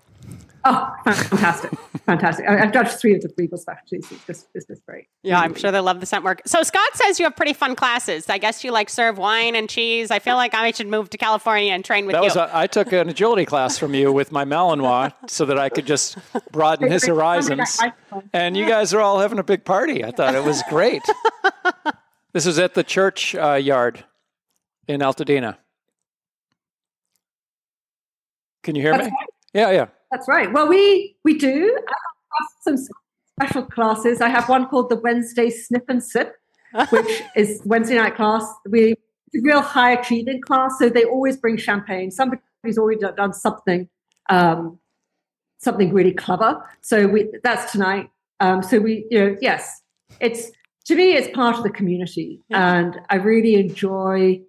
Oh, 0.67 0.95
fantastic, 1.05 1.71
fantastic. 2.05 2.49
I, 2.49 2.63
I've 2.65 2.73
judged 2.73 2.93
three 2.99 3.15
of 3.15 3.23
the 3.23 3.29
beagle 3.31 3.59
specialties. 3.59 4.11
It's 4.11 4.27
just 4.27 4.49
it's 4.55 4.67
just 4.67 4.85
great. 4.85 5.07
Yeah, 5.23 5.41
I'm 5.41 5.55
sure 5.55 5.71
they 5.73 5.81
love 5.81 6.01
the 6.01 6.07
scent 6.07 6.25
work. 6.25 6.43
So 6.47 6.63
Scott 6.63 6.89
says 6.95 7.19
you 7.19 7.25
have 7.25 7.37
pretty 7.37 7.53
fun 7.53 7.75
classes. 7.77 8.29
I 8.29 8.39
guess 8.39 8.63
you 8.65 8.71
like 8.73 8.89
serve 8.91 9.19
wine 9.19 9.55
and 9.57 9.69
cheese. 9.69 10.11
I 10.11 10.19
feel 10.19 10.37
like 10.37 10.55
I 10.55 10.71
should 10.73 10.89
move 10.89 11.11
to 11.11 11.19
California 11.19 11.73
and 11.73 11.85
train 11.85 12.07
with 12.07 12.15
That 12.15 12.21
you. 12.21 12.27
was 12.27 12.37
a, 12.37 12.51
I 12.53 12.67
took 12.67 12.93
an 12.93 13.09
agility 13.09 13.45
class 13.47 13.79
from 13.79 13.95
you 13.95 14.13
with 14.13 14.33
my 14.33 14.45
Malinois 14.45 15.13
so 15.29 15.45
that 15.47 15.59
I 15.59 15.69
could 15.69 15.87
just 15.87 16.19
broaden 16.53 16.91
his 16.91 17.07
horizons. 17.07 17.81
And 18.33 18.57
you 18.57 18.67
guys 18.67 18.93
are 18.95 19.01
all 19.01 19.19
having 19.21 19.39
a 19.39 19.45
big 19.45 19.65
party. 19.65 20.05
I 20.05 20.11
thought 20.11 20.35
it 20.35 20.45
was 20.45 20.63
great. 20.69 21.03
This 22.33 22.45
was 22.45 22.59
at 22.59 22.75
the 22.75 22.85
church 22.85 23.35
uh, 23.35 23.55
yard 23.55 24.05
in 24.87 25.01
Altadena. 25.01 25.57
Can 28.63 28.75
you 28.75 28.83
hear 28.83 28.93
That's 28.93 29.07
me? 29.07 29.11
right. 29.11 29.29
Yeah, 29.55 29.71
yeah. 29.71 29.87
That's 30.11 30.29
right. 30.29 30.53
Well, 30.53 30.69
we 30.69 31.17
we 31.25 31.37
do 31.39 31.79
I 31.89 31.93
have 32.39 32.49
some 32.79 32.95
special 33.41 33.63
classes. 33.67 34.21
I 34.21 34.29
have 34.29 34.49
one 34.49 34.67
called 34.69 34.89
the 34.89 34.97
Wednesday 34.97 35.51
Snip 35.51 35.85
and 35.89 36.03
Sip, 36.03 36.35
which 36.91 37.23
is 37.35 37.61
Wednesday 37.65 37.97
night 37.97 38.15
class. 38.17 38.45
We 38.69 38.95
it's 39.33 39.37
a 39.37 39.41
real 39.43 39.61
high 39.61 39.93
achieving 39.93 40.41
class, 40.41 40.79
so 40.79 40.89
they 40.89 41.05
always 41.05 41.37
bring 41.37 41.57
champagne. 41.57 42.11
Somebody's 42.11 42.79
already 42.79 43.01
done- 43.01 43.33
something, 43.33 43.89
um, 44.31 44.79
something 45.59 45.93
really 45.93 46.13
clever. 46.13 46.63
So 46.83 47.07
we 47.09 47.29
that's 47.43 47.73
tonight. 47.73 48.11
Um, 48.39 48.63
so 48.63 48.79
we, 48.79 49.07
you 49.11 49.19
know, 49.19 49.37
yes, 49.41 49.81
it's 50.21 50.51
to 50.87 50.95
me, 50.95 51.15
it's 51.15 51.35
part 51.35 51.57
of 51.57 51.65
the 51.65 51.71
community, 51.71 52.43
Yeah. 52.49 52.75
and 52.75 53.01
I 53.11 53.17
really 53.17 53.57
enjoy 53.57 54.41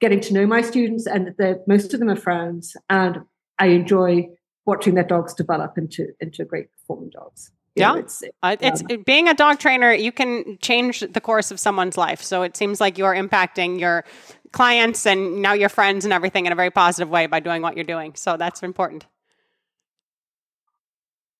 getting 0.00 0.20
to 0.20 0.34
know 0.34 0.44
my 0.46 0.60
students, 0.60 1.06
and 1.06 1.34
they're- 1.38 1.60
most 1.66 1.94
of 1.94 2.00
them 2.00 2.10
are 2.10 2.16
friends, 2.16 2.76
and 2.90 3.20
I 3.58 3.68
enjoy 3.68 4.28
watching 4.64 4.94
their 4.94 5.04
dogs 5.04 5.34
develop 5.34 5.76
into 5.78 6.08
into 6.20 6.44
great 6.44 6.70
performing 6.72 7.10
dogs. 7.10 7.50
You 7.74 7.82
know, 7.84 7.94
Yeah. 7.94 8.00
it's, 8.00 8.22
Uh, 8.42 8.56
it's 8.60 8.82
being 9.06 9.28
a 9.28 9.34
dog 9.34 9.58
trainer. 9.58 9.92
You 9.92 10.12
can 10.12 10.58
change 10.60 11.00
the 11.00 11.20
course 11.22 11.50
of 11.50 11.58
someone's 11.58 11.96
life. 11.96 12.22
So 12.22 12.42
it 12.42 12.54
seems 12.56 12.80
like 12.82 12.98
you're 12.98 13.14
impacting 13.14 13.80
your 13.80 14.04
clients 14.52 15.06
and 15.06 15.40
now 15.40 15.54
your 15.54 15.70
friends 15.70 16.04
and 16.04 16.12
everything 16.12 16.44
in 16.44 16.52
a 16.52 16.54
very 16.54 16.70
positive 16.70 17.08
way 17.08 17.26
by 17.26 17.40
doing 17.40 17.62
what 17.62 17.74
you're 17.76 17.84
doing. 17.84 18.14
So 18.14 18.36
that's 18.36 18.62
important. 18.62 19.06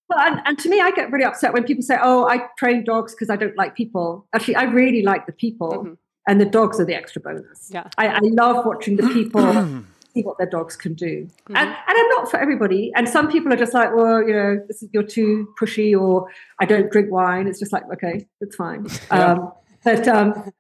well, 0.09 0.19
and, 0.21 0.41
and 0.45 0.59
to 0.59 0.69
me, 0.69 0.81
I 0.81 0.91
get 0.91 1.11
really 1.11 1.25
upset 1.25 1.53
when 1.55 1.65
people 1.65 1.83
say, 1.83 1.97
"Oh, 2.03 2.27
I 2.29 2.47
train 2.59 2.85
dogs 2.85 3.15
because 3.15 3.31
I 3.31 3.37
don't 3.37 3.57
like 3.57 3.75
people." 3.75 4.27
Actually, 4.35 4.57
I 4.57 4.65
really 4.65 5.03
like 5.03 5.25
the 5.27 5.33
people, 5.33 5.71
Mhm. 5.85 5.97
and 6.29 6.41
the 6.41 6.45
dogs 6.45 6.79
are 6.81 6.85
the 6.85 6.95
extra 6.95 7.21
bonus. 7.23 7.71
Yeah. 7.73 7.89
I, 7.97 8.09
I 8.09 8.19
love 8.23 8.67
watching 8.67 8.97
the 8.97 9.09
people 9.09 9.43
see 10.15 10.23
what 10.23 10.39
their 10.39 10.49
dogs 10.49 10.77
can 10.77 10.95
do. 10.95 11.29
And, 11.49 11.57
and 11.57 11.75
I'm 11.89 12.09
not 12.09 12.31
for 12.31 12.39
everybody. 12.39 12.93
And 12.95 13.09
some 13.09 13.31
people 13.31 13.53
are 13.53 13.57
just 13.57 13.75
like, 13.75 13.95
well, 13.95 14.23
you 14.23 14.35
know, 14.35 14.61
this 14.69 14.83
is, 14.83 14.89
you're 14.93 15.03
too 15.03 15.53
pushy, 15.61 15.99
or 15.99 16.29
I 16.61 16.65
don't 16.65 16.91
drink 16.91 17.11
wine. 17.11 17.47
It's 17.47 17.59
just 17.59 17.73
like, 17.73 17.85
okay, 17.93 18.27
it's 18.41 18.57
fine. 18.57 18.87
Um, 19.11 19.53
but 19.85 20.07
um, 20.09 20.53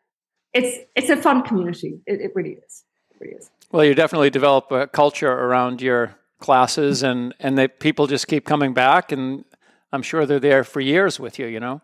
it's 0.53 0.85
it's 0.97 1.09
a 1.09 1.17
fun 1.17 1.43
community. 1.43 2.01
It, 2.07 2.21
it 2.21 2.33
really 2.35 2.59
is. 2.67 2.85
It 3.12 3.21
really 3.21 3.35
is. 3.35 3.51
Well, 3.71 3.85
you 3.85 3.95
definitely 3.95 4.31
develop 4.31 4.71
a 4.73 4.87
culture 4.88 5.31
around 5.31 5.81
your 5.81 6.15
classes, 6.38 7.03
and 7.03 7.35
and 7.41 7.57
that 7.57 7.81
people 7.81 8.07
just 8.07 8.27
keep 8.27 8.45
coming 8.45 8.75
back, 8.75 9.12
and 9.12 9.45
I'm 9.93 10.03
sure 10.03 10.27
they're 10.27 10.41
there 10.41 10.65
for 10.65 10.81
years 10.81 11.21
with 11.21 11.38
you. 11.38 11.47
You 11.47 11.61
know. 11.61 11.81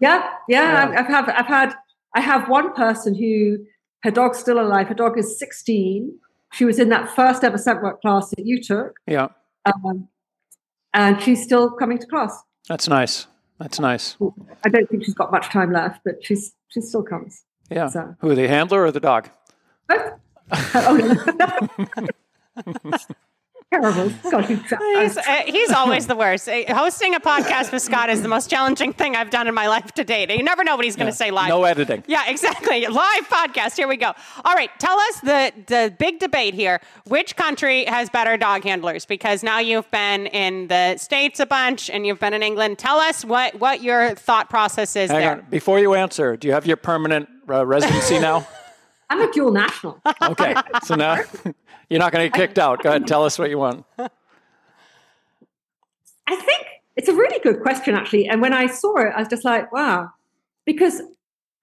Yeah, 0.00 0.28
yeah. 0.48 0.90
I've, 0.90 0.98
I've 0.98 1.06
had 1.06 1.28
I've 1.30 1.46
had 1.46 1.74
I 2.14 2.20
have 2.20 2.48
one 2.48 2.74
person 2.74 3.14
who 3.14 3.58
her 4.02 4.10
dog's 4.10 4.38
still 4.38 4.60
alive. 4.60 4.88
Her 4.88 4.94
dog 4.94 5.18
is 5.18 5.38
16. 5.38 6.18
She 6.52 6.64
was 6.64 6.78
in 6.78 6.88
that 6.90 7.14
first 7.14 7.44
ever 7.44 7.58
scent 7.58 7.82
work 7.82 8.00
class 8.00 8.30
that 8.30 8.46
you 8.46 8.62
took. 8.62 8.96
Yeah. 9.06 9.28
Um, 9.64 10.08
and 10.94 11.20
she's 11.22 11.42
still 11.42 11.70
coming 11.70 11.98
to 11.98 12.06
class. 12.06 12.42
That's 12.68 12.88
nice. 12.88 13.26
That's 13.58 13.80
nice. 13.80 14.16
I 14.64 14.68
don't 14.68 14.88
think 14.90 15.04
she's 15.04 15.14
got 15.14 15.30
much 15.30 15.48
time 15.48 15.72
left, 15.72 16.00
but 16.04 16.24
she's 16.24 16.54
she 16.68 16.80
still 16.80 17.02
comes. 17.02 17.44
Yeah. 17.70 17.88
So. 17.88 18.14
Who, 18.20 18.34
the 18.34 18.48
handler 18.48 18.84
or 18.84 18.90
the 18.90 19.00
dog? 19.00 19.30
Both. 19.88 20.12
oh. 20.74 21.38
terrible. 23.80 24.12
God, 24.30 24.44
he's, 24.46 24.60
He's, 24.70 25.16
uh, 25.16 25.22
he's 25.46 25.70
always 25.72 26.06
the 26.06 26.16
worst. 26.16 26.48
Uh, 26.48 26.62
Hosting 26.74 27.14
a 27.14 27.20
podcast 27.20 27.72
with 27.72 27.82
Scott 27.82 28.10
is 28.10 28.22
the 28.22 28.28
most 28.28 28.50
challenging 28.50 28.92
thing 28.92 29.16
I've 29.16 29.30
done 29.30 29.48
in 29.48 29.54
my 29.54 29.68
life 29.68 29.92
to 29.92 30.04
date. 30.04 30.30
You 30.30 30.42
never 30.42 30.62
know 30.64 30.76
what 30.76 30.84
he's 30.84 30.96
going 30.96 31.10
to 31.10 31.16
say 31.16 31.30
live. 31.30 31.48
No 31.48 31.64
editing. 31.64 32.04
Yeah, 32.06 32.28
exactly. 32.28 32.86
Live 32.86 33.28
podcast. 33.28 33.76
Here 33.76 33.88
we 33.88 33.96
go. 33.96 34.12
All 34.44 34.54
right, 34.54 34.70
tell 34.78 34.98
us 34.98 35.20
the 35.20 35.52
the 35.66 35.94
big 35.98 36.18
debate 36.18 36.54
here. 36.54 36.80
Which 37.06 37.36
country 37.36 37.84
has 37.86 38.10
better 38.10 38.36
dog 38.36 38.64
handlers? 38.64 39.06
Because 39.06 39.42
now 39.42 39.58
you've 39.58 39.90
been 39.90 40.26
in 40.26 40.68
the 40.68 40.96
states 40.98 41.40
a 41.40 41.46
bunch 41.46 41.88
and 41.90 42.06
you've 42.06 42.20
been 42.20 42.34
in 42.34 42.42
England. 42.42 42.78
Tell 42.78 42.98
us 42.98 43.24
what 43.24 43.54
what 43.60 43.82
your 43.82 44.14
thought 44.14 44.50
process 44.50 44.94
is 44.96 45.10
Hang 45.10 45.20
there. 45.20 45.32
on. 45.32 45.46
Before 45.50 45.78
you 45.78 45.94
answer, 45.94 46.36
do 46.36 46.48
you 46.48 46.54
have 46.54 46.66
your 46.66 46.76
permanent 46.76 47.28
uh, 47.48 47.64
residency 47.64 48.18
now? 48.30 48.46
I'm 49.10 49.20
a 49.28 49.30
dual 49.32 49.52
national. 49.52 50.00
Okay. 50.22 50.54
So 50.84 50.94
now 50.94 51.18
you're 51.92 52.00
not 52.00 52.10
going 52.10 52.24
to 52.24 52.30
get 52.30 52.48
kicked 52.48 52.58
out. 52.58 52.82
Go 52.82 52.88
ahead. 52.88 53.02
And 53.02 53.08
tell 53.08 53.22
us 53.22 53.38
what 53.38 53.50
you 53.50 53.58
want. 53.58 53.84
I 53.98 54.08
think 56.36 56.66
it's 56.96 57.08
a 57.08 57.14
really 57.14 57.38
good 57.40 57.60
question, 57.60 57.94
actually. 57.94 58.26
And 58.26 58.40
when 58.40 58.54
I 58.54 58.66
saw 58.66 58.96
it, 58.96 59.12
I 59.14 59.18
was 59.20 59.28
just 59.28 59.44
like, 59.44 59.70
wow, 59.72 60.08
because 60.64 61.02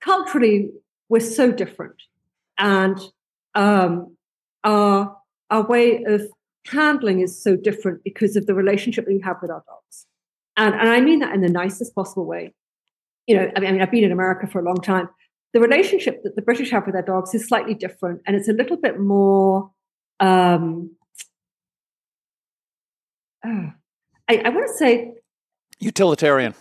culturally 0.01 0.69
we're 1.09 1.19
so 1.19 1.51
different, 1.51 1.95
and 2.59 2.99
um, 3.55 4.15
our 4.63 5.17
our 5.49 5.65
way 5.65 6.03
of 6.03 6.21
handling 6.67 7.21
is 7.21 7.41
so 7.41 7.55
different 7.55 8.03
because 8.03 8.35
of 8.35 8.45
the 8.45 8.53
relationship 8.53 9.05
that 9.05 9.11
we 9.11 9.21
have 9.21 9.37
with 9.41 9.49
our 9.49 9.63
dogs. 9.65 10.05
And 10.57 10.75
and 10.75 10.89
I 10.89 11.01
mean 11.01 11.19
that 11.19 11.33
in 11.33 11.41
the 11.41 11.49
nicest 11.49 11.95
possible 11.95 12.25
way. 12.25 12.53
You 13.25 13.35
know, 13.35 13.51
I 13.55 13.59
mean, 13.59 13.81
I've 13.81 13.91
been 13.91 14.03
in 14.03 14.11
America 14.11 14.45
for 14.45 14.59
a 14.59 14.63
long 14.63 14.77
time. 14.77 15.09
The 15.53 15.59
relationship 15.59 16.21
that 16.23 16.35
the 16.35 16.43
British 16.43 16.69
have 16.69 16.85
with 16.85 16.93
their 16.93 17.01
dogs 17.01 17.33
is 17.33 17.47
slightly 17.47 17.73
different, 17.73 18.21
and 18.27 18.35
it's 18.35 18.47
a 18.47 18.53
little 18.53 18.77
bit 18.77 18.99
more. 18.99 19.71
Um, 20.19 20.91
uh, 23.45 23.67
I, 24.27 24.37
I 24.45 24.49
want 24.49 24.67
to 24.67 24.73
say 24.77 25.13
Utilitarian. 25.79 26.53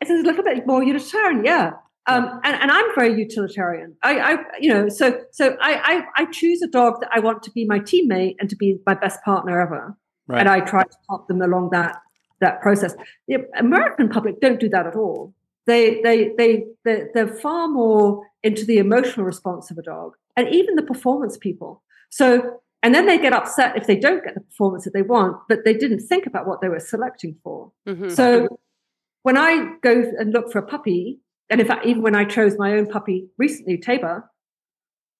it's 0.00 0.10
a 0.10 0.14
little 0.14 0.42
bit 0.42 0.66
more 0.66 0.82
utilitarian, 0.82 1.44
yeah. 1.44 1.72
Um, 2.06 2.40
and, 2.44 2.60
and 2.60 2.70
I'm 2.70 2.94
very 2.94 3.18
utilitarian. 3.18 3.96
I, 4.02 4.18
I, 4.20 4.36
you 4.60 4.68
know, 4.72 4.88
so 4.88 5.20
so 5.32 5.56
I, 5.60 6.04
I 6.16 6.22
I 6.22 6.30
choose 6.30 6.60
a 6.62 6.66
dog 6.68 7.00
that 7.00 7.10
I 7.14 7.20
want 7.20 7.42
to 7.44 7.50
be 7.52 7.64
my 7.66 7.78
teammate 7.78 8.36
and 8.38 8.48
to 8.50 8.56
be 8.56 8.78
my 8.86 8.94
best 8.94 9.22
partner 9.24 9.60
ever, 9.60 9.96
Right. 10.26 10.40
and 10.40 10.48
I 10.48 10.60
try 10.60 10.82
to 10.84 10.96
help 11.08 11.28
them 11.28 11.40
along 11.42 11.70
that 11.70 11.96
that 12.40 12.60
process. 12.60 12.94
The 13.28 13.44
American 13.58 14.08
public 14.08 14.40
don't 14.40 14.60
do 14.60 14.68
that 14.70 14.86
at 14.86 14.96
all. 14.96 15.32
They 15.66 16.00
they 16.02 16.32
they 16.36 16.64
they 16.84 17.04
they're 17.14 17.28
far 17.28 17.68
more 17.68 18.26
into 18.42 18.66
the 18.66 18.76
emotional 18.78 19.24
response 19.24 19.70
of 19.70 19.78
a 19.78 19.82
dog, 19.82 20.12
and 20.36 20.48
even 20.54 20.74
the 20.76 20.82
performance 20.82 21.38
people. 21.38 21.82
So 22.14 22.60
and 22.84 22.94
then 22.94 23.06
they 23.06 23.18
get 23.18 23.32
upset 23.32 23.76
if 23.76 23.86
they 23.88 23.98
don't 23.98 24.22
get 24.22 24.34
the 24.34 24.40
performance 24.40 24.84
that 24.84 24.92
they 24.92 25.02
want, 25.02 25.38
but 25.48 25.64
they 25.64 25.74
didn't 25.74 26.00
think 26.00 26.26
about 26.26 26.46
what 26.46 26.60
they 26.60 26.68
were 26.68 26.78
selecting 26.78 27.34
for. 27.42 27.72
Mhm. 27.88 28.12
So 28.12 28.60
when 29.22 29.36
I 29.36 29.74
go 29.82 30.12
and 30.18 30.32
look 30.32 30.52
for 30.52 30.58
a 30.58 30.66
puppy, 30.66 31.18
and 31.50 31.60
in 31.60 31.66
fact, 31.66 31.86
even 31.86 32.02
when 32.02 32.14
I 32.14 32.24
chose 32.24 32.56
my 32.56 32.74
own 32.74 32.86
puppy 32.86 33.30
recently, 33.36 33.78
Tabor, 33.78 34.30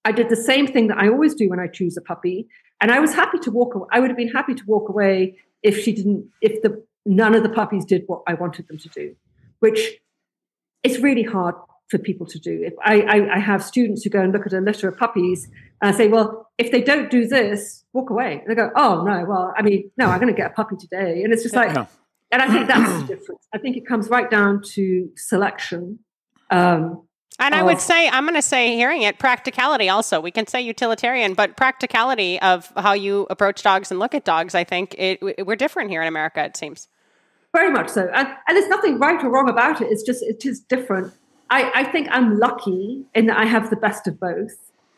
I 0.04 0.12
did 0.12 0.28
the 0.28 0.36
same 0.36 0.68
thing 0.68 0.86
that 0.88 0.98
I 0.98 1.08
always 1.08 1.34
do 1.34 1.48
when 1.48 1.58
I 1.58 1.66
choose 1.66 1.96
a 1.96 2.02
puppy. 2.02 2.46
And 2.80 2.92
I 2.92 3.00
was 3.00 3.14
happy 3.14 3.38
to 3.38 3.50
walk 3.50 3.74
away. 3.74 3.88
I 3.90 3.98
would 3.98 4.10
have 4.10 4.16
been 4.16 4.28
happy 4.28 4.54
to 4.54 4.64
walk 4.66 4.88
away 4.88 5.38
if 5.62 5.82
she 5.82 5.92
didn't, 5.92 6.28
if 6.42 6.62
the 6.62 6.84
none 7.06 7.34
of 7.34 7.42
the 7.42 7.48
puppies 7.48 7.84
did 7.84 8.04
what 8.06 8.22
I 8.28 8.34
wanted 8.34 8.68
them 8.68 8.78
to 8.78 8.88
do, 8.90 9.16
which 9.60 9.98
it's 10.84 10.98
really 11.00 11.24
hard 11.24 11.56
for 11.88 11.98
people 11.98 12.26
to 12.26 12.38
do. 12.38 12.62
If 12.62 12.74
I, 12.84 13.00
I, 13.00 13.36
I 13.36 13.38
have 13.38 13.64
students 13.64 14.04
who 14.04 14.10
go 14.10 14.20
and 14.20 14.32
look 14.32 14.46
at 14.46 14.52
a 14.52 14.60
litter 14.60 14.86
of 14.88 14.96
puppies 14.96 15.48
and 15.80 15.94
I 15.94 15.96
say, 15.96 16.08
well, 16.08 16.43
if 16.58 16.70
they 16.70 16.80
don't 16.82 17.10
do 17.10 17.26
this, 17.26 17.84
walk 17.92 18.10
away. 18.10 18.40
And 18.40 18.50
they 18.50 18.54
go, 18.54 18.70
oh 18.76 19.02
no, 19.02 19.24
well, 19.26 19.52
I 19.56 19.62
mean, 19.62 19.90
no, 19.96 20.06
I'm 20.06 20.20
going 20.20 20.32
to 20.32 20.36
get 20.36 20.50
a 20.50 20.54
puppy 20.54 20.76
today. 20.76 21.22
And 21.24 21.32
it's 21.32 21.42
just 21.42 21.54
like, 21.56 21.74
Yeah. 21.74 21.86
and 22.30 22.42
I 22.42 22.48
think 22.48 22.68
that's 22.68 23.02
the 23.02 23.06
difference. 23.16 23.46
I 23.52 23.58
think 23.58 23.76
it 23.76 23.86
comes 23.86 24.08
right 24.08 24.30
down 24.30 24.62
to 24.74 25.10
selection. 25.16 25.98
Um, 26.50 27.02
And 27.40 27.54
I 27.54 27.62
would 27.62 27.80
say, 27.80 28.08
I'm 28.08 28.24
going 28.24 28.34
to 28.36 28.42
say, 28.42 28.76
hearing 28.76 29.02
it, 29.02 29.18
practicality 29.18 29.88
also. 29.88 30.20
We 30.20 30.30
can 30.30 30.46
say 30.46 30.60
utilitarian, 30.60 31.34
but 31.34 31.56
practicality 31.56 32.40
of 32.40 32.72
how 32.76 32.92
you 32.92 33.26
approach 33.30 33.62
dogs 33.62 33.90
and 33.90 33.98
look 33.98 34.14
at 34.14 34.24
dogs, 34.24 34.54
I 34.54 34.62
think 34.62 34.94
it, 34.96 35.20
we're 35.44 35.56
different 35.56 35.90
here 35.90 36.02
in 36.02 36.06
America, 36.08 36.44
it 36.44 36.56
seems. 36.56 36.88
very 37.52 37.70
much 37.72 37.88
so. 37.88 38.08
And, 38.14 38.28
and 38.46 38.56
there's 38.56 38.68
nothing 38.68 38.98
right 39.00 39.22
or 39.24 39.30
wrong 39.30 39.48
about 39.48 39.80
it. 39.80 39.88
It's 39.90 40.04
just, 40.04 40.22
it 40.22 40.44
is 40.46 40.60
different. 40.60 41.12
I, 41.50 41.70
I 41.74 41.84
think 41.84 42.06
I'm 42.10 42.38
lucky 42.38 43.04
in 43.14 43.26
that 43.26 43.38
I 43.38 43.44
have 43.46 43.68
the 43.70 43.76
best 43.76 44.06
of 44.06 44.18
both 44.20 44.52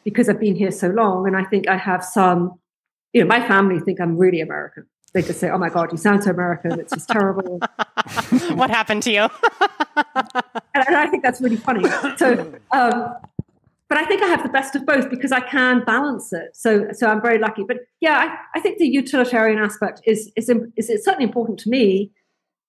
because 0.07 0.29
I've 0.29 0.38
been 0.38 0.55
here 0.55 0.71
so 0.71 0.87
long. 0.87 1.27
And 1.27 1.37
I 1.37 1.42
think 1.42 1.69
I 1.69 1.77
have 1.77 2.05
some, 2.05 2.61
you 3.12 3.21
know, 3.21 3.27
my 3.27 3.47
family 3.47 3.81
think 3.81 4.01
I'm 4.01 4.16
really 4.16 4.40
American. 4.40 4.87
They 5.12 5.23
just 5.23 5.40
say, 5.40 5.51
oh 5.51 5.59
my 5.59 5.69
God, 5.69 5.90
you 5.90 5.99
sound 5.99 6.23
so 6.23 6.31
American. 6.31 6.79
It's 6.79 6.92
just 6.92 7.09
terrible. 7.09 7.59
what 8.55 8.71
happened 8.71 9.03
to 9.03 9.11
you? 9.11 9.23
and, 9.97 10.14
and 10.87 10.97
I 10.97 11.09
think 11.09 11.25
that's 11.25 11.40
really 11.40 11.57
funny. 11.57 11.88
So, 12.19 12.55
um, 12.71 13.16
but 13.88 13.99
I 13.99 14.05
think 14.05 14.23
I 14.23 14.27
have 14.27 14.45
the 14.45 14.49
best 14.49 14.77
of 14.77 14.87
both 14.87 15.11
because 15.11 15.33
I 15.33 15.40
can 15.40 15.83
balance 15.85 16.33
it. 16.33 16.55
So, 16.55 16.87
so 16.92 17.09
I'm 17.09 17.21
very 17.21 17.38
lucky. 17.38 17.64
But 17.66 17.79
yeah, 18.01 18.16
I, 18.16 18.59
I 18.59 18.61
think 18.61 18.79
the 18.79 18.87
utilitarian 18.87 19.59
aspect 19.59 20.03
is 20.05 20.31
is, 20.37 20.49
is, 20.77 20.88
is 20.88 21.05
certainly 21.05 21.25
important 21.25 21.59
to 21.61 21.69
me. 21.69 22.12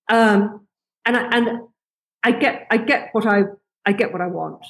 Um, 0.10 0.66
and 1.06 1.16
I, 1.16 1.38
and 1.38 1.60
I 2.24 2.32
get 2.32 2.66
I 2.72 2.78
get 2.78 3.10
what 3.12 3.28
I 3.28 3.44
I 3.86 3.92
get 3.92 4.12
what 4.12 4.22
I 4.22 4.28
want. 4.28 4.66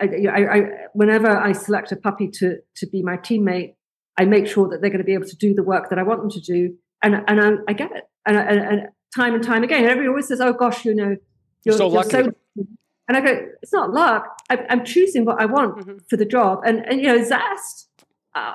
I, 0.00 0.04
I, 0.28 0.56
I 0.56 0.60
whenever 0.92 1.28
I 1.28 1.52
select 1.52 1.92
a 1.92 1.96
puppy 1.96 2.28
to 2.28 2.58
to 2.76 2.86
be 2.86 3.02
my 3.02 3.16
teammate, 3.16 3.74
I 4.16 4.24
make 4.24 4.46
sure 4.46 4.68
that 4.68 4.80
they're 4.80 4.90
going 4.90 4.98
to 4.98 5.04
be 5.04 5.14
able 5.14 5.26
to 5.28 5.36
do 5.36 5.54
the 5.54 5.62
work 5.62 5.90
that 5.90 5.98
I 5.98 6.02
want 6.02 6.20
them 6.20 6.30
to 6.30 6.40
do, 6.40 6.76
and 7.02 7.22
and 7.26 7.40
I, 7.40 7.50
I 7.68 7.72
get 7.72 7.90
it, 7.92 8.04
and, 8.26 8.36
and, 8.36 8.60
and 8.60 8.88
time 9.14 9.34
and 9.34 9.42
time 9.42 9.64
again. 9.64 9.84
Everybody 9.84 10.08
always 10.08 10.28
says, 10.28 10.40
"Oh 10.40 10.52
gosh, 10.52 10.84
you 10.84 10.94
know, 10.94 11.16
you're, 11.64 11.76
So 11.76 11.84
you're 11.86 11.92
lucky. 11.96 12.10
so 12.10 12.32
and 13.08 13.16
I 13.16 13.20
go, 13.20 13.46
it's 13.62 13.72
not 13.72 13.90
luck. 13.92 14.24
I, 14.50 14.64
I'm 14.70 14.84
choosing 14.84 15.24
what 15.24 15.40
I 15.40 15.46
want 15.46 15.76
Mhm. 15.78 16.00
for 16.10 16.16
the 16.16 16.26
job. 16.26 16.60
And, 16.66 16.86
and 16.86 17.00
you 17.00 17.06
know, 17.06 17.24
Zest, 17.24 17.88
uh, 18.34 18.54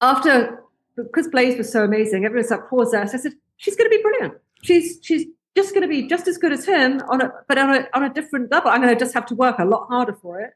after, 0.00 0.62
because 0.96 1.28
Blaze 1.28 1.56
was 1.56 1.70
so 1.72 1.84
amazing, 1.84 2.24
everyone's 2.24 2.50
like, 2.50 2.68
poor 2.68 2.84
Zest. 2.86 3.14
I 3.14 3.18
said, 3.18 3.32
she's 3.56 3.74
going 3.76 3.90
to 3.90 3.96
be 3.96 4.02
brilliant. 4.02 4.34
She's, 4.62 4.98
she's 5.02 5.26
just 5.58 5.74
going 5.74 5.82
to 5.82 5.88
be 5.88 6.06
just 6.06 6.28
as 6.28 6.38
good 6.38 6.52
as 6.52 6.64
him 6.64 7.02
on 7.08 7.20
a, 7.20 7.32
but 7.48 7.58
on 7.58 7.74
a, 7.74 7.88
on 7.92 8.04
a 8.04 8.12
different 8.12 8.50
level. 8.52 8.70
I'm 8.70 8.80
going 8.80 8.94
to 8.94 8.98
just 8.98 9.14
have 9.14 9.26
to 9.26 9.34
work 9.34 9.58
a 9.58 9.64
lot 9.64 9.88
harder 9.88 10.14
for 10.14 10.40
it. 10.40 10.52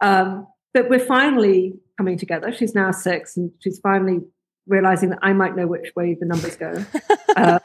Um, 0.00 0.46
but 0.72 0.88
we're 0.88 1.04
finally 1.04 1.74
coming 1.98 2.16
together. 2.16 2.50
She's 2.52 2.74
now 2.74 2.90
six 2.92 3.36
and 3.36 3.50
she's 3.58 3.78
finally 3.78 4.20
realizing 4.66 5.10
that 5.10 5.18
I 5.20 5.34
might 5.34 5.54
know 5.54 5.66
which 5.66 5.94
way 5.94 6.16
the 6.18 6.26
numbers 6.26 6.56
go. 6.56 6.84
Uh, 7.36 7.60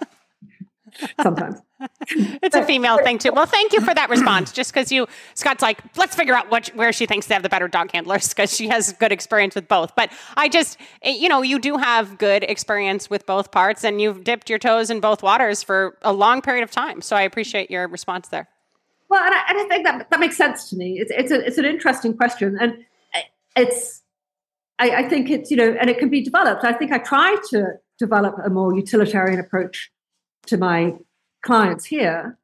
sometimes. 1.21 1.61
It's 2.15 2.55
a 2.55 2.63
female 2.63 2.97
thing 3.03 3.17
too. 3.17 3.33
Well, 3.33 3.45
thank 3.45 3.73
you 3.73 3.81
for 3.81 3.93
that 3.93 4.09
response. 4.15 4.53
Just 4.53 4.73
because 4.73 4.89
you, 4.89 5.05
Scott's 5.33 5.61
like, 5.61 5.81
let's 5.97 6.15
figure 6.15 6.33
out 6.33 6.49
what, 6.49 6.69
where 6.75 6.93
she 6.93 7.05
thinks 7.05 7.27
they 7.27 7.33
have 7.33 7.43
the 7.43 7.49
better 7.49 7.67
dog 7.67 7.91
handlers 7.91 8.29
because 8.29 8.55
she 8.55 8.69
has 8.69 8.93
good 8.93 9.11
experience 9.11 9.53
with 9.53 9.67
both. 9.67 9.93
But 9.95 10.09
I 10.37 10.47
just, 10.47 10.77
eh, 11.01 11.11
you 11.11 11.27
know, 11.27 11.41
you 11.41 11.59
do 11.59 11.75
have 11.75 12.17
good 12.17 12.43
experience 12.43 13.09
with 13.09 13.25
both 13.25 13.51
parts, 13.51 13.83
and 13.83 13.99
you've 13.99 14.23
dipped 14.23 14.49
your 14.49 14.59
toes 14.59 14.89
in 14.89 15.01
both 15.01 15.23
waters 15.23 15.61
for 15.61 15.97
a 16.03 16.13
long 16.13 16.41
period 16.41 16.63
of 16.63 16.71
time. 16.71 17.01
So 17.01 17.17
I 17.17 17.23
appreciate 17.23 17.69
your 17.69 17.87
response 17.87 18.29
there. 18.29 18.47
Well, 19.09 19.23
and 19.23 19.33
I, 19.33 19.43
and 19.49 19.57
I 19.59 19.67
think 19.67 19.85
that 19.85 20.09
that 20.09 20.19
makes 20.19 20.37
sense 20.37 20.69
to 20.69 20.75
me. 20.75 20.99
It's 20.99 21.11
it's 21.11 21.31
a, 21.31 21.45
it's 21.45 21.57
an 21.57 21.65
interesting 21.65 22.15
question, 22.15 22.57
and 22.59 22.77
it's 23.55 24.01
I, 24.79 25.03
I 25.03 25.09
think 25.09 25.29
it's 25.29 25.51
you 25.51 25.57
know, 25.57 25.75
and 25.79 25.89
it 25.89 25.99
can 25.99 26.09
be 26.09 26.21
developed. 26.21 26.63
I 26.63 26.73
think 26.73 26.91
I 26.91 26.97
try 26.97 27.35
to 27.51 27.73
develop 27.99 28.35
a 28.43 28.49
more 28.49 28.75
utilitarian 28.75 29.39
approach 29.39 29.91
to 30.47 30.57
my 30.57 30.95
clients 31.41 31.85
here, 31.85 32.37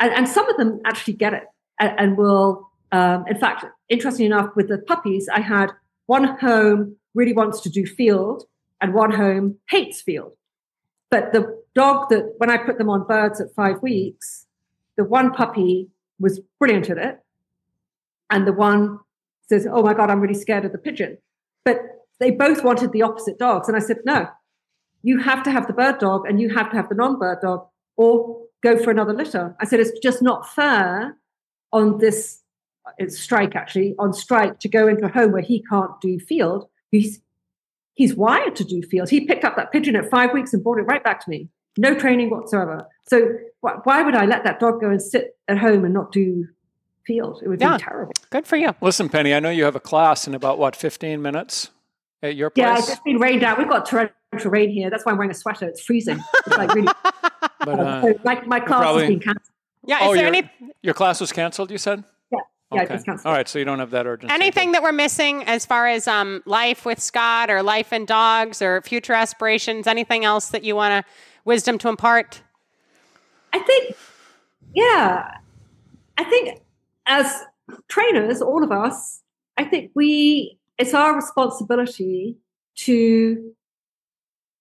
and, 0.00 0.12
and 0.12 0.28
some 0.28 0.48
of 0.48 0.56
them 0.56 0.80
actually 0.84 1.14
get 1.14 1.34
it 1.34 1.44
and, 1.78 1.92
and 1.98 2.16
will. 2.16 2.68
Um, 2.90 3.24
in 3.28 3.38
fact, 3.38 3.64
interestingly 3.88 4.26
enough, 4.26 4.50
with 4.56 4.68
the 4.68 4.78
puppies, 4.78 5.28
I 5.32 5.40
had 5.40 5.72
one 6.06 6.24
home 6.38 6.96
really 7.14 7.34
wants 7.34 7.60
to 7.60 7.68
do 7.68 7.84
field 7.84 8.44
and 8.80 8.94
one 8.94 9.12
home 9.12 9.58
hates 9.68 10.00
field. 10.00 10.32
But 11.10 11.32
the 11.32 11.62
dog 11.74 12.08
that, 12.10 12.34
when 12.38 12.50
I 12.50 12.58
put 12.58 12.78
them 12.78 12.88
on 12.88 13.06
birds 13.06 13.40
at 13.40 13.54
five 13.54 13.82
weeks, 13.82 14.46
the 14.96 15.04
one 15.04 15.32
puppy 15.32 15.88
was 16.18 16.40
brilliant 16.58 16.90
at 16.90 16.98
it. 16.98 17.18
And 18.30 18.46
the 18.46 18.52
one 18.52 18.98
says, 19.48 19.66
Oh 19.70 19.82
my 19.82 19.94
God, 19.94 20.10
I'm 20.10 20.20
really 20.20 20.34
scared 20.34 20.64
of 20.64 20.72
the 20.72 20.78
pigeon. 20.78 21.18
But 21.64 21.78
they 22.20 22.30
both 22.30 22.62
wanted 22.64 22.92
the 22.92 23.02
opposite 23.02 23.38
dogs. 23.38 23.68
And 23.68 23.76
I 23.76 23.80
said, 23.80 23.98
No, 24.04 24.28
you 25.02 25.18
have 25.18 25.42
to 25.44 25.50
have 25.50 25.66
the 25.66 25.72
bird 25.72 25.98
dog 25.98 26.26
and 26.28 26.40
you 26.40 26.48
have 26.54 26.70
to 26.70 26.76
have 26.76 26.88
the 26.88 26.94
non 26.94 27.18
bird 27.18 27.38
dog 27.42 27.66
or 27.96 28.44
go 28.62 28.76
for 28.78 28.90
another 28.90 29.12
litter. 29.14 29.56
I 29.60 29.64
said, 29.66 29.80
It's 29.80 29.98
just 30.00 30.22
not 30.22 30.48
fair 30.48 31.16
on 31.72 31.98
this 31.98 32.40
it's 32.96 33.18
strike 33.18 33.54
actually 33.54 33.94
on 33.98 34.14
strike 34.14 34.58
to 34.60 34.68
go 34.68 34.88
into 34.88 35.04
a 35.04 35.10
home 35.10 35.30
where 35.32 35.42
he 35.42 35.62
can't 35.68 35.90
do 36.00 36.18
field. 36.18 36.66
He's 36.90 37.20
he's 37.94 38.14
wired 38.14 38.56
to 38.56 38.64
do 38.64 38.80
field. 38.82 39.10
He 39.10 39.26
picked 39.26 39.44
up 39.44 39.56
that 39.56 39.72
pigeon 39.72 39.94
at 39.94 40.08
five 40.10 40.32
weeks 40.32 40.54
and 40.54 40.62
brought 40.64 40.78
it 40.78 40.82
right 40.84 41.04
back 41.04 41.22
to 41.24 41.30
me. 41.30 41.48
No 41.76 41.94
training 41.94 42.30
whatsoever. 42.30 42.86
So 43.08 43.28
wh- 43.60 43.84
why 43.84 44.02
would 44.02 44.14
I 44.14 44.24
let 44.24 44.44
that 44.44 44.58
dog 44.58 44.80
go 44.80 44.88
and 44.90 45.02
sit 45.02 45.36
at 45.48 45.58
home 45.58 45.84
and 45.84 45.92
not 45.92 46.12
do 46.12 46.46
field? 47.06 47.42
It 47.44 47.48
would 47.48 47.60
Yeah. 47.60 47.76
be 47.76 47.82
terrible. 47.82 48.12
Good 48.30 48.46
for 48.46 48.56
you. 48.56 48.74
Listen, 48.80 49.08
Penny, 49.10 49.34
I 49.34 49.40
know 49.40 49.50
you 49.50 49.64
have 49.64 49.76
a 49.76 49.80
class 49.80 50.26
in 50.26 50.34
about 50.34 50.58
what, 50.58 50.74
15 50.74 51.20
minutes 51.20 51.70
at 52.22 52.36
your 52.36 52.48
place? 52.50 52.64
Yeah, 52.64 52.78
it's 52.78 52.86
just 52.88 53.04
been 53.04 53.18
rained 53.18 53.44
out. 53.44 53.58
We've 53.58 53.68
got 53.68 53.86
torrential 53.86 54.14
rain 54.32 54.70
here. 54.70 54.90
That's 54.90 55.04
why 55.04 55.12
I'm 55.12 55.18
wearing 55.18 55.30
a 55.30 55.34
sweater. 55.34 55.66
It's 55.66 55.80
freezing. 55.80 56.22
It's 56.46 56.58
like 56.58 56.74
really. 56.74 56.88
but, 57.60 57.80
uh, 57.80 58.02
so 58.02 58.14
my, 58.24 58.40
my 58.42 58.60
class 58.60 58.80
probably- 58.80 59.02
has 59.02 59.10
been 59.10 59.20
cancelled. 59.20 59.54
Yeah. 59.86 59.98
oh, 60.02 60.12
Is 60.12 60.18
there 60.18 60.26
your, 60.26 60.36
any 60.36 60.50
your 60.82 60.94
class 60.94 61.18
was 61.18 61.32
canceled, 61.32 61.70
you 61.70 61.78
said? 61.78 62.04
Yeah, 62.30 62.40
yeah, 62.72 62.82
okay. 62.82 62.94
it's 62.96 63.04
cancelled. 63.04 63.26
All 63.26 63.32
right, 63.32 63.48
so 63.48 63.58
you 63.58 63.64
don't 63.64 63.78
have 63.78 63.90
that 63.92 64.06
urgency. 64.06 64.34
anything 64.34 64.72
that 64.72 64.82
we're 64.82 64.92
missing 64.92 65.44
as 65.44 65.64
far 65.64 65.86
as 65.86 66.06
um, 66.06 66.42
life 66.44 66.84
with 66.84 67.00
Scott 67.00 67.48
or 67.48 67.62
life 67.62 67.90
and 67.90 68.06
dogs 68.06 68.60
or 68.60 68.82
future 68.82 69.14
aspirations? 69.14 69.86
Anything 69.86 70.26
else 70.26 70.48
that 70.48 70.62
you 70.62 70.76
want 70.76 71.06
to 71.06 71.10
wisdom 71.46 71.78
to 71.78 71.88
impart? 71.88 72.42
I 73.54 73.60
think, 73.60 73.96
yeah, 74.74 75.38
I 76.18 76.24
think 76.24 76.60
as 77.06 77.44
trainers, 77.88 78.42
all 78.42 78.62
of 78.62 78.70
us, 78.70 79.22
I 79.56 79.64
think 79.64 79.92
we, 79.94 80.58
it's 80.76 80.92
our 80.92 81.16
responsibility 81.16 82.36
to 82.76 83.54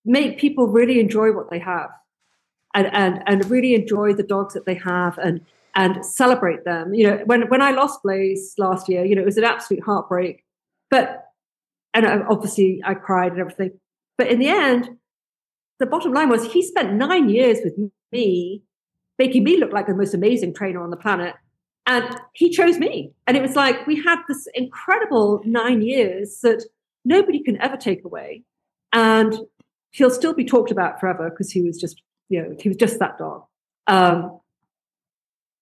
make 0.08 0.40
people 0.40 0.68
really 0.68 1.00
enjoy 1.00 1.32
what 1.32 1.52
they 1.52 1.60
have 1.60 1.90
and, 2.74 2.88
and, 2.94 3.22
and 3.28 3.50
really 3.52 3.76
enjoy 3.76 4.14
the 4.14 4.24
dogs 4.24 4.54
that 4.54 4.66
they 4.66 4.76
have 4.76 5.18
and, 5.18 5.42
and 5.76 6.04
celebrate 6.06 6.64
them. 6.64 6.94
You 6.94 7.08
know, 7.08 7.22
when, 7.26 7.50
when 7.50 7.62
I 7.62 7.72
lost 7.72 8.02
Blaze 8.04 8.56
last 8.58 8.90
year, 8.90 9.06
you 9.06 9.16
know, 9.16 9.22
it 9.22 9.26
was 9.26 9.38
an 9.38 9.44
absolute 9.44 9.84
heartbreak, 9.84 10.44
but, 10.90 11.26
and 11.94 12.06
obviously 12.06 12.82
I 12.86 12.94
cried 12.94 13.34
and 13.34 13.42
everything. 13.42 13.80
But 14.18 14.28
in 14.28 14.40
the 14.40 14.48
end, 14.48 14.98
the 15.80 15.86
bottom 15.86 16.14
line 16.14 16.30
was 16.30 16.52
he 16.52 16.64
spent 16.64 16.94
nine 16.94 17.30
years 17.30 17.60
with 17.64 17.76
me, 18.12 18.64
making 19.20 19.44
me 19.44 19.58
look 19.58 19.74
like 19.74 19.88
the 19.88 19.96
most 19.96 20.14
amazing 20.14 20.54
trainer 20.54 20.82
on 20.82 20.90
the 20.90 20.98
planet. 20.98 21.36
And 21.86 22.20
he 22.34 22.50
chose 22.50 22.78
me. 22.80 23.14
And 23.28 23.38
it 23.38 23.42
was 23.42 23.56
like 23.56 23.86
we 23.88 24.04
had 24.04 24.22
this 24.28 24.48
incredible 24.54 25.42
nine 25.46 25.82
years 25.82 26.40
that 26.42 26.64
nobody 27.06 27.42
can 27.42 27.62
ever 27.62 27.78
take 27.78 28.04
away. 28.04 28.44
And 28.92 29.38
he'll 29.98 30.12
still 30.12 30.34
be 30.34 30.46
talked 30.46 30.72
about 30.72 31.00
forever 31.00 31.30
because 31.30 31.52
he 31.52 31.62
was 31.64 31.78
just, 31.80 32.02
you 32.30 32.40
know, 32.42 32.56
he 32.60 32.70
was 32.70 32.78
just 32.78 33.00
that 33.00 33.18
dog. 33.18 33.44
Um, 33.88 34.40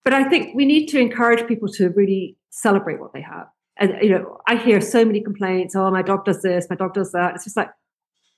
but 0.04 0.14
I 0.14 0.28
think 0.28 0.56
we 0.56 0.66
need 0.66 0.88
to 0.88 1.00
encourage 1.00 1.48
people 1.48 1.70
to 1.70 1.90
really 1.90 2.38
celebrate 2.50 3.00
what 3.00 3.14
they 3.14 3.22
have. 3.22 3.48
And 3.78 3.94
you 4.02 4.10
know, 4.10 4.40
I 4.48 4.58
hear 4.58 4.82
so 4.82 5.06
many 5.06 5.22
complaints. 5.22 5.76
Oh, 5.76 5.90
my 5.90 6.02
dog 6.02 6.26
does 6.26 6.42
this, 6.42 6.68
my 6.70 6.76
dog 6.76 6.94
does 6.94 7.14
that. 7.14 7.36
It's 7.36 7.46
just 7.46 7.58
like, 7.58 7.70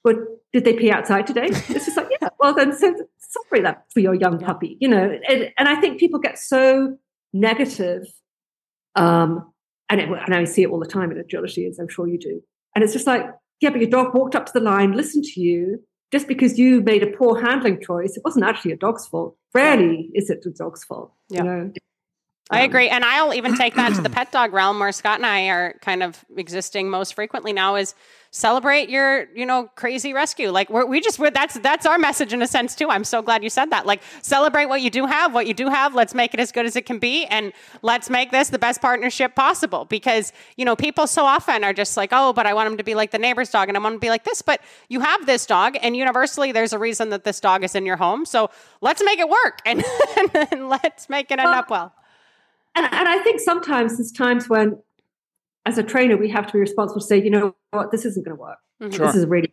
but 0.04 0.16
did 0.54 0.66
they 0.66 0.74
pee 0.74 0.92
outside 0.92 1.26
today? 1.26 1.48
It's 1.52 1.86
just 1.86 1.98
like, 1.98 2.10
yeah. 2.22 2.30
Well, 2.40 2.54
then 2.54 2.78
so 2.78 2.94
celebrate 3.18 3.64
that 3.64 3.86
for 3.92 4.00
your 4.00 4.14
young 4.14 4.40
puppy. 4.40 4.78
You 4.80 4.90
know, 4.90 5.20
and, 5.28 5.52
and 5.58 5.68
I 5.68 5.82
think 5.82 6.00
people 6.00 6.20
get 6.20 6.38
so 6.38 6.98
negative, 7.34 8.04
um, 8.96 9.52
and 9.90 10.00
it, 10.00 10.10
and 10.10 10.36
I 10.36 10.44
see 10.44 10.64
it 10.64 10.70
all 10.70 10.80
the 10.80 10.86
time 10.86 11.12
in 11.12 11.18
agility, 11.18 11.66
as 11.66 11.80
I'm 11.80 11.90
sure 11.90 12.08
you 12.08 12.20
do. 12.20 12.42
And 12.76 12.84
it's 12.84 12.94
just 12.94 13.08
like, 13.08 13.26
yeah, 13.62 13.72
but 13.72 13.82
your 13.82 13.90
dog 13.90 14.14
walked 14.14 14.36
up 14.36 14.46
to 14.46 14.54
the 14.54 14.60
line, 14.60 14.94
listened 14.94 15.24
to 15.26 15.42
you. 15.42 15.84
Just 16.12 16.28
because 16.28 16.58
you 16.58 16.82
made 16.82 17.04
a 17.04 17.08
poor 17.08 17.40
handling 17.42 17.82
choice, 17.82 18.16
it 18.16 18.24
wasn't 18.24 18.46
actually 18.46 18.72
a 18.72 18.78
dog's 18.78 19.06
fault. 19.06 19.36
Rarely 19.54 20.10
is 20.14 20.30
it 20.30 20.42
the 20.42 20.52
dog's 20.52 20.84
fault. 20.84 21.12
Yeah. 21.30 21.44
You 21.44 21.50
know? 21.50 21.72
I 22.50 22.62
agree. 22.62 22.88
And 22.88 23.04
I'll 23.04 23.34
even 23.34 23.56
take 23.56 23.76
that 23.76 23.94
to 23.96 24.02
the 24.02 24.10
pet 24.18 24.32
dog 24.32 24.54
realm 24.54 24.80
where 24.80 24.92
Scott 24.92 25.20
and 25.20 25.26
I 25.26 25.50
are 25.50 25.74
kind 25.82 26.02
of 26.02 26.24
existing 26.36 26.90
most 26.90 27.14
frequently 27.14 27.52
now 27.52 27.76
is 27.76 27.94
celebrate 28.32 28.90
your, 28.90 29.28
you 29.36 29.46
know, 29.46 29.70
crazy 29.76 30.14
rescue. 30.14 30.50
Like 30.50 30.70
we're, 30.70 30.86
we 30.86 31.02
just, 31.02 31.20
we're, 31.20 31.32
that's, 31.32 31.56
that's 31.60 31.86
our 31.86 31.98
message 31.98 32.34
in 32.34 32.42
a 32.42 32.48
sense 32.48 32.76
too. 32.76 32.90
I'm 32.90 33.04
so 33.04 33.22
glad 33.22 33.44
you 33.44 33.50
said 33.50 33.72
that. 33.72 33.86
Like 33.86 34.02
celebrate 34.22 34.68
what 34.68 34.82
you 34.82 34.90
do 34.90 35.06
have, 35.06 35.34
what 35.34 35.48
you 35.48 35.54
do 35.54 35.68
have. 35.70 35.96
Let's 35.96 36.14
make 36.14 36.34
it 36.34 36.40
as 36.40 36.52
good 36.52 36.66
as 36.66 36.76
it 36.76 36.86
can 36.86 37.00
be. 37.00 37.26
And 37.26 37.52
let's 37.82 38.10
make 38.10 38.32
this 38.32 38.50
the 38.50 38.60
best 38.60 38.82
partnership 38.82 39.36
possible 39.36 39.86
because, 39.86 40.32
you 40.56 40.66
know, 40.66 40.76
people 40.76 41.08
so 41.08 41.26
often 41.26 41.64
are 41.64 41.74
just 41.74 41.98
like, 41.98 42.10
oh, 42.12 42.32
but 42.32 42.46
I 42.46 42.54
want 42.54 42.72
him 42.72 42.78
to 42.78 42.84
be 42.84 42.96
like 42.96 43.12
the 43.12 43.20
neighbor's 43.20 43.50
dog 43.50 43.68
and 43.68 43.78
I 43.78 43.82
want 43.82 43.94
him 43.94 44.00
to 44.00 44.06
be 44.06 44.10
like 44.10 44.24
this. 44.24 44.42
But 44.42 44.62
you 44.88 45.00
have 45.02 45.26
this 45.26 45.46
dog 45.46 45.78
and 45.82 45.98
universally 45.98 46.52
there's 46.52 46.74
a 46.74 46.80
reason 46.80 47.10
that 47.10 47.24
this 47.24 47.40
dog 47.40 47.64
is 47.64 47.76
in 47.76 47.86
your 47.86 47.98
home. 47.98 48.26
So 48.26 48.52
let's 48.80 49.04
make 49.04 49.20
it 49.20 49.28
work 49.28 49.60
and, 49.66 49.84
and 50.52 50.70
let's 50.70 51.10
make 51.10 51.32
it 51.32 51.40
end 51.40 51.50
up 51.50 51.70
well. 51.70 51.94
And, 52.78 52.94
and 52.94 53.08
I 53.08 53.18
think 53.24 53.40
sometimes 53.40 53.98
there's 53.98 54.12
times 54.12 54.48
when, 54.48 54.78
as 55.66 55.78
a 55.78 55.84
trainer, 55.84 56.16
we 56.18 56.30
have 56.30 56.48
to 56.48 56.54
be 56.54 56.60
responsible 56.60 57.02
to 57.02 57.08
say, 57.08 57.22
you 57.22 57.30
know 57.30 57.56
what, 57.72 57.92
this 57.92 58.06
isn't 58.06 58.24
going 58.26 58.38
to 58.38 58.42
work. 58.42 58.60
Mm-hmm. 58.82 58.96
Sure. 58.96 59.08
This 59.08 59.16
is 59.16 59.26
really, 59.26 59.52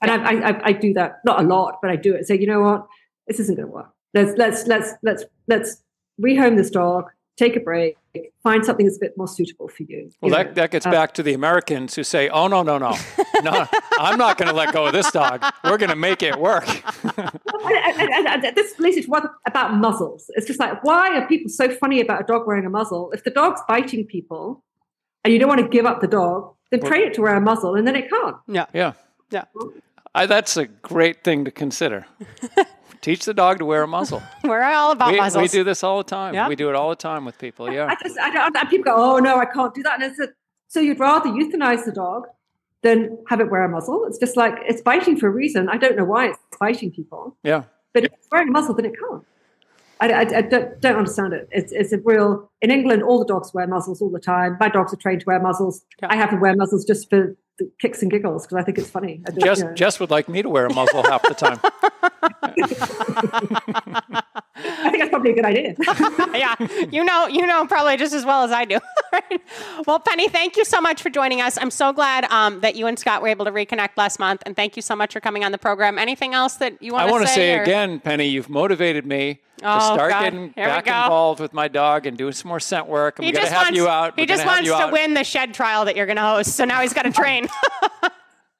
and 0.00 0.10
I, 0.10 0.16
I, 0.16 0.50
I- 0.50 0.62
I 0.66 0.72
do 0.72 0.94
that 0.94 1.20
not 1.24 1.40
a 1.40 1.42
lot, 1.46 1.78
but 1.82 1.90
I 1.90 1.96
do 1.96 2.14
it. 2.14 2.26
Say, 2.26 2.38
you 2.38 2.46
know 2.46 2.60
what, 2.60 2.86
this 3.26 3.38
isn't 3.40 3.56
going 3.56 3.68
to 3.68 3.72
work. 3.72 3.90
Let's 4.14 4.36
let's 4.36 4.66
let's 4.66 4.92
let's 5.02 5.24
let's 5.48 5.82
rehome 6.20 6.56
this 6.56 6.70
dog, 6.70 7.04
take 7.36 7.56
a 7.56 7.60
break, 7.60 7.96
find 8.42 8.64
something 8.64 8.84
that's 8.86 8.98
a 8.98 9.00
bit 9.00 9.16
more 9.16 9.26
suitable 9.26 9.68
for 9.68 9.82
you. 9.84 10.10
Well, 10.20 10.30
you 10.30 10.36
that, 10.36 10.46
know. 10.48 10.52
that 10.54 10.70
gets 10.70 10.86
Uh, 10.86 10.90
back 10.90 11.14
to 11.14 11.22
the 11.22 11.32
Americans 11.34 11.94
who 11.94 12.04
say, 12.04 12.28
oh, 12.28 12.46
no, 12.48 12.62
no, 12.62 12.78
no. 12.78 12.94
No, 13.42 13.66
I'm 13.98 14.18
not 14.18 14.38
going 14.38 14.48
to 14.48 14.54
let 14.54 14.72
go 14.72 14.86
of 14.86 14.92
this 14.92 15.10
dog. 15.10 15.42
We're 15.64 15.76
going 15.78 15.90
to 15.90 15.96
make 15.96 16.22
it 16.22 16.38
work. 16.38 16.64
and, 17.16 18.00
and- 18.00 18.26
and- 18.28 18.44
and 18.44 18.54
this 18.56 18.78
relates 18.78 19.04
to 19.04 19.10
what 19.10 19.24
about 19.48 19.74
muzzles. 19.74 20.30
It's 20.36 20.46
just 20.46 20.60
like, 20.60 20.84
why 20.84 21.16
are 21.18 21.26
people 21.26 21.48
so 21.50 21.68
funny 21.68 22.00
about 22.00 22.20
a 22.20 22.24
dog 22.24 22.46
wearing 22.46 22.64
a 22.66 22.70
muzzle? 22.70 23.10
If 23.10 23.24
the 23.24 23.30
dog's 23.30 23.60
biting 23.66 24.06
people 24.06 24.62
and 25.24 25.32
you 25.32 25.40
don't 25.40 25.48
want 25.48 25.60
to 25.60 25.66
give 25.68 25.86
up 25.86 26.00
the 26.00 26.06
dog, 26.06 26.54
then 26.70 26.80
train 26.82 27.02
it 27.08 27.14
to 27.14 27.22
wear 27.22 27.34
a 27.34 27.40
muzzle 27.40 27.74
and 27.74 27.84
then 27.84 27.96
it 27.96 28.08
can't. 28.08 28.36
Yeah. 28.46 28.66
Yeah. 28.72 28.92
Yeah. 29.30 29.44
I, 30.14 30.26
that's 30.26 30.56
a 30.56 30.66
great 30.66 31.24
thing 31.24 31.44
to 31.46 31.50
consider. 31.50 32.06
Teach 33.02 33.24
the 33.24 33.34
dog 33.34 33.58
to 33.58 33.64
wear 33.64 33.82
a 33.82 33.88
muzzle. 33.98 34.22
We're 34.44 34.62
all 34.62 34.92
about 34.92 35.12
We, 35.12 35.18
muzzles. 35.18 35.42
we 35.42 35.48
do 35.48 35.64
this 35.64 35.84
all 35.84 35.98
the 35.98 36.04
time. 36.04 36.34
Yeah. 36.34 36.48
We 36.48 36.56
do 36.56 36.68
it 36.70 36.74
all 36.74 36.88
the 36.88 36.96
time 36.96 37.24
with 37.24 37.38
people. 37.38 37.70
Yeah. 37.70 37.86
I 37.86 37.96
just, 38.02 38.18
I 38.18 38.30
don't, 38.30 38.56
and 38.56 38.68
people 38.70 38.84
go, 38.84 38.94
oh 38.96 39.18
no, 39.18 39.36
I 39.38 39.44
can't 39.44 39.74
do 39.74 39.82
that. 39.82 40.00
And 40.00 40.10
it's 40.10 40.18
a, 40.20 40.28
so 40.68 40.80
you'd 40.80 40.98
rather 41.00 41.28
euthanize 41.28 41.84
the 41.84 41.92
dog 41.92 42.26
than 42.82 43.18
have 43.28 43.40
it 43.40 43.50
wear 43.50 43.64
a 43.64 43.68
muzzle. 43.68 44.04
It's 44.06 44.18
just 44.18 44.36
like, 44.36 44.54
it's 44.62 44.80
biting 44.80 45.16
for 45.18 45.26
a 45.26 45.30
reason. 45.30 45.68
I 45.68 45.76
don't 45.76 45.96
know 45.96 46.04
why 46.04 46.28
it's 46.30 46.38
biting 46.58 46.90
people, 46.92 47.36
Yeah. 47.42 47.64
but 47.92 48.04
if 48.04 48.12
it's 48.12 48.28
wearing 48.32 48.48
a 48.48 48.52
muzzle, 48.52 48.74
then 48.74 48.86
it 48.86 48.94
can't. 48.98 49.24
I, 50.00 50.08
I, 50.08 50.20
I 50.38 50.42
don't, 50.42 50.80
don't 50.80 50.96
understand 50.96 51.32
it. 51.32 51.48
It's, 51.52 51.70
it's 51.70 51.92
a 51.92 51.98
real, 51.98 52.50
in 52.60 52.70
England, 52.72 53.02
all 53.04 53.20
the 53.20 53.24
dogs 53.24 53.52
wear 53.54 53.66
muzzles 53.68 54.00
all 54.02 54.10
the 54.10 54.18
time. 54.18 54.56
My 54.58 54.68
dogs 54.68 54.92
are 54.92 54.96
trained 54.96 55.20
to 55.20 55.26
wear 55.26 55.38
muzzles. 55.40 55.84
Yeah. 56.00 56.08
I 56.10 56.16
have 56.16 56.30
to 56.30 56.36
wear 56.36 56.56
muzzles 56.56 56.84
just 56.84 57.08
for 57.08 57.36
the 57.58 57.70
kicks 57.80 58.02
and 58.02 58.10
giggles 58.10 58.44
because 58.46 58.56
I 58.60 58.64
think 58.64 58.78
it's 58.78 58.90
funny. 58.90 59.20
Just, 59.28 59.40
Jess, 59.40 59.58
you 59.58 59.64
know. 59.66 59.74
Jess 59.74 60.00
would 60.00 60.10
like 60.10 60.28
me 60.28 60.42
to 60.42 60.48
wear 60.48 60.66
a 60.66 60.72
muzzle 60.74 61.02
half 61.04 61.22
the 61.22 61.34
time. 61.34 61.60
I 62.56 64.22
think 64.90 64.98
that's 64.98 65.10
probably 65.10 65.32
a 65.32 65.34
good 65.34 65.44
idea. 65.44 65.74
yeah, 66.34 66.54
you 66.90 67.04
know, 67.04 67.26
you 67.26 67.46
know, 67.46 67.66
probably 67.66 67.96
just 67.96 68.14
as 68.14 68.24
well 68.24 68.44
as 68.44 68.52
I 68.52 68.64
do. 68.64 68.78
Right. 69.12 69.42
Well, 69.86 70.00
Penny, 70.00 70.26
thank 70.28 70.56
you 70.56 70.64
so 70.64 70.80
much 70.80 71.02
for 71.02 71.10
joining 71.10 71.42
us. 71.42 71.58
I'm 71.60 71.70
so 71.70 71.92
glad 71.92 72.24
um, 72.30 72.60
that 72.60 72.76
you 72.76 72.86
and 72.86 72.98
Scott 72.98 73.20
were 73.20 73.28
able 73.28 73.44
to 73.44 73.50
reconnect 73.50 73.90
last 73.98 74.18
month, 74.18 74.42
and 74.46 74.56
thank 74.56 74.74
you 74.74 74.80
so 74.80 74.96
much 74.96 75.12
for 75.12 75.20
coming 75.20 75.44
on 75.44 75.52
the 75.52 75.58
program. 75.58 75.98
Anything 75.98 76.32
else 76.32 76.54
that 76.54 76.82
you 76.82 76.92
want 76.94 77.02
to 77.02 77.08
do? 77.08 77.08
I 77.08 77.12
want 77.12 77.26
to 77.26 77.32
say 77.34 77.58
or- 77.58 77.62
again, 77.62 78.00
Penny, 78.00 78.28
you've 78.28 78.48
motivated 78.48 79.04
me 79.04 79.40
Oh, 79.62 79.78
to 79.78 79.84
start 79.84 80.10
God. 80.12 80.22
getting 80.24 80.52
Here 80.54 80.66
back 80.66 80.86
involved 80.86 81.40
with 81.40 81.52
my 81.52 81.68
dog 81.68 82.06
and 82.06 82.16
doing 82.16 82.32
some 82.32 82.48
more 82.48 82.58
scent 82.58 82.86
work. 82.88 83.18
I'm 83.18 83.26
He 83.26 83.32
going 83.32 83.44
to 83.44 83.50
just 83.50 83.52
have 83.52 83.66
wants, 83.66 83.76
you 83.76 83.86
out. 83.86 84.14
he 84.16 84.22
We're 84.22 84.26
just 84.26 84.44
gonna 84.44 84.56
wants 84.56 84.68
to 84.70 84.76
out. 84.76 84.92
win 84.92 85.12
the 85.12 85.24
shed 85.24 85.52
trial 85.52 85.84
that 85.84 85.94
you're 85.94 86.06
going 86.06 86.16
to 86.16 86.22
host. 86.22 86.56
So 86.56 86.64
now 86.64 86.80
he's 86.80 86.94
got 86.94 87.02
to 87.02 87.12
train. 87.12 87.48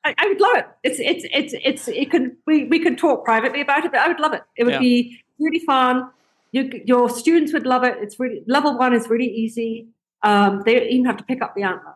I, 0.04 0.14
I 0.18 0.26
would 0.28 0.40
love 0.40 0.56
it. 0.56 0.66
It's 0.82 0.98
it's 0.98 1.24
it's 1.32 1.54
it's 1.64 1.88
it 1.88 2.10
can 2.10 2.36
we 2.46 2.64
we 2.64 2.78
can 2.80 2.96
talk 2.96 3.24
privately 3.24 3.60
about 3.60 3.84
it, 3.84 3.92
but 3.92 4.00
I 4.00 4.08
would 4.08 4.20
love 4.20 4.32
it. 4.32 4.42
It 4.56 4.64
would 4.64 4.74
Yeah. 4.74 4.80
be 4.80 5.20
really 5.38 5.60
fun. 5.60 6.10
You, 6.50 6.82
your 6.84 7.08
students 7.08 7.52
would 7.52 7.66
love 7.66 7.84
it. 7.84 7.96
It's 8.00 8.18
really 8.20 8.42
level 8.46 8.76
one 8.76 8.92
is 8.94 9.08
really 9.08 9.26
easy. 9.28 9.88
Um, 10.22 10.62
they 10.64 10.74
don't 10.74 10.88
even 10.88 11.06
have 11.06 11.16
to 11.16 11.24
pick 11.24 11.40
up 11.42 11.54
the 11.54 11.62
antler. 11.62 11.91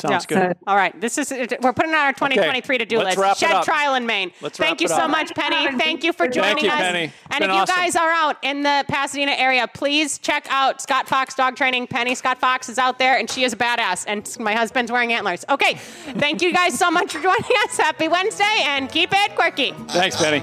Sounds 0.00 0.26
Yeah. 0.28 0.48
good. 0.48 0.56
All 0.66 0.76
right, 0.76 0.98
this 1.00 1.18
is 1.18 1.30
we're 1.60 1.72
putting 1.72 1.92
on 1.92 1.98
our 2.00 2.12
2023 2.12 2.78
to 2.78 2.84
do 2.84 2.98
let's 2.98 3.08
list. 3.16 3.18
wrap 3.18 3.32
it 3.36 3.38
Shed 3.38 3.52
up. 3.52 3.64
trial 3.64 3.94
in 3.94 4.06
Maine. 4.06 4.32
Let's 4.40 4.58
Thank 4.58 4.72
wrap 4.72 4.80
you 4.80 4.84
it 4.86 4.90
so 4.90 5.04
up. 5.04 5.10
much, 5.10 5.34
Penny. 5.34 5.78
Thank 5.78 6.04
you 6.04 6.12
for 6.12 6.26
joining 6.28 6.56
Thank 6.56 6.60
joining 6.60 6.64
you, 6.64 6.70
us. 6.70 6.80
Penny. 6.92 7.04
It's 7.04 7.14
And 7.30 7.40
been 7.40 7.50
if 7.50 7.56
you 7.56 7.66
guys 7.66 7.96
are 7.96 8.10
out 8.10 8.36
in 8.42 8.62
the 8.62 8.84
Pasadena 8.88 9.32
area, 9.32 9.68
please 9.72 10.18
check 10.18 10.46
out 10.50 10.80
Scott 10.80 11.08
Fox 11.08 11.34
Dog 11.34 11.56
Training. 11.56 11.86
Penny 11.86 12.14
Scott 12.14 12.38
Fox 12.38 12.68
is 12.68 12.78
out 12.78 12.98
there, 12.98 13.16
and 13.18 13.30
she 13.30 13.44
is 13.44 13.52
a 13.52 13.56
badass. 13.56 14.04
And 14.06 14.28
my 14.40 14.54
husband's 14.54 14.90
wearing 14.90 15.12
antlers. 15.12 15.44
Okay, 15.48 15.74
thank 15.74 16.42
you 16.42 16.52
guys 16.52 16.78
so 16.78 16.90
much 16.90 17.12
for 17.12 17.20
joining 17.22 17.44
us. 17.64 17.76
Happy 17.76 18.08
Wednesday, 18.08 18.44
and 18.66 18.90
keep 18.90 19.10
it 19.12 19.34
quirky. 19.36 19.72
Thanks, 19.88 20.16
Penny. 20.16 20.42